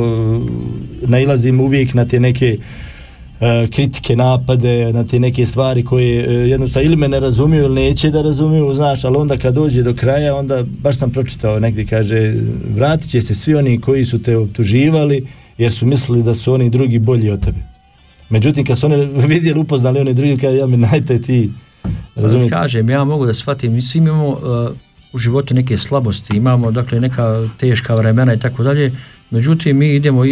nailazim 1.02 1.60
uvijek 1.60 1.94
na 1.94 2.04
te 2.04 2.20
neke 2.20 2.58
uh, 3.40 3.46
kritike, 3.70 4.16
napade, 4.16 4.92
na 4.92 5.04
te 5.04 5.20
neke 5.20 5.46
stvari 5.46 5.82
koje 5.82 6.18
uh, 6.42 6.48
jednostavno 6.48 6.86
ili 6.86 6.96
me 6.96 7.08
ne 7.08 7.20
razumiju 7.20 7.62
ili 7.62 7.74
neće 7.76 8.10
da 8.10 8.22
razumiju, 8.22 8.74
znaš, 8.74 9.04
ali 9.04 9.16
onda 9.16 9.36
kad 9.36 9.54
dođe 9.54 9.82
do 9.82 9.94
kraja, 9.94 10.34
onda 10.36 10.64
baš 10.78 10.96
sam 10.96 11.10
pročitao 11.12 11.60
negdje, 11.60 11.86
kaže, 11.86 12.34
vratit 12.68 13.10
će 13.10 13.20
se 13.22 13.34
svi 13.34 13.54
oni 13.54 13.80
koji 13.80 14.04
su 14.04 14.22
te 14.22 14.36
optuživali, 14.36 15.26
jer 15.58 15.72
su 15.72 15.86
mislili 15.86 16.22
da 16.22 16.34
su 16.34 16.52
oni 16.52 16.70
drugi 16.70 16.98
bolji 16.98 17.30
od 17.30 17.44
tebe. 17.44 17.58
Međutim, 18.30 18.66
kad 18.66 18.78
su 18.78 18.86
oni 18.86 19.06
vidjeli, 19.34 19.60
upoznali 19.60 20.00
oni 20.00 20.14
drugi, 20.14 20.36
kaže, 20.36 20.56
ja 20.56 20.66
mi 20.66 20.76
najte 20.76 21.20
ti, 21.20 21.50
razumijete? 22.16 22.54
Kažem, 22.54 22.90
ja 22.90 23.04
mogu 23.04 23.26
da 23.26 23.34
shvatim, 23.34 23.72
mi 23.72 23.82
svi 23.82 23.98
imamo 23.98 24.28
uh, 24.28 24.38
u 25.12 25.18
životu 25.18 25.54
neke 25.54 25.78
slabosti, 25.78 26.36
imamo 26.36 26.70
dakle 26.70 27.00
neka 27.00 27.48
teška 27.56 27.94
vremena 27.94 28.34
i 28.34 28.38
tako 28.38 28.62
dalje, 28.62 28.92
međutim 29.30 29.76
mi 29.76 29.94
idemo, 29.94 30.24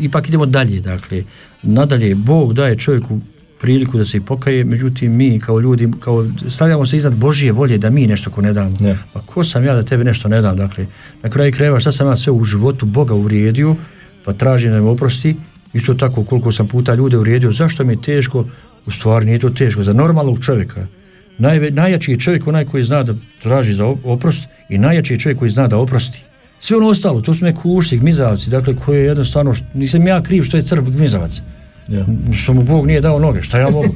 ipak 0.00 0.28
idemo 0.28 0.46
dalje, 0.46 0.80
dakle, 0.80 1.24
nadalje, 1.62 2.14
Bog 2.14 2.54
daje 2.54 2.78
čovjeku 2.78 3.20
priliku 3.60 3.98
da 3.98 4.04
se 4.04 4.16
i 4.16 4.20
pokaje, 4.20 4.64
međutim 4.64 5.16
mi 5.16 5.40
kao 5.40 5.60
ljudi, 5.60 5.88
kao 6.00 6.26
stavljamo 6.50 6.86
se 6.86 6.96
iznad 6.96 7.14
Božije 7.16 7.52
volje 7.52 7.78
da 7.78 7.90
mi 7.90 8.06
nešto 8.06 8.30
ko 8.30 8.40
ne 8.40 8.52
damo. 8.52 8.76
Pa 9.12 9.20
ko 9.20 9.44
sam 9.44 9.64
ja 9.64 9.74
da 9.74 9.82
tebi 9.82 10.04
nešto 10.04 10.28
ne 10.28 10.40
dam, 10.40 10.56
dakle, 10.56 10.86
na 11.22 11.30
kraju 11.30 11.52
krajeva 11.52 11.80
šta 11.80 11.92
sam 11.92 12.06
ja 12.06 12.16
sve 12.16 12.32
u 12.32 12.44
životu 12.44 12.86
Boga 12.86 13.14
uvrijedio, 13.14 13.76
pa 14.28 14.32
tražim 14.32 14.70
da 14.70 14.80
me 14.80 14.88
oprosti, 14.88 15.36
isto 15.72 15.94
tako 15.94 16.24
koliko 16.24 16.52
sam 16.52 16.68
puta 16.68 16.94
ljude 16.94 17.16
uvrijedio, 17.16 17.52
zašto 17.52 17.84
mi 17.84 17.92
je 17.92 18.02
teško, 18.02 18.44
u 18.86 18.90
stvari 18.90 19.26
nije 19.26 19.38
to 19.38 19.50
teško, 19.50 19.82
za 19.82 19.92
normalnog 19.92 20.44
čovjeka. 20.44 20.86
Najve, 21.38 21.70
najjači 21.70 22.12
je 22.12 22.18
čovjek 22.20 22.46
onaj 22.46 22.64
koji 22.64 22.84
zna 22.84 23.02
da 23.02 23.14
traži 23.42 23.74
za 23.74 23.84
op- 23.84 24.04
oprost 24.04 24.48
i 24.68 24.78
najjači 24.78 25.14
je 25.14 25.18
čovjek 25.18 25.38
koji 25.38 25.50
zna 25.50 25.66
da 25.68 25.78
oprosti. 25.78 26.20
Sve 26.60 26.76
ono 26.76 26.88
ostalo, 26.88 27.20
to 27.20 27.34
su 27.34 27.44
me 27.44 27.54
kušci, 27.54 27.98
gmizavci, 27.98 28.50
dakle 28.50 28.74
koji 28.76 28.98
je 28.98 29.04
jednostavno, 29.04 29.54
nisam 29.74 30.06
ja 30.06 30.22
kriv 30.22 30.42
što 30.42 30.56
je 30.56 30.62
crb 30.62 30.88
gmizavac. 30.88 31.40
Ja. 31.88 32.04
Što 32.34 32.54
mu 32.54 32.62
Bog 32.62 32.86
nije 32.86 33.00
dao 33.00 33.18
noge, 33.18 33.42
šta 33.42 33.58
ja 33.58 33.70
mogu? 33.70 33.94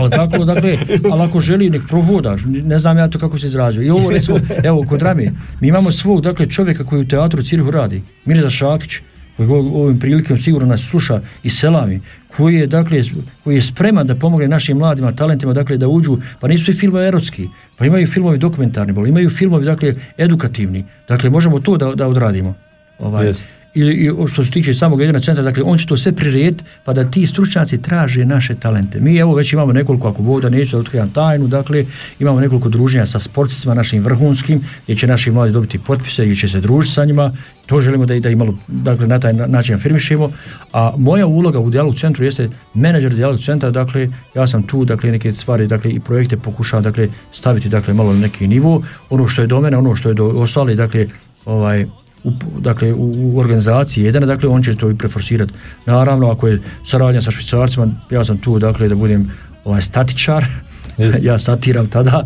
ali 0.00 0.10
tako, 0.10 0.44
dakle, 0.44 0.76
ali 1.12 1.22
ako 1.22 1.40
želi 1.40 1.70
nek 1.70 1.82
prohoda, 1.88 2.36
ne 2.46 2.78
znam 2.78 2.98
ja 2.98 3.08
to 3.08 3.18
kako 3.18 3.38
se 3.38 3.46
izrađuje. 3.46 3.86
I 3.86 3.90
ovo 3.90 4.10
recimo, 4.10 4.38
evo 4.64 4.82
kod 4.88 5.00
drame, 5.00 5.32
mi 5.60 5.68
imamo 5.68 5.92
svog, 5.92 6.20
dakle, 6.20 6.46
čovjeka 6.46 6.84
koji 6.84 7.02
u 7.02 7.08
teatru 7.08 7.42
Cirihu 7.42 7.70
radi, 7.70 8.02
Mirza 8.24 8.50
Šakić, 8.50 9.00
koji 9.36 9.48
ovim 9.50 9.98
prilikom 9.98 10.38
sigurno 10.38 10.68
nas 10.68 10.80
sluša 10.80 11.20
i 11.42 11.50
selami, 11.50 12.00
koji 12.36 12.54
je, 12.54 12.66
dakle, 12.66 13.02
koji 13.44 13.54
je 13.54 13.62
spreman 13.62 14.06
da 14.06 14.14
pomogne 14.14 14.48
našim 14.48 14.78
mladima 14.78 15.12
talentima, 15.12 15.52
dakle, 15.52 15.76
da 15.76 15.88
uđu, 15.88 16.18
pa 16.40 16.48
nisu 16.48 16.64
svi 16.64 16.74
filmovi 16.74 17.06
erotski, 17.06 17.48
pa 17.78 17.86
imaju 17.86 18.06
filmovi 18.06 18.38
dokumentarni, 18.38 19.08
imaju 19.08 19.30
filmovi, 19.30 19.64
dakle, 19.64 19.94
edukativni, 20.18 20.84
dakle, 21.08 21.30
možemo 21.30 21.60
to 21.60 21.76
da, 21.76 21.94
da 21.94 22.08
odradimo. 22.08 22.54
Ovaj. 22.98 23.26
Jest. 23.26 23.61
I, 23.74 23.80
i 23.80 24.10
što 24.28 24.44
se 24.44 24.50
tiče 24.50 24.74
samog 24.74 25.00
jedinog 25.00 25.22
centra, 25.22 25.44
dakle, 25.44 25.62
on 25.62 25.78
će 25.78 25.86
to 25.86 25.96
sve 25.96 26.12
prirediti, 26.12 26.64
pa 26.84 26.92
da 26.92 27.10
ti 27.10 27.26
stručnjaci 27.26 27.82
traže 27.82 28.24
naše 28.24 28.54
talente. 28.54 29.00
Mi 29.00 29.16
evo 29.16 29.34
već 29.34 29.52
imamo 29.52 29.72
nekoliko, 29.72 30.08
ako 30.08 30.22
voda 30.22 30.48
neću 30.48 30.76
da 30.76 30.80
otkrivam 30.80 31.10
tajnu, 31.10 31.46
dakle, 31.46 31.86
imamo 32.18 32.40
nekoliko 32.40 32.68
druženja 32.68 33.06
sa 33.06 33.18
sportistima 33.18 33.74
našim 33.74 34.02
vrhunskim, 34.02 34.60
gdje 34.84 34.96
će 34.96 35.06
naši 35.06 35.30
mladi 35.30 35.52
dobiti 35.52 35.78
potpise, 35.78 36.24
gdje 36.24 36.36
će 36.36 36.48
se 36.48 36.60
družiti 36.60 36.94
sa 36.94 37.04
njima, 37.04 37.32
to 37.66 37.80
želimo 37.80 38.06
da 38.06 38.18
da 38.20 38.30
i 38.30 38.36
malo, 38.36 38.54
dakle, 38.68 39.06
na 39.06 39.18
taj 39.18 39.32
na- 39.32 39.46
način 39.46 39.74
afirmišemo, 39.74 40.30
a 40.72 40.92
moja 40.98 41.26
uloga 41.26 41.58
u 41.58 41.70
dijalog 41.70 41.96
centru 41.96 42.24
jeste 42.24 42.48
menadžer 42.74 43.14
dijalog 43.14 43.40
centra, 43.40 43.70
dakle, 43.70 44.08
ja 44.34 44.46
sam 44.46 44.62
tu, 44.62 44.84
dakle, 44.84 45.10
neke 45.10 45.32
stvari, 45.32 45.66
dakle, 45.66 45.90
i 45.90 46.00
projekte 46.00 46.36
pokušavam, 46.36 46.84
dakle, 46.84 47.08
staviti, 47.32 47.68
dakle, 47.68 47.94
malo 47.94 48.12
na 48.12 48.20
neki 48.20 48.48
nivo, 48.48 48.82
ono 49.10 49.28
što 49.28 49.42
je 49.42 49.46
do 49.46 49.60
mene, 49.60 49.76
ono 49.76 49.96
što 49.96 50.08
je 50.08 50.14
do 50.14 50.24
ostali, 50.26 50.74
dakle, 50.74 51.06
ovaj, 51.44 51.86
u, 52.24 52.32
dakle, 52.60 52.92
u, 52.92 53.12
u 53.34 53.38
organizaciji 53.38 54.04
jedan, 54.04 54.26
dakle, 54.26 54.48
on 54.48 54.62
će 54.62 54.74
to 54.74 54.90
i 54.90 54.94
preforsirati. 54.94 55.52
Naravno, 55.86 56.30
ako 56.30 56.48
je 56.48 56.60
saradnja 56.86 57.20
sa 57.20 57.30
švicarcima, 57.30 57.88
ja 58.10 58.24
sam 58.24 58.38
tu, 58.38 58.58
dakle, 58.58 58.88
da 58.88 58.94
budem 58.94 59.30
ovaj, 59.64 59.82
statičar, 59.82 60.44
ja 61.28 61.38
statiram 61.38 61.86
tada, 61.86 62.24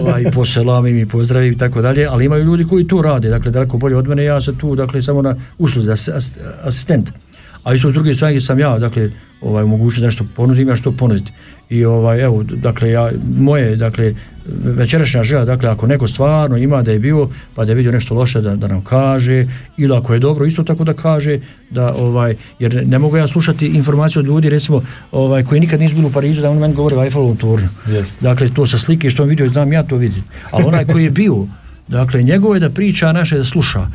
ovaj, 0.00 0.24
poselamim 0.34 0.98
i 0.98 1.06
pozdravim 1.06 1.52
i 1.52 1.58
tako 1.58 1.82
dalje, 1.82 2.06
ali 2.06 2.24
imaju 2.24 2.44
ljudi 2.44 2.64
koji 2.64 2.86
to 2.86 3.02
rade, 3.02 3.28
dakle, 3.28 3.50
daleko 3.50 3.76
bolje 3.76 3.96
od 3.96 4.08
mene, 4.08 4.24
ja 4.24 4.40
sam 4.40 4.56
tu, 4.56 4.74
dakle, 4.74 5.02
samo 5.02 5.22
na 5.22 5.36
usluzi, 5.58 5.90
as, 5.90 6.08
as, 6.08 6.38
asistent. 6.62 7.10
A 7.62 7.74
isto 7.74 7.90
s 7.90 7.94
druge 7.94 8.14
strane 8.14 8.40
sam 8.40 8.58
ja, 8.58 8.78
dakle, 8.78 9.10
ovaj, 9.40 9.64
mogućnost 9.64 10.04
nešto 10.04 10.24
ponudim, 10.36 10.68
ja 10.68 10.76
što 10.76 10.92
ponuditi. 10.92 11.32
I 11.70 11.84
ovaj, 11.84 12.22
evo, 12.22 12.42
dakle, 12.42 12.90
ja, 12.90 13.10
moje, 13.38 13.76
dakle, 13.76 14.14
večerašnja 14.64 15.22
želja, 15.22 15.44
dakle, 15.44 15.68
ako 15.68 15.86
neko 15.86 16.08
stvarno 16.08 16.56
ima 16.56 16.82
da 16.82 16.92
je 16.92 16.98
bio, 16.98 17.28
pa 17.54 17.64
da 17.64 17.72
je 17.72 17.76
vidio 17.76 17.92
nešto 17.92 18.14
loše, 18.14 18.40
da, 18.40 18.56
da 18.56 18.66
nam 18.66 18.84
kaže, 18.84 19.46
ili 19.76 19.96
ako 19.96 20.14
je 20.14 20.20
dobro, 20.20 20.46
isto 20.46 20.62
tako 20.62 20.84
da 20.84 20.92
kaže, 20.92 21.38
da, 21.70 21.94
ovaj, 21.94 22.36
jer 22.58 22.86
ne 22.86 22.98
mogu 22.98 23.16
ja 23.16 23.26
slušati 23.26 23.66
informaciju 23.66 24.20
od 24.20 24.26
ljudi, 24.26 24.50
recimo, 24.50 24.82
ovaj, 25.12 25.44
koji 25.44 25.60
nikad 25.60 25.80
nisu 25.80 25.94
bili 25.94 26.06
u 26.06 26.12
Parizu, 26.12 26.42
da 26.42 26.50
on 26.50 26.58
meni 26.58 26.74
govori 26.74 26.96
o 26.96 27.04
Eiffelovom 27.04 27.36
tornju. 27.36 27.68
Yes. 27.86 28.04
Dakle, 28.20 28.48
to 28.48 28.66
sa 28.66 28.78
slike 28.78 29.10
što 29.10 29.22
on 29.22 29.28
vidio, 29.28 29.48
znam 29.48 29.72
ja 29.72 29.82
to 29.82 29.96
vidim. 29.96 30.24
Ali 30.50 30.64
onaj 30.64 30.84
koji 30.84 31.04
je 31.04 31.10
bio, 31.10 31.46
dakle, 31.88 32.22
njegovo 32.22 32.54
je 32.54 32.60
da 32.60 32.70
priča, 32.70 33.08
a 33.08 33.12
naše 33.12 33.36
da 33.36 33.44
sluša. 33.44 33.86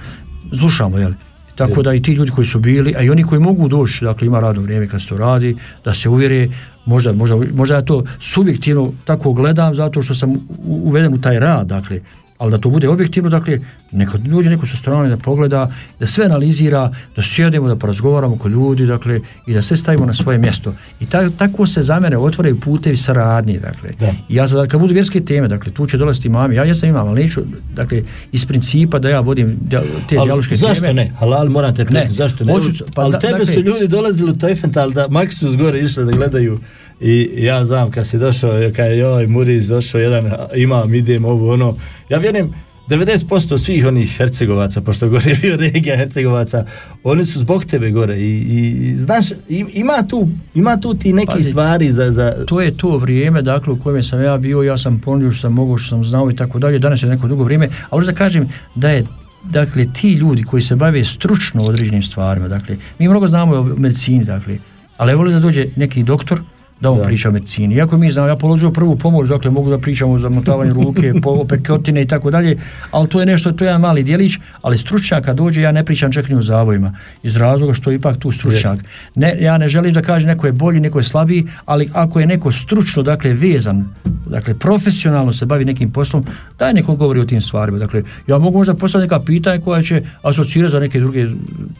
Slušamo, 0.59 0.97
jel? 0.97 1.11
Tako 1.55 1.83
da 1.83 1.93
i 1.93 2.01
ti 2.01 2.13
ljudi 2.13 2.31
koji 2.31 2.47
su 2.47 2.59
bili, 2.59 2.95
a 2.97 3.01
i 3.01 3.09
oni 3.09 3.23
koji 3.23 3.41
mogu 3.41 3.67
doći, 3.67 4.05
dakle 4.05 4.27
ima 4.27 4.39
radno 4.39 4.61
vrijeme 4.61 4.87
kad 4.87 5.01
se 5.01 5.07
to 5.07 5.17
radi, 5.17 5.55
da 5.85 5.93
se 5.93 6.09
uvjere, 6.09 6.47
možda, 6.85 7.13
možda, 7.13 7.35
možda 7.53 7.75
ja 7.75 7.81
to 7.81 8.03
subjektivno 8.19 8.91
tako 9.05 9.33
gledam 9.33 9.75
zato 9.75 10.03
što 10.03 10.15
sam 10.15 10.47
uveden 10.65 11.13
u 11.13 11.21
taj 11.21 11.39
rad, 11.39 11.67
dakle, 11.67 11.99
ali 12.41 12.51
da 12.51 12.57
to 12.57 12.69
bude 12.69 12.89
objektivno, 12.89 13.29
dakle, 13.29 13.59
neka 13.91 14.17
dođe 14.19 14.49
neko 14.49 14.65
sa 14.65 14.75
strane 14.75 15.09
da 15.09 15.17
pogleda, 15.17 15.67
da 15.99 16.07
sve 16.07 16.25
analizira, 16.25 16.81
da 17.15 17.21
sjedemo, 17.23 17.67
da 17.67 17.75
porazgovaramo 17.75 18.37
kod 18.37 18.51
ljudi, 18.51 18.85
dakle, 18.85 19.19
i 19.47 19.53
da 19.53 19.61
sve 19.61 19.77
stavimo 19.77 20.05
na 20.05 20.13
svoje 20.13 20.37
mjesto. 20.37 20.73
I 20.99 21.05
ta, 21.05 21.29
tako 21.31 21.67
se 21.67 21.81
za 21.81 21.99
mene 21.99 22.17
otvaraju 22.19 22.59
putevi 22.59 22.97
saradnje, 22.97 23.59
dakle. 23.59 23.89
Da. 23.99 24.13
I 24.29 24.35
ja 24.35 24.47
sad, 24.47 24.67
kad 24.67 24.79
budu 24.79 24.93
vjerske 24.93 25.21
teme, 25.21 25.47
dakle, 25.47 25.71
tu 25.71 25.87
će 25.87 25.97
dolaziti 25.97 26.29
mami, 26.29 26.55
ja 26.55 26.63
jesam 26.63 26.89
imam, 26.89 27.07
ali 27.07 27.21
neću, 27.21 27.41
dakle, 27.75 28.01
iz 28.31 28.45
principa 28.45 28.99
da 28.99 29.09
ja 29.09 29.19
vodim 29.19 29.59
te 29.69 29.77
Ali 30.11 30.25
dijaloške 30.25 30.55
zašto 30.55 30.81
teme. 30.81 30.93
ne? 30.95 31.11
Halal 31.11 31.49
moram 31.49 31.75
te 31.75 31.85
pitati, 31.85 32.07
Ne, 32.07 32.13
zašto 32.13 32.43
ne? 32.43 32.53
hoću- 32.53 32.83
pa 32.95 33.01
ali 33.01 33.11
da- 33.11 33.19
tebe 33.19 33.31
dakle- 33.33 33.45
su 33.47 33.59
ljudi 33.61 33.87
dolazili 33.87 34.31
u 34.31 34.37
Teufental 34.37 34.91
da 34.91 35.07
Maksus 35.09 35.55
gore 35.55 35.79
išli 35.79 36.05
da 36.05 36.11
gledaju 36.11 36.59
I 37.01 37.29
ja 37.37 37.65
znam 37.65 37.91
kad 37.91 38.07
si 38.07 38.17
došao, 38.17 38.51
kad 38.75 38.85
je 38.85 38.97
joj 38.97 39.27
Muriz 39.27 39.67
došao 39.67 40.01
jedan, 40.01 40.31
imam, 40.55 40.93
idem 40.93 41.25
ovo 41.25 41.53
ono, 41.53 41.75
ja 42.09 42.17
vjerujem 42.17 42.53
90% 42.87 43.57
svih 43.57 43.85
onih 43.85 44.17
Hercegovaca, 44.17 44.81
pošto 44.81 45.09
gore 45.09 45.29
je 45.29 45.35
bio 45.41 45.57
regija 45.57 45.97
Hercegovaca, 45.97 46.65
oni 47.03 47.25
su 47.25 47.39
zbog 47.39 47.65
tebe 47.65 47.91
gore 47.91 48.15
i, 48.19 48.39
i 48.39 48.95
znaš, 48.97 49.25
im- 49.49 49.69
ima 49.73 50.07
tu, 50.07 50.27
ima 50.55 50.79
tu 50.79 50.93
ti 50.93 51.13
neki 51.13 51.31
Pazi, 51.31 51.49
stvari 51.51 51.91
za, 51.91 52.11
za 52.11 52.33
to 52.47 52.61
je 52.61 52.77
to 52.77 52.97
vrijeme 52.97 53.41
dakle 53.41 53.73
u 53.73 53.79
kojem 53.79 54.03
sam 54.03 54.21
ja 54.23 54.37
bio, 54.37 54.61
ja 54.61 54.77
sam 54.77 54.99
ponudio 54.99 55.31
što 55.31 55.41
sam 55.41 55.53
mogao, 55.53 55.77
što 55.77 55.89
sam 55.89 56.03
znao 56.03 56.31
i 56.31 56.35
tako 56.35 56.59
dalje, 56.59 56.79
danas 56.79 57.03
je 57.03 57.09
neko 57.09 57.27
drugo 57.27 57.43
vrijeme, 57.43 57.69
ali 57.89 58.05
da 58.05 58.13
kažem 58.13 58.49
da 58.75 58.89
je 58.89 59.03
dakle 59.43 59.85
ti 59.93 60.13
ljudi 60.13 60.43
koji 60.43 60.61
se 60.61 60.75
bave 60.75 61.03
stručno 61.03 61.63
određenim 61.63 62.03
stvarima, 62.03 62.47
dakle 62.47 62.77
mi 62.99 63.07
mnogo 63.07 63.27
znamo 63.27 63.55
o 63.55 63.63
medicini, 63.63 64.23
dakle, 64.23 64.57
ali 64.97 65.11
evo 65.11 65.29
da 65.29 65.39
dođe 65.39 65.67
neki 65.75 66.03
doktor 66.03 66.41
da 66.81 66.89
on 66.89 66.97
Da. 66.97 67.03
priča 67.03 67.29
o 67.29 67.31
medicini. 67.31 67.75
Iako 67.75 67.97
mi 67.97 68.11
znamo, 68.11 68.27
ja 68.27 68.35
položio 68.35 68.71
prvu 68.71 68.95
pomoć, 68.95 69.29
dakle 69.29 69.51
mogu 69.51 69.69
da 69.69 69.77
pričam 69.77 70.09
o 70.09 70.19
zamotavanju 70.19 70.73
ruke, 70.73 71.13
po 71.23 71.45
pekotine 71.45 72.01
i 72.01 72.07
tako 72.07 72.31
dalje, 72.31 72.57
ali 72.91 73.07
to 73.07 73.19
je 73.19 73.25
nešto, 73.25 73.51
to 73.51 73.63
je 73.63 73.67
jedan 73.67 73.81
mali 73.81 74.03
dijelić, 74.03 74.37
ali 74.61 74.77
stručnjak 74.77 75.25
kad 75.25 75.37
dođe, 75.37 75.61
ja 75.61 75.71
ne 75.71 75.85
pričam 75.85 76.11
čak 76.11 76.29
ni 76.29 76.35
o 76.35 76.41
zavojima, 76.41 76.95
iz 77.23 77.37
razloga 77.37 77.73
što 77.73 77.91
je 77.91 77.95
ipak 77.95 78.17
tu 78.17 78.31
stručnjak. 78.31 78.79
Ne, 79.15 79.37
ja 79.41 79.57
ne 79.57 79.67
želim 79.67 79.93
da 79.93 80.01
kažem 80.01 80.27
neko 80.27 80.47
je 80.47 80.51
bolji, 80.51 80.79
neko 80.79 80.99
je 80.99 81.03
slabiji, 81.03 81.47
ali 81.65 81.89
ako 81.93 82.19
je 82.19 82.25
neko 82.25 82.51
stručno, 82.51 83.03
dakle 83.03 83.33
vezan, 83.33 83.85
dakle 84.25 84.53
profesionalno 84.53 85.33
se 85.33 85.45
bavi 85.45 85.65
nekim 85.65 85.91
poslom, 85.91 86.25
daj 86.59 86.73
neko 86.73 86.95
govori 86.95 87.19
o 87.19 87.25
tim 87.25 87.41
stvarima. 87.41 87.77
Dakle, 87.77 88.03
ja 88.27 88.37
mogu 88.37 88.57
možda 88.57 88.73
postaviti 88.73 89.05
neka 89.05 89.25
pitanja 89.25 89.61
koja 89.61 89.81
će 89.81 90.01
asocirati 90.21 90.71
za 90.71 90.79
neke 90.79 90.99
druge 90.99 91.27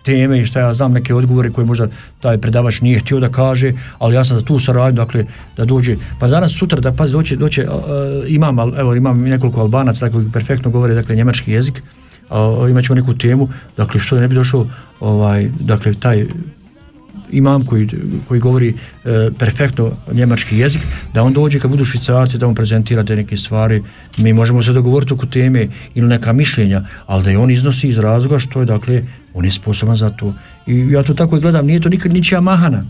teme 0.03 0.39
i 0.39 0.45
šta 0.45 0.59
ja 0.59 0.73
znam, 0.73 0.93
neke 0.93 1.15
odgovore 1.15 1.49
koje 1.49 1.65
možda 1.65 1.87
taj 2.19 2.37
predavač 2.37 2.81
nije 2.81 2.99
htio 2.99 3.19
da 3.19 3.29
kaže, 3.29 3.73
ali 3.99 4.15
ja 4.15 4.23
sam 4.23 4.39
za 4.39 4.45
tu 4.45 4.59
saradnju, 4.59 4.90
dakle, 4.95 5.25
da 5.57 5.65
dođe, 5.65 5.95
pa 6.19 6.27
danas 6.27 6.57
sutra 6.57 6.79
da 6.79 6.91
pazi, 6.91 7.13
doće, 7.13 7.35
doće, 7.35 7.67
uh, 7.69 7.75
imam, 8.27 8.59
evo, 8.59 8.95
imam 8.95 9.17
nekoliko 9.17 9.61
albanaca 9.61 10.09
koji 10.09 10.31
perfektno 10.33 10.71
govore, 10.71 10.93
dakle, 10.93 11.15
njemački 11.15 11.51
jezik, 11.51 11.83
a, 12.29 12.67
imat 12.69 12.83
ćemo 12.83 12.95
neku 12.95 13.13
temu, 13.13 13.49
dakle, 13.77 13.99
što 13.99 14.19
ne 14.19 14.27
bi 14.27 14.35
došao, 14.35 14.67
ovaj, 14.99 15.49
dakle, 15.59 15.93
taj 15.93 16.25
imam 17.31 17.65
koji, 17.65 17.89
koji 18.27 18.39
govori 18.39 18.73
e, 19.05 19.29
perfektno 19.39 19.91
njemački 20.11 20.57
jezik, 20.57 20.81
da 21.13 21.23
on 21.23 21.33
dođe 21.33 21.59
kad 21.59 21.71
budu 21.71 21.85
švicarci, 21.85 22.37
da 22.37 22.47
on 22.47 22.55
prezentira 22.55 23.03
te 23.03 23.15
neke 23.15 23.37
stvari, 23.37 23.83
mi 24.17 24.33
možemo 24.33 24.63
se 24.63 24.73
dogovoriti 24.73 25.13
oko 25.13 25.25
teme 25.25 25.67
ili 25.95 26.07
neka 26.07 26.33
mišljenja, 26.33 26.85
ali 27.05 27.23
da 27.23 27.29
je 27.29 27.37
on 27.37 27.51
iznosi 27.51 27.87
iz 27.87 27.97
razloga 27.97 28.39
što 28.39 28.59
je, 28.59 28.65
dakle, 28.65 29.03
on 29.33 29.45
je 29.45 29.51
sposoban 29.51 29.95
za 29.95 30.09
to. 30.09 30.33
I 30.67 30.87
ja 30.91 31.03
to 31.03 31.13
tako 31.13 31.37
i 31.37 31.41
gledam, 31.41 31.65
nije 31.65 31.79
to 31.79 31.89
nikad 31.89 32.13
ničija 32.13 32.41
mahana, 32.41 32.83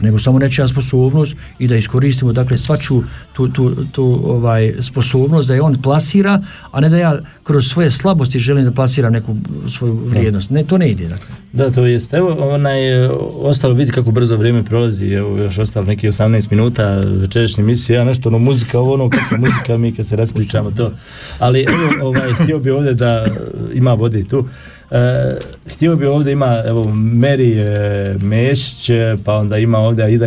nego 0.00 0.18
samo 0.18 0.38
nečija 0.38 0.68
sposobnost 0.68 1.34
i 1.58 1.68
da 1.68 1.76
iskoristimo 1.76 2.32
dakle 2.32 2.58
svaču 2.58 3.02
tu, 3.32 3.48
tu, 3.48 3.74
tu 3.92 4.20
ovaj, 4.24 4.72
sposobnost 4.80 5.48
da 5.48 5.54
je 5.54 5.62
on 5.62 5.74
plasira, 5.82 6.42
a 6.70 6.80
ne 6.80 6.88
da 6.88 6.96
ja 6.96 7.18
kroz 7.42 7.66
svoje 7.66 7.90
slabosti 7.90 8.38
želim 8.38 8.64
da 8.64 8.70
plasiram 8.70 9.12
neku 9.12 9.36
svoju 9.68 9.94
vrijednost. 9.94 10.50
Ne, 10.50 10.64
to 10.64 10.78
ne 10.78 10.90
ide. 10.90 11.08
Dakle. 11.08 11.26
Da, 11.52 11.70
to 11.70 11.86
jest. 11.86 12.14
Evo, 12.14 12.36
onaj, 12.54 13.04
e, 13.04 13.10
ostalo 13.42 13.74
vidi 13.74 13.92
kako 13.92 14.10
brzo 14.10 14.36
vrijeme 14.36 14.64
prolazi, 14.64 15.06
evo 15.06 15.38
još 15.38 15.58
ostalo 15.58 15.86
neki 15.86 16.08
18 16.08 16.50
minuta 16.50 16.96
večerašnje 16.96 17.62
emisije, 17.62 17.96
ja 17.96 18.04
nešto 18.04 18.28
ono 18.28 18.38
muzika, 18.38 18.78
ovo 18.78 18.94
ono 18.94 19.10
kako 19.10 19.36
muzika, 19.36 19.76
mi 19.76 19.92
kad 19.92 20.06
se 20.06 20.16
raspričamo 20.16 20.70
to. 20.70 20.92
Ali 21.38 21.66
evo, 21.68 22.08
ovaj, 22.08 22.32
htio 22.32 22.58
bi 22.58 22.70
ovdje 22.70 22.94
da 22.94 23.26
ima 23.74 23.92
vode 23.92 24.20
i 24.20 24.28
tu. 24.28 24.48
E, 24.94 25.36
htio 25.66 25.96
bi 25.96 26.06
ovdje 26.06 26.32
ima 26.32 26.62
evo 26.66 26.94
Meri 26.94 27.58
e, 27.58 28.16
Mešić, 28.22 28.90
e, 28.90 29.16
pa 29.24 29.34
onda 29.34 29.58
ima 29.58 29.78
ovdje 29.78 30.14
Ida 30.14 30.26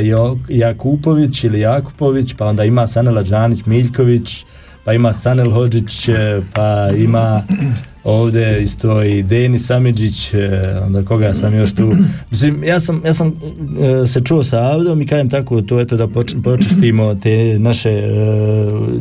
Jakupović 0.49 1.43
ili 1.43 1.59
Jakupović, 1.59 2.33
pa 2.37 2.45
onda 2.45 2.63
ima 2.63 2.87
Sanela 2.87 3.23
Đanić 3.23 3.65
Miljković, 3.65 4.45
pa 4.83 4.93
ima 4.93 5.13
Sanel 5.13 5.51
Hođić, 5.51 6.09
e, 6.09 6.41
pa 6.53 6.89
ima 6.97 7.43
ovdje 8.03 8.61
isto 8.61 9.03
i 9.03 9.23
Deni 9.23 9.59
Samidžić, 9.59 10.33
onda 10.85 11.05
koga 11.05 11.33
sam 11.33 11.55
još 11.55 11.75
tu. 11.75 11.93
Mislim, 12.31 12.63
ja 12.63 12.79
sam, 12.79 13.01
ja 13.05 13.13
sam 13.13 13.33
se 14.07 14.21
čuo 14.23 14.43
sa 14.43 14.59
Avdom 14.59 15.01
i 15.01 15.07
kažem 15.07 15.29
tako, 15.29 15.61
to 15.61 15.79
eto 15.79 15.95
da 15.95 16.07
poč, 16.07 16.35
počastimo 16.43 17.15
te 17.15 17.59
naše 17.59 18.01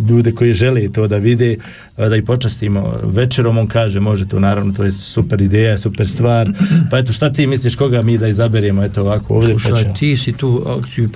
ljude 0.08 0.32
koji 0.32 0.52
žele 0.52 0.92
to 0.92 1.08
da 1.08 1.16
vide, 1.16 1.56
da 1.96 2.16
ih 2.16 2.24
počastimo. 2.24 3.00
Večerom, 3.04 3.58
on 3.58 3.66
kaže, 3.66 4.00
može 4.00 4.28
to 4.28 4.40
naravno, 4.40 4.72
to 4.72 4.84
je 4.84 4.90
super 4.90 5.42
ideja, 5.42 5.78
super 5.78 6.08
stvar, 6.08 6.48
pa 6.90 6.98
eto, 6.98 7.12
šta 7.12 7.32
ti 7.32 7.46
misliš, 7.46 7.76
koga 7.76 8.02
mi 8.02 8.18
da 8.18 8.28
izaberemo, 8.28 8.84
eto 8.84 9.00
ovako, 9.00 9.34
ovdje 9.34 9.54
pa 9.54 9.60
Slušaj, 9.60 9.94
ti 9.94 10.16
si 10.16 10.32
tu 10.32 10.62
akciju 10.66 11.08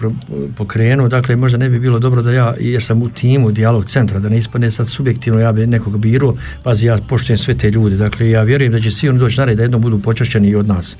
pokrenuo, 0.56 1.08
dakle 1.08 1.36
možda 1.36 1.58
ne 1.58 1.68
bi 1.68 1.78
bilo 1.78 1.98
dobro 1.98 2.22
da 2.22 2.32
ja, 2.32 2.54
jer 2.60 2.82
sam 2.82 3.02
u 3.02 3.08
timu 3.08 3.50
dijalog 3.50 3.84
centra, 3.84 4.18
da 4.18 4.28
ne 4.28 4.38
ispadne 4.38 4.70
sad 4.70 4.88
subjektivno, 4.88 5.40
ja 5.40 5.52
bi 5.52 5.66
nekog 5.66 5.98
birao, 5.98 6.34
pazi, 6.62 6.86
ja 6.86 6.98
poštujem 7.08 7.38
sve 7.38 7.54
te 7.54 7.70
ljude, 7.70 7.96
dakle 7.96 8.30
ja 8.30 8.42
vjerujem 8.42 8.72
da 8.72 8.80
će 8.80 8.90
svi 8.90 9.08
oni 9.08 9.18
doći 9.18 9.38
na 9.38 9.44
red 9.44 9.56
da 9.56 9.62
jednom 9.62 9.80
budu 9.80 9.98
počašćeni 9.98 10.48
i 10.48 10.54
od 10.54 10.68
nas. 10.68 10.96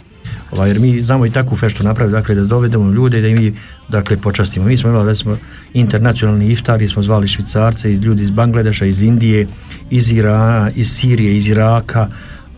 Ovaj, 0.52 0.70
jer 0.70 0.80
mi 0.80 1.02
znamo 1.02 1.26
i 1.26 1.30
takvu 1.30 1.56
feštu 1.56 1.84
napraviti, 1.84 2.12
dakle 2.12 2.34
da 2.34 2.44
dovedemo 2.44 2.92
ljude 2.92 3.18
i 3.18 3.22
da 3.22 3.40
mi 3.40 3.52
dakle, 3.88 4.16
počastimo. 4.16 4.66
Mi 4.66 4.76
smo 4.76 4.90
imali 4.90 5.08
recimo 5.08 5.36
internacionalni 5.74 6.50
iftar 6.50 6.88
smo 6.88 7.02
zvali 7.02 7.28
švicarce, 7.28 7.92
iz 7.92 8.00
ljudi 8.00 8.22
iz 8.22 8.30
Bangladeša, 8.30 8.86
iz 8.86 9.02
Indije, 9.02 9.46
iz 9.90 10.12
Irana, 10.12 10.70
iz 10.74 10.90
Sirije, 10.90 11.36
iz 11.36 11.48
Iraka, 11.48 12.08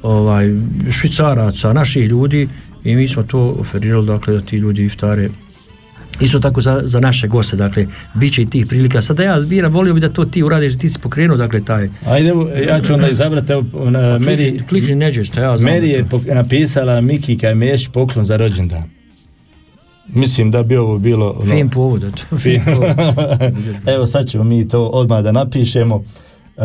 ovaj, 0.03 0.55
švicaraca, 0.91 1.73
naših 1.73 2.09
ljudi 2.09 2.49
i 2.85 2.97
mi 2.97 3.09
smo 3.09 3.23
to 3.23 3.57
oferirali 3.59 4.07
dakle, 4.07 4.35
da 4.35 4.41
ti 4.41 4.57
ljudi 4.57 4.85
iftare 4.85 5.29
Isto 6.21 6.41
tako 6.41 6.61
za, 6.61 6.81
za 6.85 7.01
naše 7.01 7.29
goste, 7.29 7.57
dakle, 7.57 7.87
bit 8.15 8.35
će 8.35 8.43
i 8.43 8.47
tih 8.47 8.67
prilika. 8.67 9.03
Sada 9.03 9.23
ja 9.23 9.41
biram, 9.41 9.73
volio 9.73 9.95
bi 9.95 10.01
da 10.01 10.09
to 10.09 10.25
ti 10.25 10.43
uradiš, 10.43 10.79
ti 10.79 10.89
si 10.89 10.99
pokrenuo, 10.99 11.37
dakle, 11.37 11.65
taj... 11.65 11.89
Ajde, 12.07 12.29
evo, 12.29 12.49
ja 12.69 12.81
ću 12.81 12.95
onda 12.95 13.09
izabrati, 13.09 13.53
evo, 13.53 13.65
na, 13.91 14.19
Meri, 14.19 14.51
Klikni, 14.51 14.67
klikni 14.69 14.95
neđe, 14.95 15.25
šta 15.25 15.41
ja 15.41 15.59
znam. 15.59 15.73
Meri 15.73 15.89
je 15.89 16.05
pok- 16.05 16.35
napisala 16.35 17.01
Miki 17.01 17.39
Kajmeš 17.39 17.89
poklon 17.89 18.25
za 18.25 18.37
rođendan. 18.37 18.83
Mislim 20.09 20.51
da 20.51 20.63
bi 20.63 20.77
ovo 20.77 20.99
bilo... 20.99 21.31
ono, 21.31 21.55
Fin 21.55 21.71
povod, 21.71 22.05
eto. 22.05 22.37
fin. 22.43 22.61
Evo 23.87 24.07
sad 24.07 24.27
ćemo 24.27 24.45
mi 24.45 24.69
to 24.69 24.87
odmah 24.87 25.23
da 25.23 25.33
napišemo. 25.33 25.97
Uh, 25.97 26.65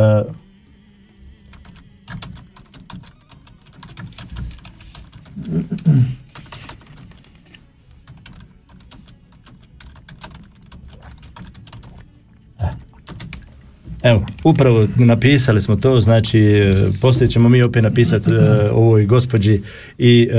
Evo, 14.04 14.26
upravo 14.43 14.88
napisali 14.95 15.62
smo 15.62 15.76
to, 15.76 16.02
znači 16.02 16.39
e, 16.39 16.89
poslije 17.02 17.30
ćemo 17.30 17.50
mi 17.50 17.62
opet 17.62 17.84
napisati 17.84 18.32
e, 18.32 18.70
ovoj 18.72 19.06
gospođi 19.06 19.62
i 19.98 20.30
e, 20.32 20.38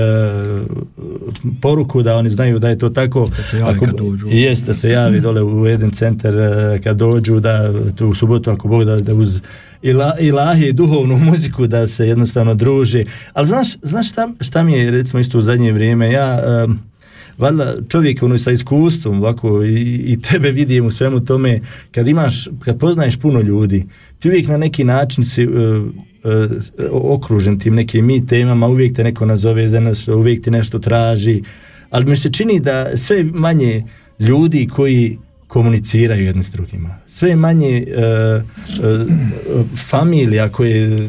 poruku 1.61 2.03
da 2.03 2.17
oni 2.17 2.31
znaju 2.31 2.59
da 2.59 2.69
je 2.69 2.79
to 2.79 2.89
tako. 2.89 3.27
se 3.51 3.59
javi 3.59 3.79
kad 3.79 3.97
dođu. 3.97 4.29
Jest, 4.31 4.67
da 4.67 4.75
se 4.75 4.91
javi 4.91 5.21
dole 5.21 5.43
u 5.43 5.67
jedan 5.67 5.91
centar 5.91 6.35
e, 6.39 6.81
kad 6.85 6.97
dođu, 6.97 7.41
da 7.41 7.73
tu 7.97 8.09
u 8.09 8.15
subotu 8.15 8.51
ako 8.51 8.69
Bog 8.69 8.85
da, 8.85 8.97
da 8.97 9.15
uz 9.15 9.41
ila, 9.83 10.15
ilahi 10.21 10.73
duhovnu 10.73 11.19
muziku 11.31 11.67
da 11.67 11.87
se 11.87 12.09
jednostavno 12.09 12.55
druži. 12.55 13.05
Ali 13.33 13.47
znaš, 13.47 13.77
znaš 13.83 14.09
šta, 14.09 14.29
šta 14.41 14.63
mi 14.63 14.73
je 14.73 14.91
recimo 14.91 15.21
isto 15.21 15.39
u 15.39 15.43
zadnje 15.43 15.73
vrijeme, 15.73 16.13
ja... 16.13 16.43
em, 16.65 16.79
valjda 17.39 17.77
čovjek 17.89 18.23
ono 18.23 18.39
sa 18.39 18.51
iskustvom 18.51 19.19
ovako 19.19 19.65
i, 19.65 20.03
i 20.07 20.21
tebe 20.21 20.51
vidim 20.51 20.87
u 20.87 20.91
svemu 20.91 21.21
tome 21.21 21.61
kad 21.91 22.09
imaš, 22.09 22.49
kad 22.65 22.79
poznaješ 22.79 23.17
puno 23.17 23.41
ljudi 23.41 23.87
ti 24.19 24.29
uvijek 24.29 24.49
na 24.49 24.57
neki 24.57 24.85
način 24.85 25.25
si 25.25 25.47
uh, 25.47 25.55
uh, 25.55 25.93
okružen 26.93 27.59
tim 27.59 27.75
nekim 27.75 28.07
mi 28.07 28.27
temama 28.27 28.67
uvijek 28.67 28.97
te 28.97 29.05
neko 29.05 29.27
nazove 29.27 29.69
za 29.69 29.81
nešto, 29.81 30.17
uvijek 30.17 30.43
ti 30.43 30.51
nešto 30.51 30.79
traži 30.79 31.43
ali 31.91 32.07
mi 32.07 32.17
se 32.17 32.33
čini 32.33 32.61
da 32.61 32.97
sve 32.97 33.23
manje 33.23 33.85
ljudi 34.19 34.69
koji 34.73 35.19
komuniciraju 35.49 36.25
jedni 36.25 36.43
s 36.43 36.51
drugima. 36.51 36.97
Sve 37.07 37.37
manje 37.37 37.87
e, 37.89 38.01
e, 38.01 38.43
familija 39.91 40.49
koje 40.49 40.97
e, 40.97 41.09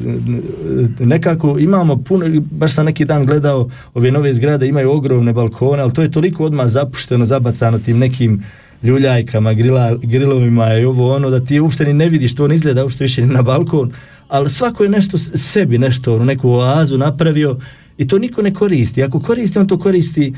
nekako 0.99 1.59
imamo 1.59 2.03
puno, 2.03 2.25
baš 2.51 2.73
sam 2.73 2.85
neki 2.85 3.05
dan 3.05 3.25
gledao 3.25 3.69
ove 3.93 4.11
nove 4.11 4.33
zgrade 4.33 4.67
imaju 4.67 4.91
ogromne 4.91 5.33
balkone, 5.33 5.83
ali 5.83 5.93
to 5.93 6.01
je 6.01 6.11
toliko 6.11 6.45
odmah 6.45 6.67
zapušteno, 6.67 7.25
zabacano 7.25 7.79
tim 7.79 7.97
nekim 7.97 8.43
ljuljajkama, 8.83 9.53
grila, 9.53 9.95
grilovima 10.03 10.73
i 10.73 10.85
ovo 10.85 11.15
ono, 11.15 11.29
da 11.29 11.45
ti 11.45 11.59
uopšte 11.59 11.85
ni 11.85 11.93
ne 11.93 12.09
vidiš, 12.09 12.35
to 12.35 12.47
ne 12.47 12.55
izgleda 12.55 12.83
uopšte 12.83 13.03
više 13.03 13.25
na 13.25 13.41
balkon, 13.41 13.91
ali 14.27 14.49
svako 14.49 14.83
je 14.83 14.89
nešto 14.89 15.17
sebi, 15.17 15.77
nešto, 15.77 16.15
ono, 16.15 16.25
neku 16.25 16.49
oazu 16.49 16.97
napravio 16.97 17.57
i 17.97 18.07
to 18.07 18.17
niko 18.17 18.41
ne 18.41 18.53
koristi. 18.53 19.03
Ako 19.03 19.19
koristi, 19.19 19.59
on 19.59 19.67
to 19.67 19.77
koristi 19.79 20.33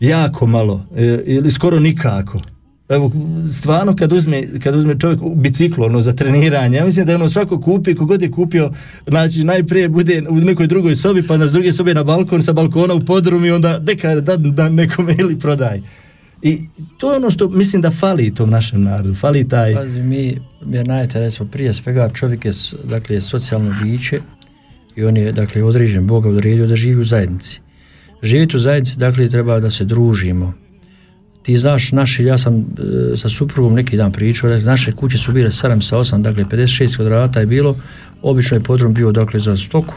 jako 0.00 0.46
malo 0.46 0.86
e, 0.96 1.22
ili 1.26 1.50
skoro 1.50 1.80
nikako. 1.80 2.38
Evo, 2.88 3.12
stvarno 3.60 3.96
kad 3.96 4.12
uzme, 4.12 4.60
kad 4.62 4.74
uzme 4.74 4.98
čovjek 4.98 5.20
biciklo 5.34 5.86
ono, 5.86 6.00
za 6.00 6.12
treniranje, 6.12 6.76
ja 6.76 6.84
mislim 6.84 7.06
da 7.06 7.14
ono 7.14 7.28
svako 7.28 7.60
kupi, 7.60 7.94
kogod 7.94 8.22
je 8.22 8.30
kupio, 8.30 8.70
znači 9.06 9.44
najprije 9.44 9.88
bude 9.88 10.22
u 10.28 10.34
nekoj 10.34 10.66
drugoj 10.66 10.96
sobi, 10.96 11.22
pa 11.22 11.36
na 11.36 11.46
druge 11.46 11.72
sobe 11.72 11.94
na 11.94 12.04
balkon, 12.04 12.42
sa 12.42 12.52
balkona 12.52 12.94
u 12.94 13.04
podrum 13.04 13.44
i 13.44 13.50
onda 13.50 13.78
neka 13.78 14.14
da, 14.14 14.36
da 14.36 14.68
nekome 14.68 15.14
ili 15.18 15.38
prodaj. 15.38 15.82
I 16.42 16.60
to 16.98 17.10
je 17.10 17.16
ono 17.16 17.30
što 17.30 17.48
mislim 17.48 17.82
da 17.82 17.90
fali 17.90 18.34
tom 18.34 18.50
našem 18.50 18.82
narodu, 18.82 19.14
fali 19.14 19.48
taj... 19.48 19.74
Pazi, 19.74 20.02
mi, 20.02 20.38
jer 20.70 20.88
najte, 20.88 21.20
recimo, 21.20 21.48
prije 21.48 21.74
svega 21.74 22.10
čovjek 22.14 22.44
je, 22.44 22.52
dakle, 22.84 23.16
je 23.16 23.20
socijalno 23.20 23.74
biće 23.82 24.20
i 24.96 25.04
on 25.04 25.16
je, 25.16 25.32
dakle, 25.32 25.64
određen, 25.64 26.06
Bog 26.06 26.22
ga 26.22 26.28
odredio 26.28 26.66
da 26.66 26.76
živi 26.76 27.00
u 27.00 27.04
zajednici. 27.04 27.60
Živjeti 28.22 28.56
u 28.56 28.60
zajednici, 28.60 28.98
dakle, 28.98 29.28
treba 29.28 29.60
da 29.60 29.70
se 29.70 29.84
družimo. 29.84 30.54
Ti 31.48 31.56
znaš, 31.56 31.92
naši, 31.92 32.24
ja 32.24 32.38
sam 32.38 32.54
e, 32.56 33.16
sa 33.16 33.28
suprugom 33.28 33.74
neki 33.74 33.96
dan 33.96 34.12
pričao, 34.12 34.50
naše 34.50 34.92
kuće 34.92 35.18
su 35.18 35.32
bile 35.32 35.50
7 35.50 35.80
sa 35.80 35.96
8, 35.98 36.22
dakle, 36.22 36.44
56 36.44 36.96
kvadrata 36.96 37.40
je 37.40 37.46
bilo, 37.46 37.76
obično 38.22 38.56
je 38.56 38.62
podrum 38.62 38.94
bio, 38.94 39.12
dakle, 39.12 39.40
za 39.40 39.56
stoku, 39.56 39.94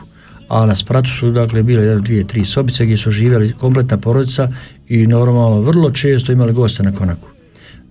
a 0.48 0.66
na 0.66 0.76
spratu 0.76 1.10
su, 1.10 1.32
dakle, 1.32 1.64
bile 1.64 1.84
jedan, 1.84 2.04
dvije, 2.04 2.28
tri 2.28 2.46
sobice 2.46 2.86
gdje 2.86 2.98
su 2.98 3.12
živjeli 3.12 3.54
kompletna 3.54 3.98
porodica 3.98 4.50
i 4.88 5.08
normalno 5.08 5.62
vrlo 5.62 5.92
često 5.92 6.32
imali 6.32 6.54
goste 6.54 6.84
na 6.84 6.94
konaku. 6.94 7.28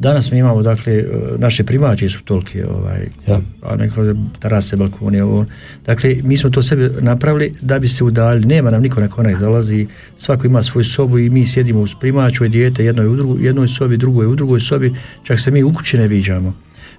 Danas 0.00 0.30
mi 0.30 0.38
imamo, 0.38 0.62
dakle, 0.62 0.92
e, 0.92 1.04
naše 1.38 1.64
primaće 1.64 2.08
su 2.08 2.22
tolike, 2.24 2.66
ovaj, 2.66 3.06
Ja. 3.28 3.40
a 3.62 3.76
neko 3.76 4.14
terase, 4.38 4.76
balkoni, 4.76 5.20
ovo. 5.20 5.46
Dakle, 5.86 6.16
mi 6.24 6.36
smo 6.36 6.50
to 6.50 6.62
sebi 6.62 6.90
napravili 7.00 7.52
da 7.60 7.78
bi 7.78 7.88
se 7.88 8.04
udaljili. 8.04 8.46
Nema 8.46 8.70
nam 8.70 8.82
niko 8.82 9.00
na 9.00 9.08
konak 9.08 9.38
dolazi, 9.40 9.86
svako 10.16 10.46
ima 10.46 10.62
svoju 10.62 10.84
sobu 10.84 11.18
i 11.18 11.30
mi 11.30 11.46
sjedimo 11.46 11.80
uz 11.80 11.90
primaću 12.00 12.44
i 12.44 12.48
dijete, 12.48 12.84
jedno 12.84 13.02
je 13.02 13.08
u 13.08 13.16
drugu, 13.16 13.38
jednoj 13.40 13.68
sobi, 13.68 13.96
drugo 13.96 14.22
je 14.22 14.28
u 14.28 14.34
drugoj 14.34 14.60
sobi, 14.60 14.94
čak 15.22 15.40
se 15.40 15.50
mi 15.50 15.62
u 15.62 15.72
kući 15.74 15.98
ne 15.98 16.06
viđamo. 16.06 16.54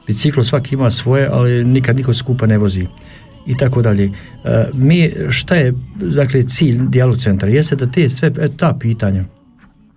Biciklo 0.08 0.44
svaki 0.44 0.76
ima 0.76 0.92
svoje, 0.92 1.28
ali 1.32 1.64
nikad 1.66 1.96
niko 1.96 2.14
skupa 2.14 2.46
ne 2.46 2.58
vozi 2.58 2.86
i 3.48 3.58
tako 3.58 3.82
dalje. 3.82 4.10
E, 4.46 4.66
mi, 4.74 5.12
šta 5.30 5.56
je, 5.56 5.74
dakle, 5.96 6.44
cilj 6.44 6.80
dijalog 6.90 7.18
centra? 7.18 7.50
Jeste 7.50 7.76
da 7.76 7.86
te 7.86 8.10
sve, 8.10 8.32
e, 8.40 8.48
ta 8.58 8.78
pitanja, 8.80 9.26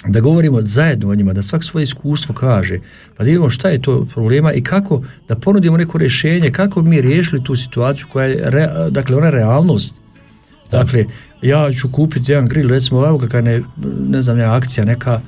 da 0.07 0.21
govorimo 0.21 0.63
zajedno 0.63 1.09
o 1.09 1.15
njima, 1.15 1.33
da 1.33 1.43
svak 1.43 1.65
svoje 1.65 1.83
iskustvo 1.83 2.35
kaže, 2.35 2.79
pa 3.17 3.25
da 3.25 3.27
vidimo 3.27 3.51
šta 3.51 3.69
je 3.69 3.83
to 3.83 4.07
problema 4.15 4.53
i 4.53 4.63
kako 4.63 5.03
da 5.29 5.35
ponudimo 5.35 5.77
neko 5.77 5.99
rješenje, 5.99 6.51
kako 6.51 6.83
mi 6.83 7.01
riješili 7.01 7.45
tu 7.45 7.57
situaciju 7.57 8.07
koja 8.13 8.27
je, 8.27 8.51
re- 8.51 8.91
dakle, 8.91 9.17
ona 9.17 9.27
je 9.27 9.33
realnost. 9.33 9.95
Dakle, 10.71 11.05
ja 11.43 11.73
ću 11.73 11.89
kupiti 11.89 12.33
jedan 12.33 12.47
grill, 12.47 12.69
recimo, 12.69 13.07
evo 13.07 13.19
kakva 13.19 13.41
ne, 13.41 13.63
ne 14.09 14.23
znam, 14.23 14.39
ja, 14.39 14.55
akcija 14.55 14.85
neka, 14.85 15.21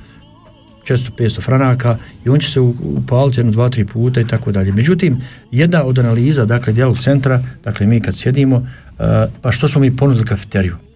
400-500 0.87 1.41
franaka 1.41 1.97
i 2.25 2.29
on 2.29 2.39
će 2.39 2.51
se 2.51 2.59
upaliti 2.59 3.39
jedno, 3.39 3.51
dva, 3.51 3.69
tri 3.69 3.85
puta 3.85 4.21
i 4.21 4.27
tako 4.27 4.51
dalje. 4.51 4.71
Međutim, 4.71 5.17
jedna 5.51 5.83
od 5.83 5.99
analiza, 5.99 6.45
dakle, 6.45 6.73
dijalog 6.73 6.99
centra, 6.99 7.43
dakle, 7.63 7.85
mi 7.85 8.01
kad 8.01 8.17
sjedimo, 8.17 8.67
e, 8.99 9.27
pa 9.41 9.51
što 9.51 9.67
smo 9.67 9.81
mi 9.81 9.95
ponudili 9.95 10.25
kafeteriju? 10.25 10.86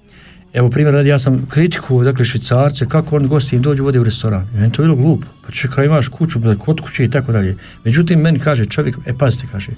Evo 0.54 0.70
primjer, 0.70 1.06
ja 1.06 1.20
sam 1.20 1.45
kritiku, 1.49 2.04
dakle, 2.04 2.26
švicarce, 2.26 2.86
kako 2.86 3.16
oni 3.16 3.28
gosti 3.28 3.56
im 3.56 3.62
dođu 3.62 3.84
vode 3.84 3.99
u 3.99 4.04
restoran. 4.04 4.47
Meni 4.54 4.72
to 4.72 4.82
bilo 4.82 4.95
glupo. 4.95 5.28
Pa 5.45 5.52
čekaj, 5.52 5.86
imaš 5.86 6.08
kuću, 6.08 6.39
kod 6.60 6.82
kuće 6.82 7.06
i 7.06 7.10
tako 7.10 7.32
dalje. 7.32 7.58
Međutim, 7.84 8.20
meni 8.20 8.39
kaže 8.39 8.66
čovjek, 8.66 8.97
e 9.06 9.18
pazite, 9.18 9.47
kaže, 9.52 9.72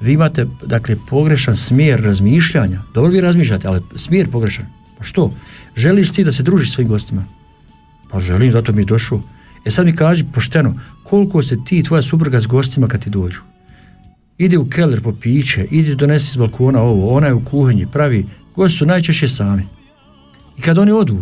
vi 0.00 0.12
imate, 0.12 0.46
dakle, 0.66 0.96
pogrešan 1.10 1.56
smjer 1.56 2.00
razmišljanja. 2.00 2.82
Dobro 2.94 3.10
vi 3.10 3.20
razmišljate, 3.20 3.68
ali 3.68 3.80
smjer 3.94 4.30
pogrešan. 4.30 4.66
Pa 4.98 5.04
što? 5.04 5.34
Želiš 5.76 6.10
ti 6.10 6.24
da 6.24 6.32
se 6.32 6.42
družiš 6.42 6.70
s 6.70 6.74
svojim 6.74 6.88
gostima? 6.88 7.24
Pa 8.10 8.20
želim, 8.20 8.52
zato 8.52 8.72
mi 8.72 8.82
je 8.82 8.86
došao. 8.86 9.22
E 9.64 9.70
sad 9.70 9.86
mi 9.86 9.96
kaži 9.96 10.24
pošteno, 10.32 10.74
koliko 11.04 11.42
se 11.42 11.56
ti 11.64 11.78
i 11.78 11.82
tvoja 11.82 12.02
supruga 12.02 12.40
s 12.40 12.46
gostima 12.46 12.86
kad 12.86 13.04
ti 13.04 13.10
dođu? 13.10 13.40
Ide 14.38 14.58
u 14.58 14.68
keller 14.68 15.02
po 15.02 15.12
piće, 15.12 15.66
ide 15.70 15.94
donesi 15.94 16.32
s 16.32 16.36
balkona 16.36 16.80
ovo, 16.80 17.16
ona 17.16 17.26
je 17.26 17.34
u 17.34 17.44
kuhinji, 17.44 17.86
pravi, 17.92 18.26
gosti 18.56 18.78
su 18.78 18.86
najčešće 18.86 19.28
sami. 19.28 19.62
I 20.62 20.64
kad 20.64 20.78
oni 20.78 20.92
odu, 20.92 21.16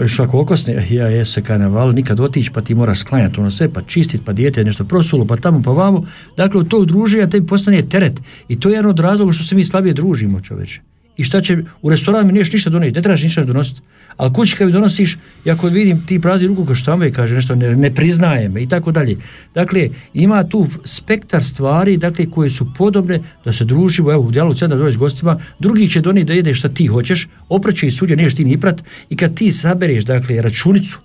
još 0.00 0.20
ako 0.20 0.40
okosne, 0.40 0.86
ja 0.90 1.06
je 1.06 1.24
se 1.24 1.42
karneval, 1.42 1.92
nikad 1.92 2.20
otići, 2.20 2.50
pa 2.54 2.60
ti 2.60 2.74
moraš 2.74 3.00
sklanjati 3.00 3.40
ono 3.40 3.50
sve, 3.50 3.68
pa 3.72 3.82
čistit, 3.82 4.20
pa 4.24 4.32
dijete 4.32 4.60
je 4.60 4.64
nešto 4.64 4.84
prosulo, 4.84 5.26
pa 5.26 5.36
tamo, 5.36 5.62
pa 5.62 5.70
vamo. 5.70 6.06
Dakle, 6.36 6.60
od 6.60 6.68
tog 6.68 6.86
druženja 6.86 7.26
tebi 7.26 7.46
postane 7.46 7.82
teret. 7.82 8.22
I 8.48 8.60
to 8.60 8.68
je 8.68 8.72
jedan 8.72 8.90
od 8.90 9.00
razloga 9.00 9.32
što 9.32 9.44
se 9.44 9.54
mi 9.54 9.64
slabije 9.64 9.94
družimo, 9.94 10.40
čoveče. 10.40 10.80
I 11.16 11.24
šta 11.24 11.40
će, 11.40 11.58
u 11.82 11.90
restoran 11.90 12.26
mi 12.26 12.32
niješ 12.32 12.52
ništa 12.52 12.70
donijeti, 12.70 12.98
ne 12.98 13.02
trebaš 13.02 13.22
ništa 13.22 13.44
donositi. 13.44 13.80
Ali 14.16 14.32
kući 14.32 14.56
kad 14.56 14.66
mi 14.66 14.72
donosiš, 14.72 15.18
i 15.44 15.50
ako 15.50 15.68
vidim 15.68 16.06
ti 16.06 16.20
prazni 16.20 16.48
ruku 16.48 16.64
kao 16.64 16.74
štambe 16.74 17.10
kaže 17.10 17.34
nešto, 17.34 17.54
ne, 17.54 17.76
ne 17.76 17.94
priznaje 17.94 18.48
me 18.48 18.62
i 18.62 18.68
tako 18.68 18.92
dalje. 18.92 19.16
Dakle, 19.54 19.88
ima 20.14 20.44
tu 20.44 20.66
spektar 20.84 21.44
stvari, 21.44 21.96
dakle, 21.96 22.26
koje 22.30 22.50
su 22.50 22.66
podobne 22.78 23.20
da 23.44 23.52
se 23.52 23.64
družimo, 23.64 24.12
evo, 24.12 24.22
u 24.22 24.30
dijalogu 24.30 24.54
centra 24.54 24.78
dođe 24.78 24.94
s 24.94 24.98
gostima, 24.98 25.40
drugi 25.58 25.88
će 25.88 26.00
donijeti 26.00 26.28
da 26.28 26.34
jedeš 26.34 26.58
šta 26.58 26.68
ti 26.68 26.86
hoćeš, 26.86 27.28
opreće 27.48 27.86
i 27.86 27.90
suđe, 27.90 28.16
ti 28.16 28.44
ni 28.44 28.60
prat, 28.60 28.84
i 29.10 29.16
kad 29.16 29.34
ti 29.34 29.52
sabereš, 29.52 30.04
dakle, 30.04 30.42
računicu, 30.42 30.98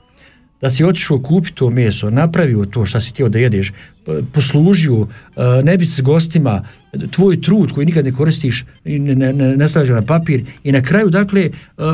da 0.62 0.70
si 0.70 0.84
otišao 0.84 1.20
kupiti 1.20 1.56
to 1.56 1.70
meso, 1.70 2.10
napravio 2.10 2.66
to 2.66 2.86
što 2.86 3.02
si 3.02 3.10
htio 3.10 3.30
da 3.30 3.40
jedeš, 3.40 3.74
poslužio, 4.34 5.08
e, 5.36 5.42
ne 5.64 5.78
biti 5.78 5.92
s 5.92 6.02
gostima, 6.02 6.66
tvoj 7.12 7.42
trud 7.42 7.72
koji 7.72 7.86
nikad 7.86 8.06
ne 8.06 8.12
koristiš 8.12 8.66
i 8.86 9.00
ne, 9.00 9.16
ne, 9.16 9.34
ne, 9.34 9.68
ga 9.88 9.94
na 9.94 10.02
papir 10.02 10.46
i 10.64 10.72
na 10.72 10.82
kraju, 10.82 11.10
dakle, 11.10 11.42
e, 11.42 11.52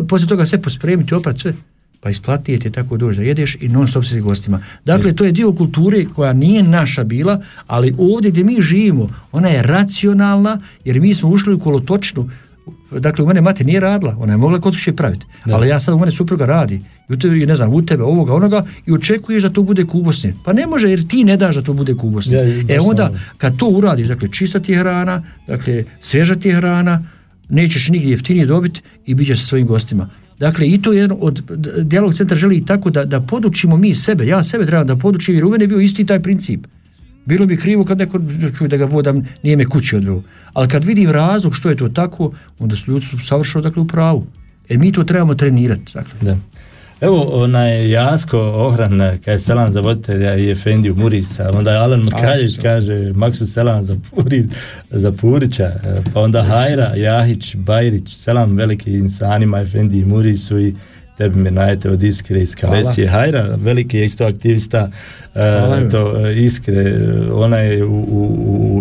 poslije 0.10 0.28
toga 0.28 0.46
sve 0.46 0.62
pospremiti, 0.62 1.16
oprat 1.16 1.40
sve, 1.40 1.54
pa 2.00 2.10
isplatiti 2.10 2.60
ti 2.60 2.70
tako 2.70 2.98
doći 2.98 3.20
da 3.20 3.24
jedeš 3.24 3.58
i 3.62 3.70
non 3.70 3.88
stop 3.88 4.06
si 4.06 4.20
s 4.20 4.24
gostima. 4.24 4.64
Dakle, 4.86 5.14
to 5.14 5.26
je 5.26 5.32
dio 5.32 5.54
kulture 5.54 6.06
koja 6.06 6.34
nije 6.34 6.64
naša 6.64 7.04
bila, 7.04 7.42
ali 7.68 7.96
ovdje 7.98 8.32
gdje 8.32 8.44
mi 8.44 8.62
živimo, 8.62 9.10
ona 9.32 9.48
je 9.48 9.64
racionalna, 9.64 10.60
jer 10.86 11.00
mi 11.00 11.14
smo 11.14 11.30
ušli 11.30 11.54
u 11.54 11.60
kolotočnu, 11.60 12.30
Dakle, 13.00 13.24
u 13.24 13.28
mene 13.28 13.42
mati 13.42 13.64
nije 13.64 13.80
radila, 13.80 14.16
ona 14.20 14.34
je 14.34 14.38
mogla 14.38 14.60
kod 14.60 14.74
kuće 14.74 14.94
praviti, 14.94 15.26
ali 15.46 15.68
ja 15.68 15.80
sad 15.80 15.96
u 15.96 16.00
mene 16.00 16.12
supruga 16.12 16.46
radi, 16.46 16.82
i 17.10 17.14
u 17.14 17.18
tebe, 17.20 17.38
i 17.38 17.46
ne 17.46 17.56
znam, 17.56 17.74
u 17.74 17.86
tebe, 17.86 18.04
ovoga, 18.04 18.34
onoga, 18.34 18.66
i 18.86 18.92
očekuješ 18.92 19.44
da 19.44 19.50
to 19.50 19.64
bude 19.64 19.86
kubosnije. 19.86 20.36
Pa 20.46 20.54
ne 20.54 20.68
može, 20.68 20.90
jer 20.90 21.08
ti 21.08 21.24
ne 21.24 21.38
daš 21.38 21.56
da 21.56 21.62
to 21.62 21.74
bude 21.74 21.96
kubosnije. 21.96 22.66
Ja, 22.68 22.76
e 22.76 22.80
onda, 22.80 23.12
kad 23.38 23.58
to 23.58 23.68
uradiš, 23.68 24.08
dakle, 24.08 24.28
čista 24.28 24.60
ti 24.60 24.72
je 24.72 24.80
hrana, 24.80 25.24
dakle, 25.48 25.84
svježa 26.00 26.36
ti 26.36 26.48
je 26.48 26.56
hrana, 26.56 27.04
nećeš 27.50 27.90
nigdje 27.90 28.12
jeftinije 28.12 28.46
dobiti 28.46 28.82
i 29.06 29.16
bit 29.16 29.28
ćeš 29.28 29.40
sa 29.40 29.46
svojim 29.46 29.68
gostima. 29.68 30.10
Dakle, 30.40 30.68
i 30.68 30.82
to 30.82 30.94
je 30.94 31.00
jedan 31.00 31.18
od, 31.22 31.44
dijalog 31.78 32.16
centar 32.16 32.38
želi 32.38 32.58
i 32.58 32.66
tako 32.66 32.90
da, 32.90 33.06
da 33.06 33.22
podučimo 33.22 33.78
mi 33.78 33.94
sebe, 33.94 34.28
ja 34.28 34.44
sebe 34.44 34.66
trebam 34.66 34.88
da 34.88 34.96
podučim, 34.96 35.36
jer 35.36 35.46
u 35.46 35.50
mene 35.50 35.64
je 35.64 35.68
bio 35.68 35.80
isti 35.80 36.06
taj 36.06 36.20
princip. 36.20 36.66
Bilo 37.26 37.46
bi 37.46 37.58
krivo 37.58 37.86
kad 37.86 37.98
neko 37.98 38.20
čuje 38.58 38.68
da 38.68 38.78
ga 38.78 38.86
vodam, 38.86 39.28
nije 39.44 39.58
me 39.58 39.66
kući 39.66 39.96
odveo. 39.96 40.22
Ali 40.54 40.68
kad 40.68 40.84
vidim 40.84 41.12
razlog 41.12 41.56
što 41.56 41.70
je 41.70 41.76
to 41.76 41.90
tako, 41.90 42.32
onda 42.60 42.76
su 42.76 42.92
ljudi 42.92 43.06
su 43.06 43.20
savršeno 43.20 43.62
dakle, 43.62 43.82
u 43.82 43.88
pravu. 43.88 44.26
E 44.70 44.78
mi 44.78 44.92
to 44.92 45.04
trebamo 45.04 45.36
trenirati. 45.36 45.94
Dakle. 45.94 46.14
Da. 46.22 46.38
Evo 47.02 47.44
onaj 47.44 47.92
Jasko 47.92 48.40
Ohran, 48.40 49.00
kaj 49.26 49.34
je 49.34 49.40
selam 49.40 49.72
za 49.72 49.82
voditelja 49.82 50.36
i 50.36 50.52
Efendiju 50.52 50.96
Murisa, 50.96 51.52
onda 51.54 51.72
je 51.72 51.78
Alan 51.78 52.04
Mrkaljević 52.04 52.60
kaže 52.62 53.14
Maksu 53.16 53.48
selam 53.48 53.84
za, 53.84 53.98
Puri, 54.10 54.46
za 54.92 55.12
Purića, 55.12 55.72
pa 56.14 56.20
onda 56.20 56.44
Hajra, 56.44 56.96
Jahić, 56.96 57.56
Bajrić, 57.56 58.16
selam 58.16 58.56
veliki 58.58 58.94
insanima 58.94 59.62
Efendiji 59.62 60.06
Murisu 60.06 60.60
i 60.60 60.76
tebi 61.24 61.40
me 61.40 61.52
najete 61.52 61.90
od 61.90 62.04
Iskre 62.04 62.42
iz 62.42 62.56
Kalesije. 62.56 63.08
Hajra, 63.08 63.56
veliki 63.58 63.98
je 63.98 64.06
isto 64.06 64.26
aktivista 64.26 64.90
e, 65.36 65.40
to, 65.90 66.02
e, 66.20 66.36
Iskre, 66.36 66.82
e, 66.82 66.98
ona 67.32 67.58
je 67.58 67.84
u, 67.86 67.92
u, 67.92 68.24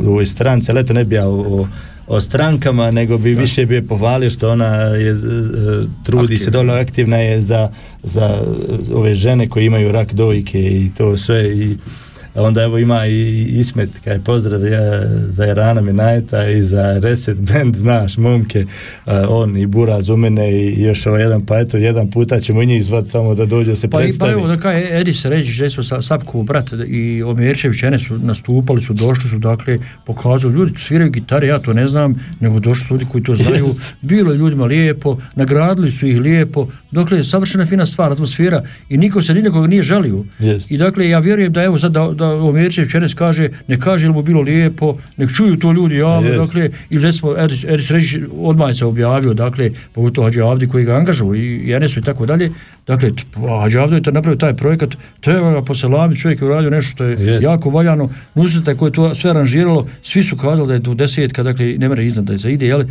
u, 0.05 0.15
u 0.15 0.27
stranci, 0.27 0.71
ali 0.71 0.81
eto 0.81 0.93
ne 0.93 1.05
bi 1.05 1.15
ja 1.15 1.29
o, 1.29 1.69
o, 2.07 2.21
strankama, 2.21 2.91
nego 2.91 3.19
bi 3.19 3.35
više 3.35 3.67
bi 3.67 3.75
je 3.75 3.83
pohvalio 3.83 4.31
što 4.31 4.51
ona 4.51 4.67
je, 4.77 5.15
z- 5.15 5.27
trudi 6.05 6.39
se 6.39 6.51
dovoljno 6.51 6.73
aktivna 6.75 7.17
je 7.19 7.43
za, 7.43 7.71
za 8.03 8.27
e, 8.27 8.95
ove 8.95 9.15
žene 9.15 9.49
koje 9.49 9.67
imaju 9.67 9.93
rak 9.93 10.15
dojke 10.15 10.61
i 10.61 10.91
to 10.99 11.17
sve 11.17 11.49
i 11.49 11.77
onda 12.35 12.63
evo 12.63 12.79
ima 12.79 13.07
i 13.07 13.47
Ismet 13.49 13.91
kaj 14.05 14.19
pozdrav 14.19 14.67
ja, 14.67 14.81
za 15.29 15.45
Jarana 15.45 15.81
Minajeta 15.81 16.49
i 16.49 16.63
za 16.63 16.99
Reset 17.03 17.41
Band, 17.41 17.75
znaš, 17.77 18.17
momke 18.17 18.67
a, 19.05 19.27
on 19.29 19.57
i 19.57 19.67
Buraz 19.67 20.09
u 20.09 20.17
mene 20.17 20.53
i 20.53 20.83
još 20.83 21.07
ovaj 21.07 21.23
jedan, 21.23 21.47
pa 21.47 21.59
eto, 21.59 21.77
jedan 21.77 22.11
puta 22.11 22.41
ćemo 22.41 22.63
i 22.63 22.67
njih 22.67 22.85
samo 23.09 23.35
da 23.35 23.45
dođe 23.45 23.77
se 23.77 23.89
Pa, 23.89 23.97
i, 23.97 23.99
pa 23.99 23.99
predstavi. 23.99 24.33
evo 24.33 24.47
da 24.47 24.57
kaj 24.57 25.01
Edis 25.01 25.25
Ređić, 25.25 25.55
Žeso 25.55 25.83
Sa- 25.83 26.03
Sapkov 26.03 26.43
brat 26.43 26.71
i 26.87 27.23
Omjerčević, 27.23 27.83
ene 27.83 27.99
su 27.99 28.19
nastupali, 28.19 28.83
su 28.83 28.93
došli 28.93 29.29
su, 29.31 29.39
dakle, 29.39 29.79
pokazali, 30.07 30.55
ljudi 30.55 30.73
sviraju 30.79 31.11
gitare, 31.11 31.47
ja 31.47 31.59
to 31.59 31.73
ne 31.73 31.89
znam, 31.89 32.15
nego 32.41 32.61
došli 32.61 32.85
su 32.87 32.95
ljudi 32.95 33.07
koji 33.13 33.25
to 33.25 33.35
znaju, 33.35 33.65
Jest. 33.65 33.95
bilo 34.01 34.33
je 34.33 34.39
ljudima 34.39 34.65
lijepo, 34.65 35.19
nagradili 35.35 35.91
su 35.91 36.07
ih 36.07 36.21
lijepo, 36.21 36.67
dakle, 36.91 37.25
savršena 37.25 37.67
fina 37.67 37.87
stvar, 37.87 38.13
atmosfera 38.13 38.63
i 38.89 38.99
niko 38.99 39.23
se 39.23 39.35
ni 39.35 39.43
nekoga 39.43 39.67
nije 39.67 39.83
žalio. 39.83 40.25
Jest. 40.39 40.71
I 40.71 40.79
dakle, 40.79 41.09
ja 41.09 41.19
vjerujem 41.19 41.53
da 41.53 41.63
evo 41.63 41.79
sad 41.79 41.93
da, 41.93 42.09
da 42.23 42.35
Omjerčević 42.49 42.95
Enes 42.95 43.15
kaže, 43.15 43.49
ne 43.69 43.79
kaže 43.81 44.07
ili 44.07 44.15
mu 44.15 44.23
bilo 44.23 44.41
lijepo, 44.41 44.95
nek 45.17 45.31
čuju 45.37 45.57
to 45.57 45.73
ljudi 45.73 45.97
javno, 45.97 46.29
Jest. 46.29 46.45
dakle, 46.45 46.71
ili 46.91 47.03
recimo 47.03 47.35
Edis, 47.39 47.65
Edis 47.65 47.91
Ređić 47.91 48.23
odmah 48.37 48.77
se 48.77 48.85
objavio, 48.85 49.35
dakle, 49.35 49.71
pogotovo 49.93 50.27
Hadži 50.27 50.41
Avdi 50.41 50.69
koji 50.69 50.85
ga 50.85 50.97
angažuju 50.97 51.35
i, 51.35 51.69
i 51.69 51.73
Enesu 51.73 52.01
i 52.01 52.03
tako 52.03 52.27
dalje, 52.27 52.51
dakle, 52.87 53.11
pa 53.35 53.61
Hadži 53.63 53.79
Avdi 53.79 53.97
je 53.97 54.03
to 54.03 54.11
napravio 54.11 54.39
taj 54.39 54.57
projekat, 54.57 54.97
treba 55.21 55.53
ga 55.53 55.63
poselamiti, 55.63 56.21
čovjek 56.21 56.41
je 56.41 56.47
uradio 56.47 56.71
nešto 56.71 56.91
što 56.91 57.05
je 57.05 57.27
Jest. 57.27 57.45
jako 57.45 57.71
valjano, 57.71 58.11
Nusreta 58.35 58.75
koje 58.75 58.89
je 58.89 58.93
to 58.93 59.15
sve 59.15 59.31
aranžiralo, 59.31 59.87
svi 60.03 60.23
su 60.23 60.37
kazali 60.37 60.69
da 60.69 60.75
je 60.75 60.81
do 60.81 60.95
desetka, 60.95 61.43
dakle, 61.43 61.75
ne 61.79 61.89
mre 61.89 62.07
iznad 62.07 62.25
da 62.25 62.33
je 62.33 62.39
zaide, 62.39 62.67
jeli, 62.67 62.87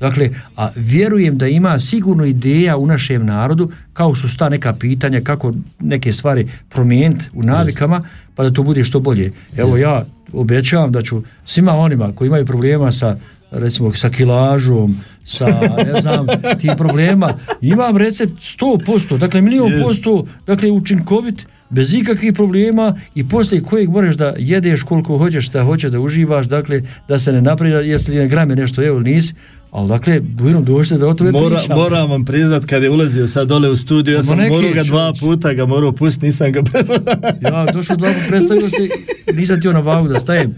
Dakle, 0.00 0.30
a 0.56 0.70
vjerujem 0.76 1.38
da 1.38 1.46
ima 1.46 1.78
sigurno 1.78 2.24
ideja 2.24 2.76
u 2.76 2.86
našem 2.86 3.26
narodu, 3.26 3.70
kao 3.92 4.14
što 4.14 4.28
su 4.28 4.36
ta 4.36 4.48
neka 4.48 4.72
pitanja, 4.72 5.20
kako 5.20 5.52
neke 5.80 6.12
stvari 6.12 6.48
promijeniti 6.68 7.24
u 7.34 7.42
navikama, 7.42 8.04
pa 8.34 8.42
da 8.42 8.50
to 8.50 8.62
bude 8.62 8.84
što 8.84 9.00
bolje. 9.00 9.32
Evo 9.56 9.76
ja 9.76 10.04
obećavam 10.32 10.92
da 10.92 11.02
ću 11.02 11.22
svima 11.44 11.72
onima 11.72 12.12
koji 12.14 12.28
imaju 12.28 12.46
problema 12.46 12.92
sa 12.92 13.16
recimo 13.50 13.94
sa 13.94 14.10
kilažom, 14.10 14.96
sa 15.24 15.46
ne 15.86 16.00
znam, 16.00 16.26
tim 16.60 16.72
problema, 16.76 17.34
imam 17.60 17.96
recept 17.96 18.32
100%, 18.32 19.18
dakle 19.18 19.40
milion 19.40 19.72
Jest. 19.72 19.84
posto, 19.84 20.26
dakle 20.46 20.70
učinkovit, 20.70 21.46
bez 21.70 21.94
ikakvih 21.94 22.32
problema 22.32 22.94
i 23.14 23.28
poslije 23.28 23.62
kojeg 23.62 23.90
moraš 23.90 24.16
da 24.16 24.34
jedeš 24.38 24.82
koliko 24.82 25.18
hoćeš, 25.18 25.48
da 25.50 25.64
hoćeš 25.64 25.90
da 25.90 26.00
uživaš, 26.00 26.46
dakle 26.46 26.82
da 27.08 27.18
se 27.18 27.32
ne 27.32 27.42
napreda, 27.42 27.80
jesi 27.80 28.10
li 28.10 28.18
na 28.18 28.26
grame 28.26 28.56
nešto 28.56 28.86
evo 28.86 29.00
nisi, 29.00 29.34
ali 29.70 29.88
dakle, 29.88 30.20
budem 30.20 30.64
došli 30.64 30.98
da 30.98 31.08
o 31.08 31.14
tome 31.14 31.30
Mora, 31.32 31.56
pričam. 31.56 31.78
moram 31.78 32.10
vam 32.10 32.24
priznat 32.24 32.64
kad 32.64 32.82
je 32.82 32.90
ulazio 32.90 33.28
sad 33.28 33.48
dole 33.48 33.70
u 33.70 33.76
studiju, 33.76 34.14
ja 34.14 34.22
sam 34.22 34.38
neki 34.38 34.54
morao 34.56 34.72
ga 34.74 34.82
dva 34.82 35.12
puta 35.20 35.52
ga 35.52 35.66
morao 35.66 35.92
pustiti, 35.92 36.26
nisam 36.26 36.52
ga 36.52 36.62
Ja 37.50 37.66
došao 37.72 37.96
dva 37.96 38.08
puta, 38.08 38.24
predstavio 38.28 38.70
se, 38.70 38.88
nisam 39.34 39.60
tio 39.60 39.72
na 39.72 39.80
vagu 39.80 40.08
da 40.08 40.18
stajem, 40.18 40.54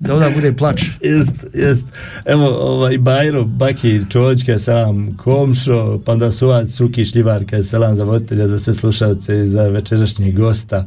da 0.00 0.14
onda 0.14 0.30
bude 0.34 0.52
plač. 0.52 0.82
Jest, 1.00 1.46
jest. 1.54 1.86
Evo, 2.24 2.48
ovaj, 2.48 2.98
Bajro, 2.98 3.44
Baki, 3.44 4.00
Čočka, 4.10 4.58
selam 4.58 5.16
Komšo, 5.16 6.00
pa 6.04 6.12
onda 6.12 6.32
Suvac, 6.32 6.70
Suki, 6.70 7.04
Šljivarka, 7.04 7.62
selam 7.62 7.96
za 7.96 8.04
voditelja, 8.04 8.48
za 8.48 8.58
sve 8.58 8.74
slušalce 8.74 9.40
i 9.44 9.46
za 9.46 9.62
večerašnjeg 9.62 10.36
gosta. 10.38 10.86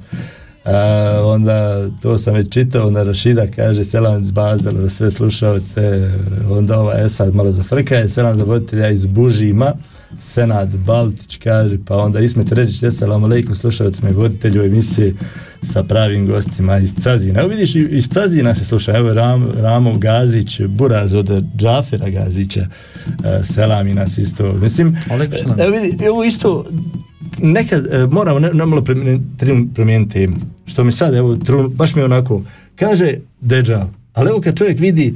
A, 0.68 1.22
onda, 1.26 1.88
to 2.02 2.18
sam 2.18 2.34
već 2.34 2.50
čitao, 2.50 2.88
onda 2.88 3.04
Rašida 3.04 3.48
kaže 3.56 3.84
selam 3.84 4.20
iz 4.20 4.32
Bazela 4.32 4.82
za 4.82 4.90
sve 4.90 5.12
slušalce, 5.12 6.12
onda 6.50 6.80
ova, 6.80 7.00
e 7.00 7.10
sad 7.10 7.36
malo 7.36 7.52
za 7.52 7.64
frka, 7.64 8.08
selam 8.08 8.36
za 8.36 8.44
voditelja 8.44 8.90
iz 8.90 9.06
Bužima, 9.06 9.74
Senad 10.20 10.70
Baltić 10.86 11.38
kaže, 11.38 11.78
pa 11.86 11.98
onda 11.98 12.20
Ismet 12.20 12.52
Ređić, 12.52 12.94
selam 12.94 13.24
alaikum 13.24 13.56
slušalcima 13.56 14.10
i 14.10 14.14
voditelju 14.14 14.64
emisije 14.64 15.14
sa 15.62 15.84
pravim 15.84 16.28
gostima 16.28 16.78
iz 16.78 16.96
Cazina. 16.96 17.40
Evo 17.40 17.50
vidiš, 17.50 17.76
iz 17.76 18.08
Cazina 18.10 18.54
se 18.54 18.66
sluša, 18.66 18.98
evo 18.98 19.14
Ram, 19.14 19.52
Ramo 19.58 19.98
Gazić, 19.98 20.62
Buraz 20.62 21.14
od 21.14 21.44
Džafera 21.58 22.10
Gazića, 22.10 22.62
e, 22.62 23.44
selam 23.44 23.88
i 23.88 23.94
nas 23.94 24.18
isto. 24.18 24.54
Mislim, 24.54 24.98
evo 25.58 25.72
vidi, 25.72 26.06
evo 26.06 26.24
isto, 26.24 26.66
nekad 27.38 27.86
e, 27.86 28.08
moramo 28.08 28.40
ne, 28.40 28.54
ne 28.54 28.66
malo 28.66 28.84
promijeniti. 29.76 30.30
Što 30.66 30.84
mi 30.84 30.92
sad, 30.92 31.14
evo, 31.14 31.36
tru, 31.36 31.70
baš 31.70 31.96
mi 31.96 32.02
je 32.02 32.06
onako, 32.06 32.42
kaže 32.76 33.14
Deđal, 33.42 33.88
ali 34.14 34.30
evo 34.30 34.42
kad 34.42 34.58
čovjek 34.58 34.80
vidi, 34.80 35.16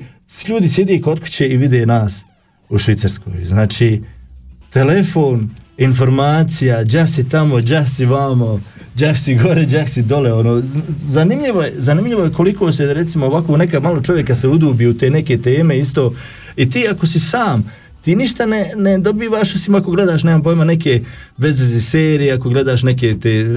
ljudi 0.50 0.68
sjedi 0.68 1.02
kod 1.02 1.20
kuće 1.20 1.48
i 1.48 1.58
vide 1.58 1.86
nas 1.86 2.24
u 2.70 2.78
Švicarskoj. 2.78 3.46
Znači, 3.46 4.02
telefon, 4.70 5.50
informacija, 5.78 6.84
đa 6.84 7.08
si 7.08 7.30
tamo, 7.30 7.62
đa 7.62 7.86
si 7.86 8.06
vamo, 8.06 8.60
đa 8.96 9.16
si 9.16 9.36
gore, 9.36 9.66
đa 9.66 9.88
si 9.88 10.02
dole, 10.02 10.34
ono, 10.34 10.62
zanimljivo 10.96 11.62
je, 11.62 11.74
zanimljivo 11.78 12.24
je 12.24 12.32
koliko 12.32 12.72
se, 12.72 12.94
recimo, 12.94 13.26
ovako 13.26 13.58
neka 13.58 13.80
malo 13.80 14.02
čovjeka 14.02 14.36
se 14.36 14.48
udubi 14.48 14.88
u 14.88 14.98
te 14.98 15.10
neke 15.10 15.38
teme 15.38 15.80
isto, 15.80 16.14
i 16.56 16.70
ti 16.70 16.88
ako 16.92 17.08
si 17.08 17.20
sam, 17.20 17.72
ti 18.02 18.16
ništa 18.16 18.46
ne, 18.46 18.74
ne 18.76 18.98
dobivaš 18.98 19.56
osim 19.56 19.76
ako 19.76 19.92
gledaš, 19.92 20.24
nemam 20.24 20.44
pojma, 20.44 20.64
neke 20.66 21.02
bezveze 21.38 21.82
serije, 21.82 22.34
ako 22.34 22.50
gledaš 22.50 22.84
neke 22.84 23.16
te 23.20 23.30
e, 23.30 23.48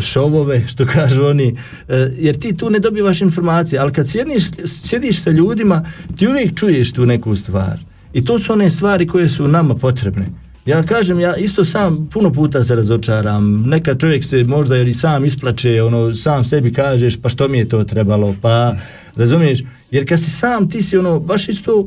šovove, 0.00 0.66
što 0.66 0.86
kažu 0.94 1.24
oni, 1.24 1.56
e, 1.88 2.10
jer 2.18 2.38
ti 2.38 2.56
tu 2.56 2.70
ne 2.70 2.78
dobivaš 2.78 3.20
informacije, 3.20 3.78
ali 3.80 3.92
kad 3.92 4.08
sjediš, 4.08 4.44
sjediš 4.64 5.22
sa 5.22 5.30
ljudima, 5.30 5.90
ti 6.16 6.28
uvijek 6.28 6.58
čuješ 6.58 6.92
tu 6.92 7.06
neku 7.06 7.36
stvar. 7.36 7.78
I 8.12 8.24
to 8.24 8.38
su 8.38 8.52
one 8.52 8.70
stvari 8.70 9.06
koje 9.06 9.28
su 9.28 9.48
nama 9.48 9.74
potrebne. 9.74 10.26
Ja 10.66 10.82
kažem, 10.82 11.20
ja 11.20 11.36
isto 11.36 11.64
sam 11.64 12.08
puno 12.12 12.32
puta 12.32 12.62
se 12.62 12.76
razočaram. 12.76 13.62
Neka 13.62 13.94
čovjek 13.94 14.24
se 14.24 14.44
možda 14.44 14.76
i 14.76 14.94
sam 14.94 15.24
isplače, 15.24 15.82
ono, 15.82 16.14
sam 16.14 16.44
sebi 16.44 16.72
kažeš, 16.72 17.16
pa 17.22 17.28
što 17.28 17.48
mi 17.48 17.58
je 17.58 17.68
to 17.68 17.84
trebalo, 17.84 18.34
pa, 18.42 18.76
razumiješ? 19.16 19.62
Jer 19.90 20.08
kad 20.08 20.20
si 20.20 20.30
sam, 20.30 20.70
ti 20.70 20.82
si 20.82 20.98
ono, 20.98 21.20
baš 21.20 21.48
isto 21.48 21.86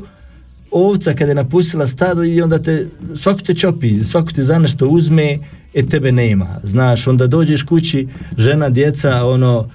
ovca 0.70 1.14
kada 1.14 1.30
je 1.30 1.34
napustila 1.34 1.86
stado 1.86 2.24
i 2.24 2.42
onda 2.42 2.58
te, 2.58 2.86
svako 3.14 3.40
te 3.40 3.54
čopi, 3.54 4.04
svako 4.04 4.30
te 4.32 4.42
za 4.42 4.58
nešto 4.58 4.88
uzme, 4.88 5.38
e 5.74 5.86
tebe 5.86 6.12
nema. 6.12 6.60
Znaš, 6.62 7.06
onda 7.06 7.26
dođeš 7.26 7.62
kući, 7.62 8.08
žena, 8.36 8.68
djeca, 8.68 9.24
ono, 9.24 9.68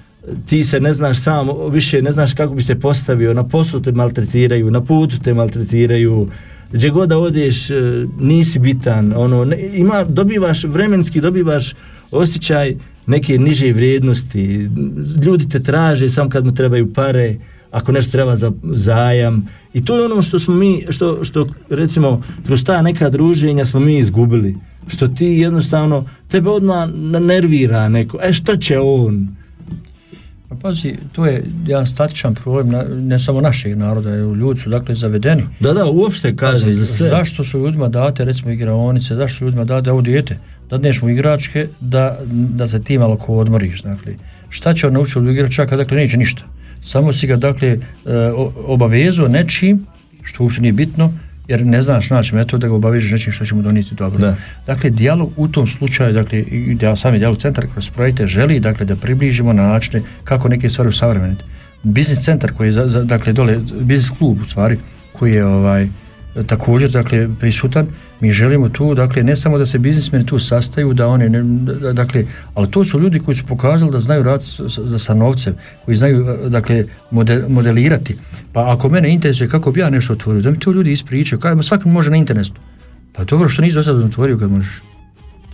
ti 0.46 0.64
se 0.64 0.80
ne 0.80 0.92
znaš 0.92 1.18
sam, 1.18 1.48
više 1.70 2.02
ne 2.02 2.12
znaš 2.12 2.34
kako 2.34 2.54
bi 2.54 2.62
se 2.62 2.74
postavio, 2.80 3.34
na 3.34 3.48
poslu 3.48 3.80
te 3.80 3.92
maltretiraju, 3.92 4.70
na 4.70 4.80
putu 4.80 5.18
te 5.18 5.34
maltretiraju, 5.34 6.28
gdje 6.72 6.90
god 6.90 7.08
da 7.08 7.18
odeš, 7.18 7.70
e, 7.70 7.74
nisi 8.20 8.58
bitan, 8.58 9.12
ono, 9.16 9.54
ima, 9.74 10.04
dobivaš, 10.04 10.64
vremenski 10.64 11.20
dobivaš 11.20 11.74
osjećaj 12.10 12.76
neke 13.06 13.38
niže 13.38 13.72
vrijednosti, 13.72 14.68
ljudi 15.24 15.48
te 15.48 15.62
traže 15.62 16.08
samo 16.08 16.30
kad 16.30 16.44
mu 16.44 16.54
trebaju 16.54 16.92
pare, 16.92 17.36
ako 17.70 17.92
nešto 17.92 18.12
treba 18.12 18.36
za 18.36 18.52
zajam 18.72 19.46
i 19.74 19.84
to 19.84 19.98
je 19.98 20.04
ono 20.04 20.22
što 20.22 20.38
smo 20.38 20.54
mi, 20.54 20.82
što, 20.88 21.24
što 21.24 21.46
recimo 21.70 22.22
kroz 22.46 22.64
ta 22.64 22.82
neka 22.82 23.10
druženja 23.10 23.64
smo 23.64 23.80
mi 23.80 23.98
izgubili, 23.98 24.56
što 24.86 25.08
ti 25.08 25.26
jednostavno, 25.26 26.04
tebe 26.28 26.50
odmah 26.50 26.88
nervira 27.20 27.88
neko, 27.88 28.18
e 28.22 28.32
šta 28.32 28.56
će 28.56 28.78
on, 28.78 29.28
Pa 30.48 30.54
pazi, 30.58 30.96
to 31.12 31.26
je 31.26 31.44
jedan 31.66 31.86
statičan 31.86 32.34
problem, 32.34 32.68
na- 32.68 32.84
ne 32.84 33.18
samo 33.18 33.40
našeg 33.40 33.78
naroda, 33.78 34.16
ljudi 34.16 34.60
su 34.60 34.70
dakle 34.70 34.94
zavedeni. 34.94 35.42
da 35.60 35.72
da, 35.72 35.84
uopšte 35.86 36.34
kažem 36.36 36.72
za 36.72 36.86
sve, 36.86 37.08
Zašto 37.08 37.44
su 37.44 37.58
ljudima 37.58 37.88
date 37.88 38.24
recimo 38.24 38.50
igraonice, 38.50 39.14
zašto 39.14 39.38
su 39.38 39.44
ljudima 39.44 39.64
date 39.64 39.90
ovo 39.90 40.00
dijete? 40.00 40.38
Dadneš 40.70 41.02
mu 41.02 41.08
igračke 41.08 41.68
da, 41.80 42.18
da 42.30 42.68
se 42.68 42.82
ti 42.82 42.98
malo 42.98 43.16
ko 43.16 43.34
odmoriš, 43.34 43.82
dakle. 43.82 44.14
Šta 44.48 44.74
će 44.74 44.86
on 44.86 44.92
naučiti 44.92 45.18
od 45.18 45.26
igračaka? 45.26 45.76
Dakle, 45.76 45.96
neće 45.96 46.16
ništa. 46.16 46.42
Samo 46.84 47.12
si 47.12 47.26
ga, 47.26 47.36
dakle, 47.36 47.68
e, 47.68 47.78
obavezao 48.66 49.28
nečim, 49.28 49.86
što 50.22 50.42
uopšte 50.42 50.62
nije 50.62 50.72
bitno, 50.72 51.12
jer 51.48 51.66
ne 51.66 51.82
znaš 51.82 52.10
naći 52.10 52.34
metod 52.34 52.60
da 52.60 52.68
ga 52.68 52.74
obavežeš 52.74 53.10
nečim 53.10 53.32
što 53.32 53.44
će 53.44 53.54
mu 53.54 53.62
donijeti 53.62 53.94
dobro. 53.94 54.18
Da. 54.18 54.36
Dakle, 54.66 54.90
dijalog 54.90 55.32
u 55.36 55.48
tom 55.48 55.66
slučaju, 55.66 56.12
dakle, 56.12 56.38
i 56.38 56.78
sami 56.96 57.18
dijalog 57.18 57.38
centar 57.38 57.66
kroz 57.72 57.90
projekte 57.90 58.26
želi, 58.26 58.60
dakle, 58.60 58.86
da 58.86 58.96
približimo 58.96 59.52
načine 59.52 60.02
kako 60.24 60.48
neke 60.48 60.70
stvari 60.70 60.88
usavremeniti. 60.88 61.44
Biznis 61.82 62.20
centar 62.20 62.52
koji 62.52 62.68
je, 62.68 62.86
dakle, 63.04 63.32
dole, 63.32 63.58
biznis 63.80 64.10
klub 64.18 64.38
u 64.42 64.44
stvari, 64.44 64.78
koji 65.12 65.32
je 65.32 65.46
ovaj, 65.46 65.88
također 66.42 66.90
dakle 66.90 67.28
prisutan. 67.40 67.86
Mi 68.20 68.30
želimo 68.32 68.68
tu 68.68 68.94
dakle 68.94 69.22
ne 69.22 69.36
samo 69.36 69.58
da 69.58 69.66
se 69.66 69.78
biznismeni 69.78 70.26
tu 70.26 70.38
sastaju 70.38 70.92
da 70.94 71.08
oni 71.08 71.28
ne, 71.28 71.42
da- 71.42 71.92
dakle 71.92 72.24
ali 72.54 72.70
to 72.70 72.84
su 72.84 73.00
ljudi 73.00 73.18
koji 73.20 73.34
su 73.34 73.46
pokazali 73.46 73.92
da 73.92 74.00
znaju 74.00 74.22
raditi 74.22 74.46
s- 74.46 74.60
s- 74.68 75.04
sa 75.04 75.14
novcem 75.14 75.54
koji 75.84 75.96
znaju 75.96 76.26
eh, 76.28 76.48
dakle 76.48 76.84
mode- 77.10 77.48
modelirati. 77.48 78.16
Pa 78.52 78.72
ako 78.72 78.88
mene 78.88 79.08
interesuje 79.10 79.48
kako 79.48 79.70
bi 79.72 79.80
ja 79.80 79.90
nešto 79.90 80.12
otvorio 80.12 80.42
da 80.42 80.50
mi 80.50 80.58
to 80.58 80.72
ljudi 80.72 80.92
ispričaju 80.92 81.40
kao 81.40 81.62
svaki 81.62 81.88
može 81.88 82.10
na 82.10 82.16
internetu. 82.16 82.60
Pa 83.12 83.24
dobro 83.24 83.48
što 83.48 83.62
nisi 83.62 83.74
do 83.74 83.82
sada 83.82 84.04
otvorio 84.04 84.38
kad 84.38 84.50
možeš 84.50 84.82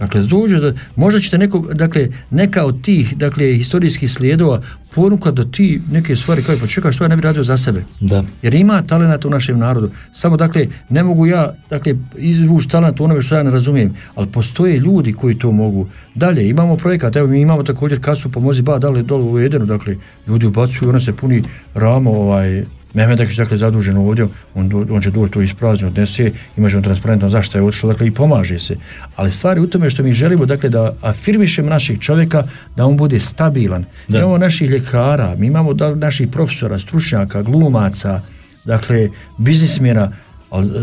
Dakle, 0.00 0.22
dođe 0.22 0.60
da, 0.60 0.72
možda 0.96 1.20
ćete 1.20 1.38
neko, 1.38 1.58
dakle, 1.58 2.08
neka 2.30 2.64
od 2.64 2.82
tih, 2.82 3.16
dakle, 3.16 3.46
historijskih 3.46 4.12
slijedova 4.12 4.62
ponuka 4.94 5.30
da 5.30 5.44
ti 5.44 5.80
neke 5.90 6.16
stvari 6.16 6.42
kao 6.42 6.56
pa 6.60 6.66
čekaj 6.66 6.92
što 6.92 7.04
ja 7.04 7.08
ne 7.08 7.16
bi 7.16 7.22
radio 7.22 7.44
za 7.44 7.56
sebe. 7.56 7.84
da, 8.00 8.24
Jer 8.42 8.54
ima 8.54 8.82
talenata 8.82 9.28
u 9.28 9.30
našem 9.30 9.58
narodu. 9.58 9.90
Samo 10.12 10.36
dakle, 10.36 10.66
ne 10.88 11.04
mogu 11.04 11.26
ja 11.26 11.54
dakle, 11.70 11.94
izvući 12.16 12.68
talent 12.68 13.00
u 13.00 13.04
onome 13.04 13.22
što 13.22 13.36
ja 13.36 13.42
ne 13.42 13.50
razumijem, 13.50 13.94
ali 14.14 14.26
postoje 14.26 14.78
ljudi 14.78 15.12
koji 15.12 15.38
to 15.38 15.52
mogu. 15.52 15.86
Dalje, 16.14 16.48
imamo 16.48 16.76
projekat, 16.76 17.16
evo 17.16 17.28
mi 17.28 17.40
imamo 17.40 17.62
također 17.62 18.00
kasu 18.00 18.32
Pomozi 18.32 18.62
ba, 18.62 18.78
dale 18.78 19.02
dole 19.02 19.24
u 19.24 19.38
Edenu, 19.38 19.66
dakle, 19.66 19.96
ljudi 20.26 20.46
ubacuju, 20.46 20.88
ona 20.88 21.00
se 21.00 21.12
puni 21.12 21.42
ramo, 21.74 22.10
ovaj, 22.10 22.64
Mehmedak 22.94 23.30
je 23.30 23.34
dakle 23.36 23.56
zadužen 23.56 23.96
ovdje, 23.96 24.26
on, 24.54 24.86
on 24.90 25.02
će 25.02 25.10
doći 25.10 25.32
to 25.32 25.42
isprazni, 25.42 25.86
odnese, 25.86 26.30
imaš 26.56 26.72
transparentno 26.82 27.28
zašto 27.28 27.58
je 27.58 27.64
otišlo, 27.64 27.92
dakle 27.92 28.06
i 28.06 28.10
pomaže 28.10 28.58
se. 28.58 28.76
Ali 29.16 29.30
stvari 29.30 29.60
u 29.60 29.66
tome 29.66 29.90
što 29.90 30.02
mi 30.02 30.12
želimo, 30.12 30.46
dakle 30.46 30.68
da 30.68 30.92
afirmišemo 31.00 31.70
našeg 31.70 32.00
čovjeka, 32.00 32.44
da 32.76 32.86
on 32.86 32.96
bude 32.96 33.18
stabilan. 33.18 33.84
Da. 34.08 34.18
Imamo 34.18 34.38
naših 34.38 34.70
ljekara, 34.70 35.34
mi 35.38 35.46
imamo 35.46 35.74
da, 35.74 35.94
naših 35.94 36.28
profesora, 36.28 36.78
stručnjaka, 36.78 37.42
glumaca, 37.42 38.22
dakle 38.64 39.08
biznismjera, 39.38 40.12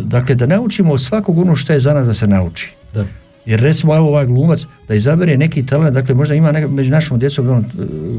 dakle 0.04 0.36
da 0.36 0.46
naučimo 0.46 0.98
svakog 0.98 1.38
ono 1.38 1.56
što 1.56 1.74
je 1.74 1.80
za 1.80 1.94
nas 1.94 2.08
da 2.08 2.14
se 2.14 2.28
nauči. 2.28 2.74
da. 2.94 3.06
Jer 3.48 3.60
recimo 3.60 3.96
evo 3.96 4.08
ovaj 4.08 4.26
glumac 4.26 4.68
da 4.88 4.96
izabere 4.96 5.38
neki 5.38 5.66
talent, 5.66 5.94
dakle 5.94 6.16
možda 6.16 6.36
ima 6.36 6.52
neka, 6.52 6.68
među 6.68 6.92
našom 6.92 7.20
djecom 7.20 7.50
ono, 7.50 7.64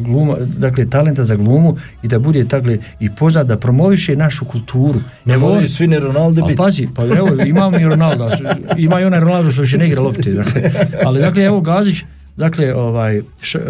gluma, 0.05 0.37
dakle 0.59 0.91
talenta 0.91 1.25
za 1.25 1.37
glumu 1.37 1.77
i 2.03 2.09
da 2.09 2.19
bude 2.19 2.45
dakle 2.45 2.79
i 3.01 3.11
poznat 3.15 3.47
da 3.47 3.57
promoviše 3.57 4.17
našu 4.17 4.45
kulturu. 4.45 5.01
Ne 5.25 5.35
Evo 5.35 5.49
moraju 5.49 5.69
svi 5.69 5.87
ni 5.87 5.99
Ronaldo 5.99 6.43
biti. 6.43 6.57
pazi, 6.57 6.89
pa 6.95 7.05
evo, 7.05 7.29
imamo 7.47 7.79
i 7.79 7.85
Ronaldo, 7.85 8.31
ima 8.77 9.01
i 9.01 9.05
onaj 9.05 9.21
Ronaldo 9.21 9.53
što 9.53 9.63
više 9.63 9.79
ne 9.79 9.87
igra 9.87 10.03
lopte, 10.03 10.33
dakle. 10.33 10.71
Ali, 11.07 11.21
dakle, 11.21 11.43
evo 11.43 11.61
Gazić, 11.61 12.05
dakle, 12.37 12.75
ovaj, 12.75 13.21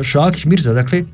Šakić 0.03 0.45
Mirza, 0.45 0.73
dakle, 0.73 1.05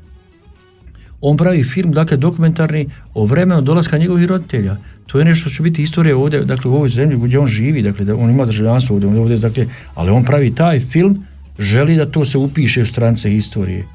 On 1.27 1.37
pravi 1.37 1.63
film, 1.63 1.91
dakle, 1.91 2.17
dokumentarni 2.17 2.89
o 3.13 3.25
vremenu 3.25 3.61
dolaska 3.61 3.97
njegovih 3.97 4.27
roditelja. 4.27 4.77
To 5.07 5.19
je 5.19 5.25
nešto 5.25 5.49
što 5.49 5.57
će 5.57 5.63
biti 5.63 5.83
istorija 5.83 6.17
ovdje, 6.17 6.43
dakle, 6.45 6.71
u 6.71 6.75
ovoj 6.75 6.89
zemlji 6.89 7.17
gdje 7.17 7.39
on 7.39 7.47
živi, 7.47 7.81
dakle, 7.81 8.05
da 8.05 8.15
on 8.15 8.29
ima 8.29 8.45
državljanstvo 8.45 8.95
ovdje, 8.95 9.09
ovdje, 9.09 9.37
dakle, 9.37 9.65
ali 9.95 10.11
on 10.11 10.23
pravi 10.23 10.55
taj 10.55 10.79
film, 10.79 11.25
želi 11.59 11.95
da 11.95 12.05
to 12.05 12.25
se 12.25 12.37
upiše 12.37 12.81
u 12.81 12.85
strance 12.85 13.29
historije. 13.29 13.85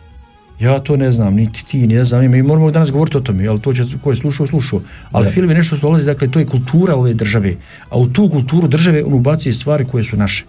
Ja 0.60 0.78
to 0.78 0.96
ne 0.96 1.12
znam, 1.12 1.34
niti 1.34 1.66
ti, 1.66 1.86
ne 1.86 2.04
znam, 2.04 2.30
mi 2.30 2.42
moramo 2.42 2.70
danas 2.70 2.90
govoriti 2.90 3.16
o 3.16 3.20
tome, 3.20 3.46
ali 3.46 3.60
to 3.60 3.72
će, 3.74 3.84
ko 4.02 4.10
je 4.10 4.16
slušao, 4.16 4.46
slušao. 4.46 4.80
Ali 5.12 5.24
Da. 5.24 5.30
film 5.30 5.50
je 5.50 5.56
nešto 5.56 5.76
što 5.76 5.86
dolazi, 5.86 6.04
dakle, 6.06 6.28
to 6.28 6.38
je 6.38 6.46
kultura 6.46 6.94
ove 6.94 7.14
države. 7.14 7.54
A 7.90 7.98
u 7.98 8.08
tu 8.08 8.28
kulturu 8.28 8.68
države 8.68 9.04
on 9.04 9.12
ubacuje 9.12 9.52
stvari 9.52 9.84
koje 9.84 10.04
su 10.04 10.16
naše. 10.16 10.44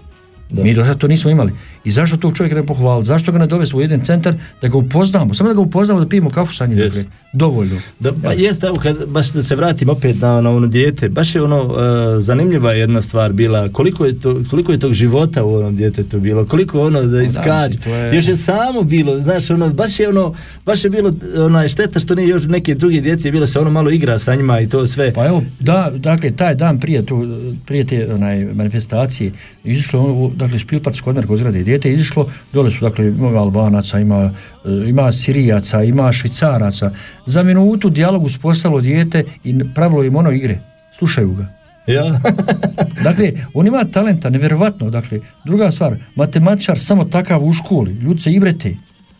Da. 0.51 0.63
Mi 0.63 0.73
do 0.73 0.81
sada 0.81 0.93
to 0.95 1.07
nismo 1.07 1.31
imali. 1.31 1.53
I 1.83 1.91
zašto 1.91 2.17
tog 2.17 2.35
čovjeka 2.35 2.55
ne 2.55 2.63
pohvaliti? 2.63 3.07
Zašto 3.07 3.31
ga 3.31 3.37
ne 3.37 3.47
dovesti 3.47 3.75
u 3.75 3.81
jedan 3.81 4.01
centar 4.01 4.33
da 4.61 4.67
ga 4.67 4.77
upoznamo? 4.77 5.33
Samo 5.33 5.49
da 5.49 5.53
ga 5.53 5.61
upoznamo 5.61 5.99
da 5.99 6.07
pijemo 6.07 6.29
kafu 6.29 6.53
sa 6.53 6.65
njim. 6.65 6.77
Jest. 6.77 6.95
Dakle, 6.95 7.11
dovoljno. 7.33 7.77
Da, 7.99 8.11
pa 8.13 8.33
jest, 8.33 8.63
evo, 8.63 8.75
kad, 8.75 9.05
baš 9.07 9.29
da 9.29 9.43
se 9.43 9.55
vratim 9.55 9.89
opet 9.89 10.21
na, 10.21 10.41
na 10.41 10.49
ono 10.51 10.67
dijete, 10.67 11.09
baš 11.09 11.35
je 11.35 11.41
ono, 11.43 11.75
e, 12.17 12.21
zanimljiva 12.21 12.73
je 12.73 12.79
jedna 12.79 13.01
stvar 13.01 13.33
bila, 13.33 13.69
koliko 13.69 14.05
je, 14.05 14.19
to, 14.19 14.41
koliko 14.49 14.71
je 14.71 14.79
tog 14.79 14.93
života 14.93 15.43
u 15.43 15.55
onom 15.55 15.75
djetetu 15.75 16.19
bilo, 16.19 16.45
koliko 16.45 16.81
ono 16.81 17.01
da 17.03 17.21
iskače, 17.21 17.67
mislim, 17.69 17.83
to 17.83 17.89
je- 17.91 18.15
još 18.15 18.27
je 18.27 18.35
samo 18.35 18.81
bilo, 18.83 19.19
znaš, 19.19 19.49
ono, 19.49 19.69
baš 19.69 19.99
je 19.99 20.09
ono, 20.09 20.33
baš 20.65 20.83
je 20.83 20.89
bilo, 20.89 21.11
onaj, 21.37 21.67
šteta 21.67 21.99
što 21.99 22.15
nije 22.15 22.27
još 22.27 22.43
neke 22.45 22.75
druge 22.75 23.01
djece 23.01 23.31
bilo 23.31 23.45
se 23.45 23.59
ono 23.59 23.69
malo 23.71 23.89
igra 23.91 24.19
sa 24.19 24.35
njima 24.35 24.59
i 24.59 24.69
to 24.69 24.85
sve. 24.85 25.13
Pa 25.13 25.25
evo, 25.25 25.43
da, 25.59 25.91
dakle, 25.95 26.31
taj 26.31 26.55
dan 26.55 26.79
prije, 26.79 27.05
tu, 27.05 27.27
prije 27.65 27.83
te 27.83 28.13
onaj, 28.13 28.45
manifestacije, 28.45 29.31
izišlo, 29.63 29.99
je 29.99 30.05
ono, 30.05 30.31
dakle, 30.41 30.59
Špilpac 30.59 30.99
kod 30.99 31.15
mene, 31.15 31.27
kod 31.27 31.37
zgrade 31.37 31.63
dijete, 31.63 31.89
je 31.89 31.93
izišlo, 31.93 32.29
dole 32.53 32.71
su, 32.71 32.85
dakle, 32.85 33.07
ima 33.07 33.39
Albanaca, 33.39 33.99
ima, 33.99 34.33
e, 34.65 34.89
ima 34.89 35.11
Sirijaca, 35.11 35.83
ima 35.83 36.11
Švicaraca. 36.11 36.91
Za 37.25 37.43
minutu 37.43 37.89
dijalog 37.89 38.23
uspostavilo 38.23 38.81
dijete 38.81 39.23
i 39.43 39.59
pravilo 39.75 40.03
im 40.03 40.15
ono 40.15 40.31
igre. 40.31 40.59
Slušaju 40.97 41.33
ga. 41.33 41.45
Ja? 41.87 42.19
Dakle, 43.07 43.31
on 43.53 43.67
ima 43.67 43.83
talenta, 43.83 44.29
nevjerovatno. 44.29 44.89
Dakle, 44.89 45.19
druga 45.45 45.71
stvar, 45.71 45.95
matematičar 46.15 46.79
samo 46.79 47.05
takav 47.05 47.45
u 47.45 47.53
školi, 47.53 47.93
ljudi 47.93 48.21
se 48.21 48.31
ibrete. 48.31 48.75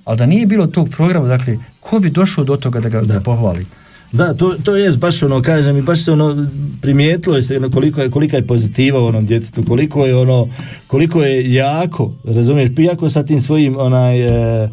Ali 0.06 0.18
da 0.18 0.26
nije 0.26 0.46
bilo 0.46 0.68
tog 0.68 0.90
programa, 0.90 1.28
dakle, 1.28 1.58
ko 1.80 2.00
bi 2.00 2.10
došao 2.10 2.44
do 2.44 2.58
toga 2.58 2.80
da 2.80 2.90
ga 2.90 3.02
da. 3.02 3.20
pohvali? 3.20 3.66
Da, 4.12 4.34
to, 4.34 4.56
to 4.64 4.76
je 4.76 4.92
baš 4.92 5.24
ono, 5.24 5.42
kažem, 5.42 5.78
i 5.78 5.82
baš 5.82 6.04
se 6.04 6.12
ono, 6.12 6.48
primijetilo 6.82 7.36
je 7.36 7.44
se 7.44 7.58
ono, 7.58 7.72
koliko 7.72 8.02
je, 8.02 8.12
kolika 8.12 8.38
je 8.38 8.48
pozitiva 8.48 9.00
u 9.00 9.06
onom 9.06 9.26
djetetu, 9.26 9.64
koliko 9.64 10.06
je 10.06 10.16
ono, 10.16 10.48
koliko 10.88 11.24
je 11.24 11.54
jako, 11.54 12.14
razumiješ, 12.24 12.70
jako 12.78 13.10
sa 13.10 13.24
tim 13.24 13.40
svojim 13.40 13.78
onaj, 13.78 14.22
e, 14.22 14.70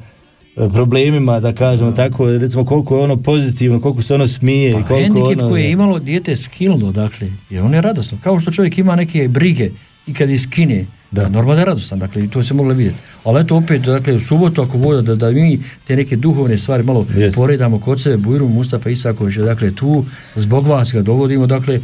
problemima, 0.72 1.40
da 1.40 1.52
kažemo 1.52 1.92
tako, 1.92 2.30
recimo 2.30 2.64
koliko 2.64 2.96
je 2.96 3.02
ono 3.02 3.16
pozitivno, 3.16 3.80
koliko 3.80 4.02
se 4.02 4.14
ono 4.14 4.26
smije 4.26 4.72
Pa, 4.72 4.82
koliko 4.82 5.02
hendikep 5.02 5.38
ono... 5.38 5.48
koje 5.48 5.62
je 5.62 5.70
imalo 5.70 5.98
dijete 5.98 6.36
skilno, 6.36 6.92
dakle, 6.92 7.28
jer 7.50 7.62
on 7.62 7.74
je 7.74 7.80
radosno. 7.80 8.18
Kao 8.22 8.40
što 8.40 8.50
čovjek 8.50 8.78
ima 8.78 8.96
neke 8.96 9.28
brige 9.28 9.70
i 10.06 10.14
kad 10.14 10.30
iskine, 10.30 10.86
Da. 11.10 11.28
normalno 11.28 11.54
da 11.54 11.60
je 11.60 11.64
radostan, 11.64 11.98
dakle, 11.98 12.24
i 12.24 12.28
to 12.28 12.42
se 12.44 12.54
moglo 12.54 12.74
vidjeti. 12.74 12.98
Ali 13.24 13.40
eto 13.40 13.56
opet, 13.56 13.82
dakle, 13.82 14.14
u 14.14 14.20
subotu 14.20 14.62
ako 14.62 14.78
voda 14.78 15.00
da, 15.00 15.14
da 15.14 15.30
mi 15.30 15.60
te 15.86 15.96
neke 15.96 16.16
duhovne 16.16 16.58
stvari 16.58 16.82
malo 16.82 17.06
Jest. 17.16 17.36
poredamo 17.36 17.80
kod 17.80 18.00
sebe, 18.00 18.16
Bujru 18.16 18.48
Mustafa 18.48 18.90
Isaković 18.90 19.36
je, 19.36 19.42
dakle, 19.42 19.70
tu, 19.70 20.04
zbog 20.36 20.66
vas 20.66 20.92
ga 20.92 21.02
dovodimo, 21.02 21.46
dakle, 21.46 21.80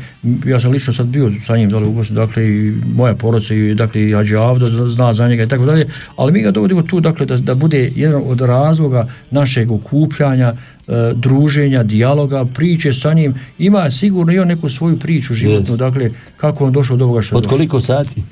ja 0.47 0.61
sam 0.61 0.70
lično 0.70 0.93
sad 0.93 1.07
bio 1.07 1.33
sa 1.47 1.57
njim 1.57 1.70
dole 1.70 1.87
u 1.87 1.93
Bosni, 1.93 2.16
dakle, 2.16 2.49
i 2.49 2.72
moja 2.95 3.14
porodica 3.14 3.55
i, 3.55 3.75
dakle, 3.75 4.03
i 4.03 4.12
Hadži 4.12 4.37
Avdo 4.37 4.66
zna- 4.89 5.12
za 5.12 5.29
njega 5.29 5.43
i 5.43 5.49
tako 5.49 5.64
dalje, 5.64 5.87
ali 6.16 6.33
mi 6.33 6.43
ga 6.43 6.51
dovodimo 6.51 6.83
tu, 6.83 7.01
dakle, 7.01 7.27
da, 7.27 7.37
da 7.37 7.55
bude 7.55 7.91
jedan 7.97 8.22
od 8.27 8.41
razloga 8.41 9.07
našeg 9.31 9.70
okupljanja, 9.70 10.55
e, 10.89 11.12
druženja, 11.14 11.83
dijaloga, 11.83 12.45
priče 12.45 12.93
sa 12.93 13.12
njim, 13.12 13.35
ima 13.59 13.91
sigurno 13.91 14.33
i 14.33 14.39
on 14.39 14.49
neku 14.49 14.68
svoju 14.68 14.99
priču 14.99 15.35
životnu, 15.35 15.72
Jest. 15.72 15.79
dakle, 15.79 16.11
kako 16.37 16.66
on 16.66 16.72
došao 16.72 16.97
do 16.97 17.05
ovoga 17.05 17.22
što 17.22 17.35
je 17.35 17.39
Od 17.39 17.47
koliko 17.47 17.81
sati? 17.81 18.22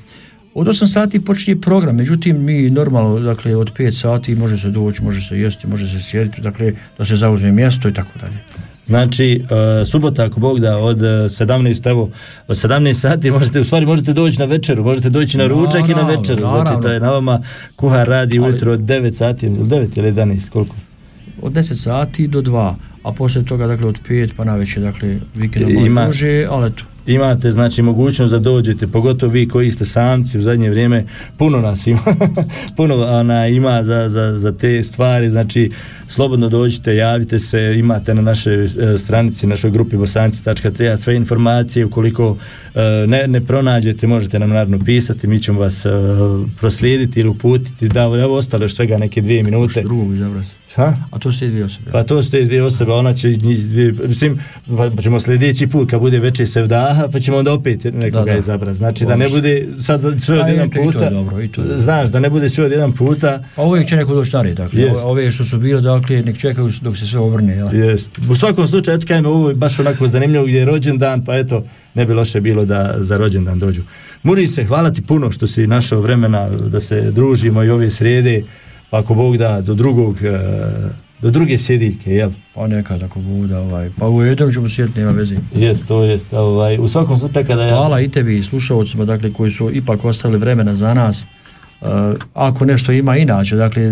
Od 0.55 0.67
8 0.67 0.87
sati 0.87 1.25
počinje 1.25 1.61
program, 1.61 1.95
međutim 1.95 2.43
mi 2.43 2.69
normalno, 2.69 3.19
dakle 3.19 3.55
od 3.55 3.73
5 3.73 3.91
sati 3.91 4.35
može 4.35 4.57
se 4.57 4.69
doći, 4.69 5.03
može 5.03 5.21
se 5.21 5.39
jesti, 5.39 5.67
može 5.67 5.87
se 5.87 6.01
sjediti, 6.01 6.41
dakle 6.41 6.73
da 6.97 7.05
se 7.05 7.15
zauzme 7.15 7.51
mjesto 7.51 7.89
i 7.89 7.93
tako 7.93 8.19
dalje. 8.21 8.37
Znači, 8.87 9.43
e, 9.81 9.85
subota, 9.85 10.25
ako 10.25 10.39
Bog 10.39 10.59
da, 10.59 10.77
od 10.77 11.03
e, 11.03 11.07
17, 11.07 11.89
evo, 11.89 12.09
od 12.47 12.55
17 12.55 12.93
sati 12.93 13.31
možete, 13.31 13.59
u 13.59 13.63
stvari 13.63 13.85
možete 13.85 14.13
doći 14.13 14.39
na 14.39 14.45
večeru, 14.45 14.83
možete 14.83 15.09
doći 15.09 15.37
na 15.37 15.47
ručak 15.47 15.89
i 15.89 15.93
na 15.93 16.07
večeru, 16.07 16.39
znači 16.39 16.53
naravno. 16.57 16.81
to 16.81 16.87
je 16.89 16.99
na 16.99 17.11
vama, 17.11 17.41
kuhar 17.75 18.07
radi 18.07 18.39
Ali- 18.39 18.49
ujutro 18.49 18.71
od 18.73 18.79
9 18.79 19.11
sati, 19.11 19.45
ili 19.45 19.57
9 19.57 19.97
ili 19.97 20.11
11, 20.11 20.49
koliko? 20.49 20.75
Od 21.41 21.51
10 21.53 21.73
sati 21.73 22.27
do 22.27 22.41
2, 22.41 22.73
a 23.03 23.11
poslije 23.11 23.45
toga 23.45 23.67
dakle 23.67 23.87
od 23.87 23.99
5 24.09 24.29
pa 24.37 24.43
na 24.43 24.55
večer, 24.55 24.83
dakle 24.83 25.17
vikendom 25.35 25.71
Ima- 25.71 25.85
Ima... 25.85 26.05
može, 26.05 26.45
ali 26.49 26.67
eto. 26.67 26.83
Imate 27.07 27.51
znači 27.51 27.81
mogućnost 27.81 28.31
da 28.31 28.39
dođete, 28.39 28.87
pogotovo 28.87 29.31
vi 29.31 29.47
koji 29.47 29.71
ste 29.71 29.85
samci 29.85 30.37
u 30.37 30.41
zadnje 30.41 30.69
vrijeme, 30.69 31.05
puno 31.37 31.61
nas 31.61 31.87
ima, 31.87 32.01
puno 32.77 32.95
ona 32.95 33.47
ima 33.47 33.83
za, 33.83 34.09
za, 34.09 34.39
za 34.39 34.51
te 34.51 34.83
stvari, 34.83 35.29
znači 35.29 35.71
slobodno 36.07 36.49
dođite, 36.49 36.95
javite 36.95 37.39
se, 37.39 37.75
imate 37.77 38.13
na 38.13 38.21
našoj 38.21 38.63
e, 38.65 38.69
stranici, 38.97 39.47
našoj 39.47 39.71
grupi 39.71 39.97
bosanci.ca 39.97 40.97
sve 40.97 41.15
informacije, 41.15 41.85
ukoliko 41.85 42.37
e, 42.75 42.81
ne, 43.07 43.27
ne 43.27 43.41
pronađete, 43.41 44.07
možete 44.07 44.39
nam 44.39 44.49
naravno 44.49 44.79
pisati, 44.85 45.27
mi 45.27 45.41
ćemo 45.41 45.59
vas 45.59 45.85
e, 45.85 45.89
proslijediti 46.59 47.19
ili 47.19 47.29
uputiti, 47.29 47.87
da 47.87 48.01
evo 48.01 48.37
ostalo 48.37 48.63
još 48.63 48.75
svega 48.75 48.97
neke 48.97 49.21
dvije 49.21 49.43
minute. 49.43 49.83
Ha? 50.75 50.93
A 51.11 51.19
to 51.19 51.31
su 51.31 51.39
te 51.39 51.47
dvije 51.47 51.65
osobe. 51.65 51.91
Pa 51.91 52.03
to 52.03 52.23
su 52.23 52.31
te 52.31 52.41
dvije 52.45 52.63
osobe, 52.63 52.91
ona 52.91 53.13
će 53.13 53.27
mislim, 54.07 54.39
pa 54.95 55.01
ćemo 55.01 55.19
sljedeći 55.19 55.67
put 55.67 55.89
kad 55.89 55.99
bude 55.99 56.19
veće 56.19 56.45
sevdaha, 56.45 57.07
pa 57.11 57.19
ćemo 57.19 57.37
onda 57.37 57.53
opet 57.53 57.83
nekoga 57.83 58.25
Da, 58.25 58.31
da. 58.31 58.37
izabrati. 58.37 58.77
Znači 58.77 59.05
da 59.05 59.15
ne 59.15 59.29
bude 59.29 59.67
sad 59.79 60.01
sve 60.19 60.39
od 60.39 60.45
A, 60.45 60.49
jedan 60.49 60.69
je 60.75 60.83
puta, 60.85 61.09
dobro, 61.09 61.41
i 61.41 61.47
to 61.47 61.61
je 61.61 61.65
dobro. 61.67 61.79
znaš, 61.79 62.09
da 62.09 62.19
ne 62.19 62.29
bude 62.29 62.49
sve 62.49 62.65
od 62.65 62.71
jedan 62.71 62.91
puta, 62.91 63.43
Pa 63.55 63.61
uvijek 63.63 63.87
će 63.87 63.95
neko 63.95 64.13
doći 64.13 64.35
na 64.35 64.41
red, 64.41 64.57
dakle. 64.57 64.81
Jest. 64.81 65.01
Ove, 65.05 65.31
što 65.31 65.43
su 65.45 65.57
bile, 65.57 65.81
dakle, 65.81 66.21
nek 66.21 66.37
čekaju 66.37 66.71
dok 66.81 66.97
se 66.97 67.07
sve 67.07 67.19
obrne, 67.19 67.55
jel? 67.55 67.75
jest. 67.75 68.19
U 68.29 68.35
svakom 68.35 68.67
slučaju, 68.67 68.97
eto 68.97 69.07
kajem, 69.07 69.25
ovo 69.25 69.49
je 69.49 69.55
baš 69.55 69.79
onako 69.79 70.07
zanimljivo 70.07 70.45
gdje 70.45 70.57
je 70.57 70.65
rođendan, 70.65 71.25
pa 71.25 71.35
eto, 71.37 71.63
ne 71.93 72.05
bi 72.05 72.13
loše 72.13 72.41
bilo 72.41 72.65
da 72.65 72.95
za 72.97 73.17
rođendan 73.17 73.59
dođu. 73.59 73.81
Muri 74.23 74.47
se, 74.47 74.65
hvala 74.65 74.91
ti 74.91 75.01
puno 75.01 75.31
što 75.31 75.47
si 75.47 75.67
našao 75.67 76.01
vremena 76.01 76.49
da 76.49 76.79
se 76.79 77.11
družimo 77.11 77.63
i 77.63 77.69
ove 77.69 77.89
srijede, 77.89 78.41
pa 78.41 78.47
ako 78.93 79.13
Bog 79.13 79.37
da, 79.37 79.61
do 79.61 79.73
drugog, 79.73 80.23
e, 80.23 80.39
do 81.21 81.29
druge 81.29 81.57
sjedike, 81.57 82.11
jel? 82.11 82.31
Pa 82.55 82.67
nekad 82.67 83.03
ako 83.03 83.19
bude, 83.19 83.57
ovaj, 83.57 83.89
pa 83.99 84.07
u 84.07 84.23
jednom 84.23 84.51
ćemo 84.51 84.69
sjetiti, 84.69 84.99
nema 84.99 85.11
veze. 85.11 85.35
Jest, 85.55 85.87
to 85.87 86.03
jest. 86.03 86.33
Ovaj, 86.33 86.77
u 86.77 86.87
svakom 86.87 87.19
slučaju 87.19 87.45
kada 87.45 87.63
ja... 87.63 87.75
Hvala 87.75 88.01
i 88.01 88.09
tebi 88.09 88.37
i 88.37 88.43
slušalcima 88.43 89.05
dakle, 89.05 89.33
koji 89.33 89.51
su 89.51 89.69
ipak 89.73 90.05
ostavili 90.05 90.39
vremena 90.39 90.75
za 90.75 90.93
nas. 90.93 91.25
Uh, 91.81 91.89
ako 92.33 92.65
nešto 92.65 92.91
ima 92.91 93.17
inače, 93.17 93.55
dakle, 93.55 93.91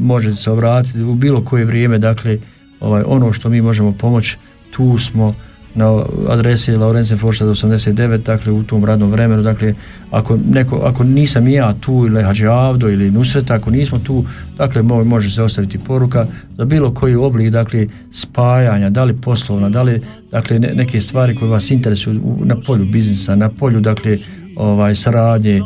možete 0.00 0.36
se 0.36 0.50
obratiti 0.50 1.02
u 1.02 1.14
bilo 1.14 1.44
koje 1.44 1.64
vrijeme, 1.64 1.98
dakle, 1.98 2.38
ovaj, 2.80 3.02
ono 3.06 3.32
što 3.32 3.48
mi 3.48 3.62
možemo 3.62 3.92
pomoći, 3.92 4.36
tu 4.70 4.98
smo 4.98 5.32
na 5.74 6.04
adresi 6.28 6.76
Laurencen 6.76 7.18
Forštad 7.18 7.48
89, 7.48 8.16
dakle, 8.16 8.52
u 8.52 8.62
tom 8.62 8.84
radnom 8.84 9.10
vremenu, 9.10 9.42
dakle, 9.42 9.74
ako, 10.10 10.38
neko, 10.50 10.76
ako 10.76 11.04
nisam 11.04 11.48
ja 11.48 11.74
tu, 11.80 12.04
ili 12.06 12.22
Hadži 12.22 12.46
Avdo, 12.46 12.88
ili 12.90 13.10
Nusreta, 13.10 13.54
ako 13.54 13.70
nismo 13.70 13.98
tu, 13.98 14.24
dakle, 14.58 14.82
mo- 14.82 15.04
može 15.04 15.30
se 15.30 15.42
ostaviti 15.42 15.78
poruka 15.78 16.26
za 16.56 16.64
bilo 16.64 16.94
koji 16.94 17.14
oblik, 17.14 17.50
dakle, 17.50 17.86
spajanja, 18.10 18.90
da 18.90 19.04
li 19.04 19.16
poslovna, 19.16 19.68
da 19.68 19.82
li, 19.82 20.00
dakle, 20.32 20.58
ne- 20.58 20.74
neke 20.74 21.00
stvari 21.00 21.34
koje 21.34 21.50
vas 21.50 21.70
interesuju 21.70 22.20
na 22.44 22.56
polju 22.66 22.84
biznisa, 22.84 23.36
na 23.36 23.48
polju, 23.48 23.80
dakle, 23.80 24.18
ovaj, 24.56 24.94
saradnje, 24.94 25.60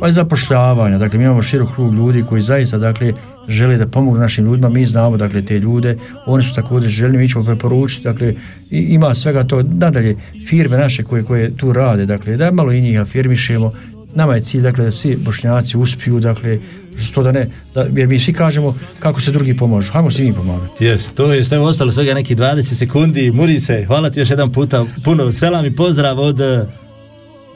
pa 0.00 0.08
i 0.08 0.12
zapošljavanja, 0.12 0.98
dakle, 0.98 1.18
mi 1.18 1.24
imamo 1.24 1.42
širok 1.42 1.74
krug 1.74 1.94
ljudi 1.94 2.22
koji 2.22 2.42
zaista, 2.42 2.78
dakle, 2.78 3.12
žele 3.48 3.76
da 3.76 3.86
pomognu 3.86 4.20
našim 4.20 4.44
ljudima, 4.44 4.68
mi 4.68 4.86
znamo, 4.86 5.16
dakle, 5.16 5.42
te 5.42 5.58
ljude, 5.58 5.98
oni 6.26 6.44
su 6.44 6.54
također 6.54 6.90
željni, 6.90 7.18
mi 7.18 7.28
ćemo 7.28 7.44
preporučiti, 7.44 8.04
dakle, 8.04 8.34
i, 8.70 8.78
ima 8.78 9.14
svega 9.14 9.44
to, 9.44 9.62
nadalje, 9.62 10.16
firme 10.48 10.76
naše 10.76 11.04
koje, 11.04 11.22
koje 11.22 11.56
tu 11.56 11.72
rade, 11.72 12.06
dakle, 12.06 12.36
da 12.36 12.50
malo 12.50 12.72
i 12.72 12.80
njih 12.80 13.00
afirmišemo, 13.00 13.72
nama 14.14 14.34
je 14.34 14.40
cilj, 14.40 14.60
dakle, 14.60 14.84
da 14.84 14.90
svi 14.90 15.16
bošnjaci 15.16 15.76
uspiju, 15.76 16.20
dakle, 16.20 16.58
što 17.04 17.22
da 17.22 17.32
ne, 17.32 17.50
da, 17.74 17.86
jer 17.94 18.08
mi 18.08 18.18
svi 18.18 18.32
kažemo 18.32 18.78
kako 18.98 19.20
se 19.20 19.32
drugi 19.32 19.56
pomažu, 19.56 19.92
hajmo 19.92 20.10
se 20.10 20.22
i 20.22 20.26
mi 20.26 20.32
pomagati. 20.32 20.84
Jes, 20.84 21.12
to 21.12 21.32
je 21.32 21.44
sve 21.44 21.58
ostalo 21.58 21.92
svega 21.92 22.14
neki 22.14 22.36
20 22.36 22.62
sekundi. 22.62 23.30
Muri 23.30 23.60
se, 23.60 23.84
hvala 23.86 24.10
ti 24.10 24.20
još 24.20 24.30
jedan 24.30 24.52
puta. 24.52 24.84
Puno 25.04 25.32
selam 25.32 25.66
i 25.66 25.76
pozdrav 25.76 26.18
od 26.20 26.40
eh, 26.40 26.66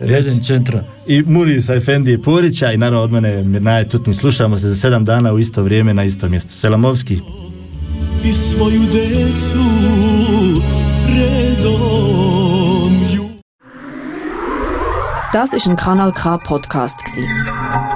Reden 0.00 0.42
centra. 0.42 0.84
i 1.06 1.22
Murisa 1.26 1.74
Efendije 1.74 2.22
Porića 2.22 2.72
i 2.72 2.76
naravno 2.76 3.02
od 3.02 3.12
mene 3.12 3.44
Mirnaje 3.44 3.88
Tutni. 3.88 4.14
Slušamo 4.14 4.58
se 4.58 4.68
za 4.68 4.76
sedam 4.76 5.04
dana 5.04 5.32
u 5.32 5.38
isto 5.38 5.62
vrijeme 5.62 5.94
na 5.94 6.04
isto 6.04 6.28
mjesto. 6.28 6.52
Selamovski. 6.52 7.20
i 8.24 8.32
svoju 8.32 8.80
decu 8.80 9.58
redom 11.06 12.92
ljubi. 13.14 13.40
Das 15.32 15.52
ist 15.52 15.66
ein 15.66 15.76
Kanal 15.76 16.12
K 16.12 16.38
Podcast 16.48 17.00
gsi. 17.04 17.20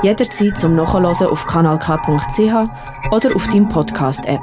Jederzeit 0.02 0.58
zum 0.58 0.76
Nachhören 0.76 1.06
auf 1.06 1.46
kanalk.ch 1.46 2.54
oder 3.12 3.36
auf 3.36 3.46
deinem 3.52 3.68
Podcast 3.68 4.24
App. 4.26 4.40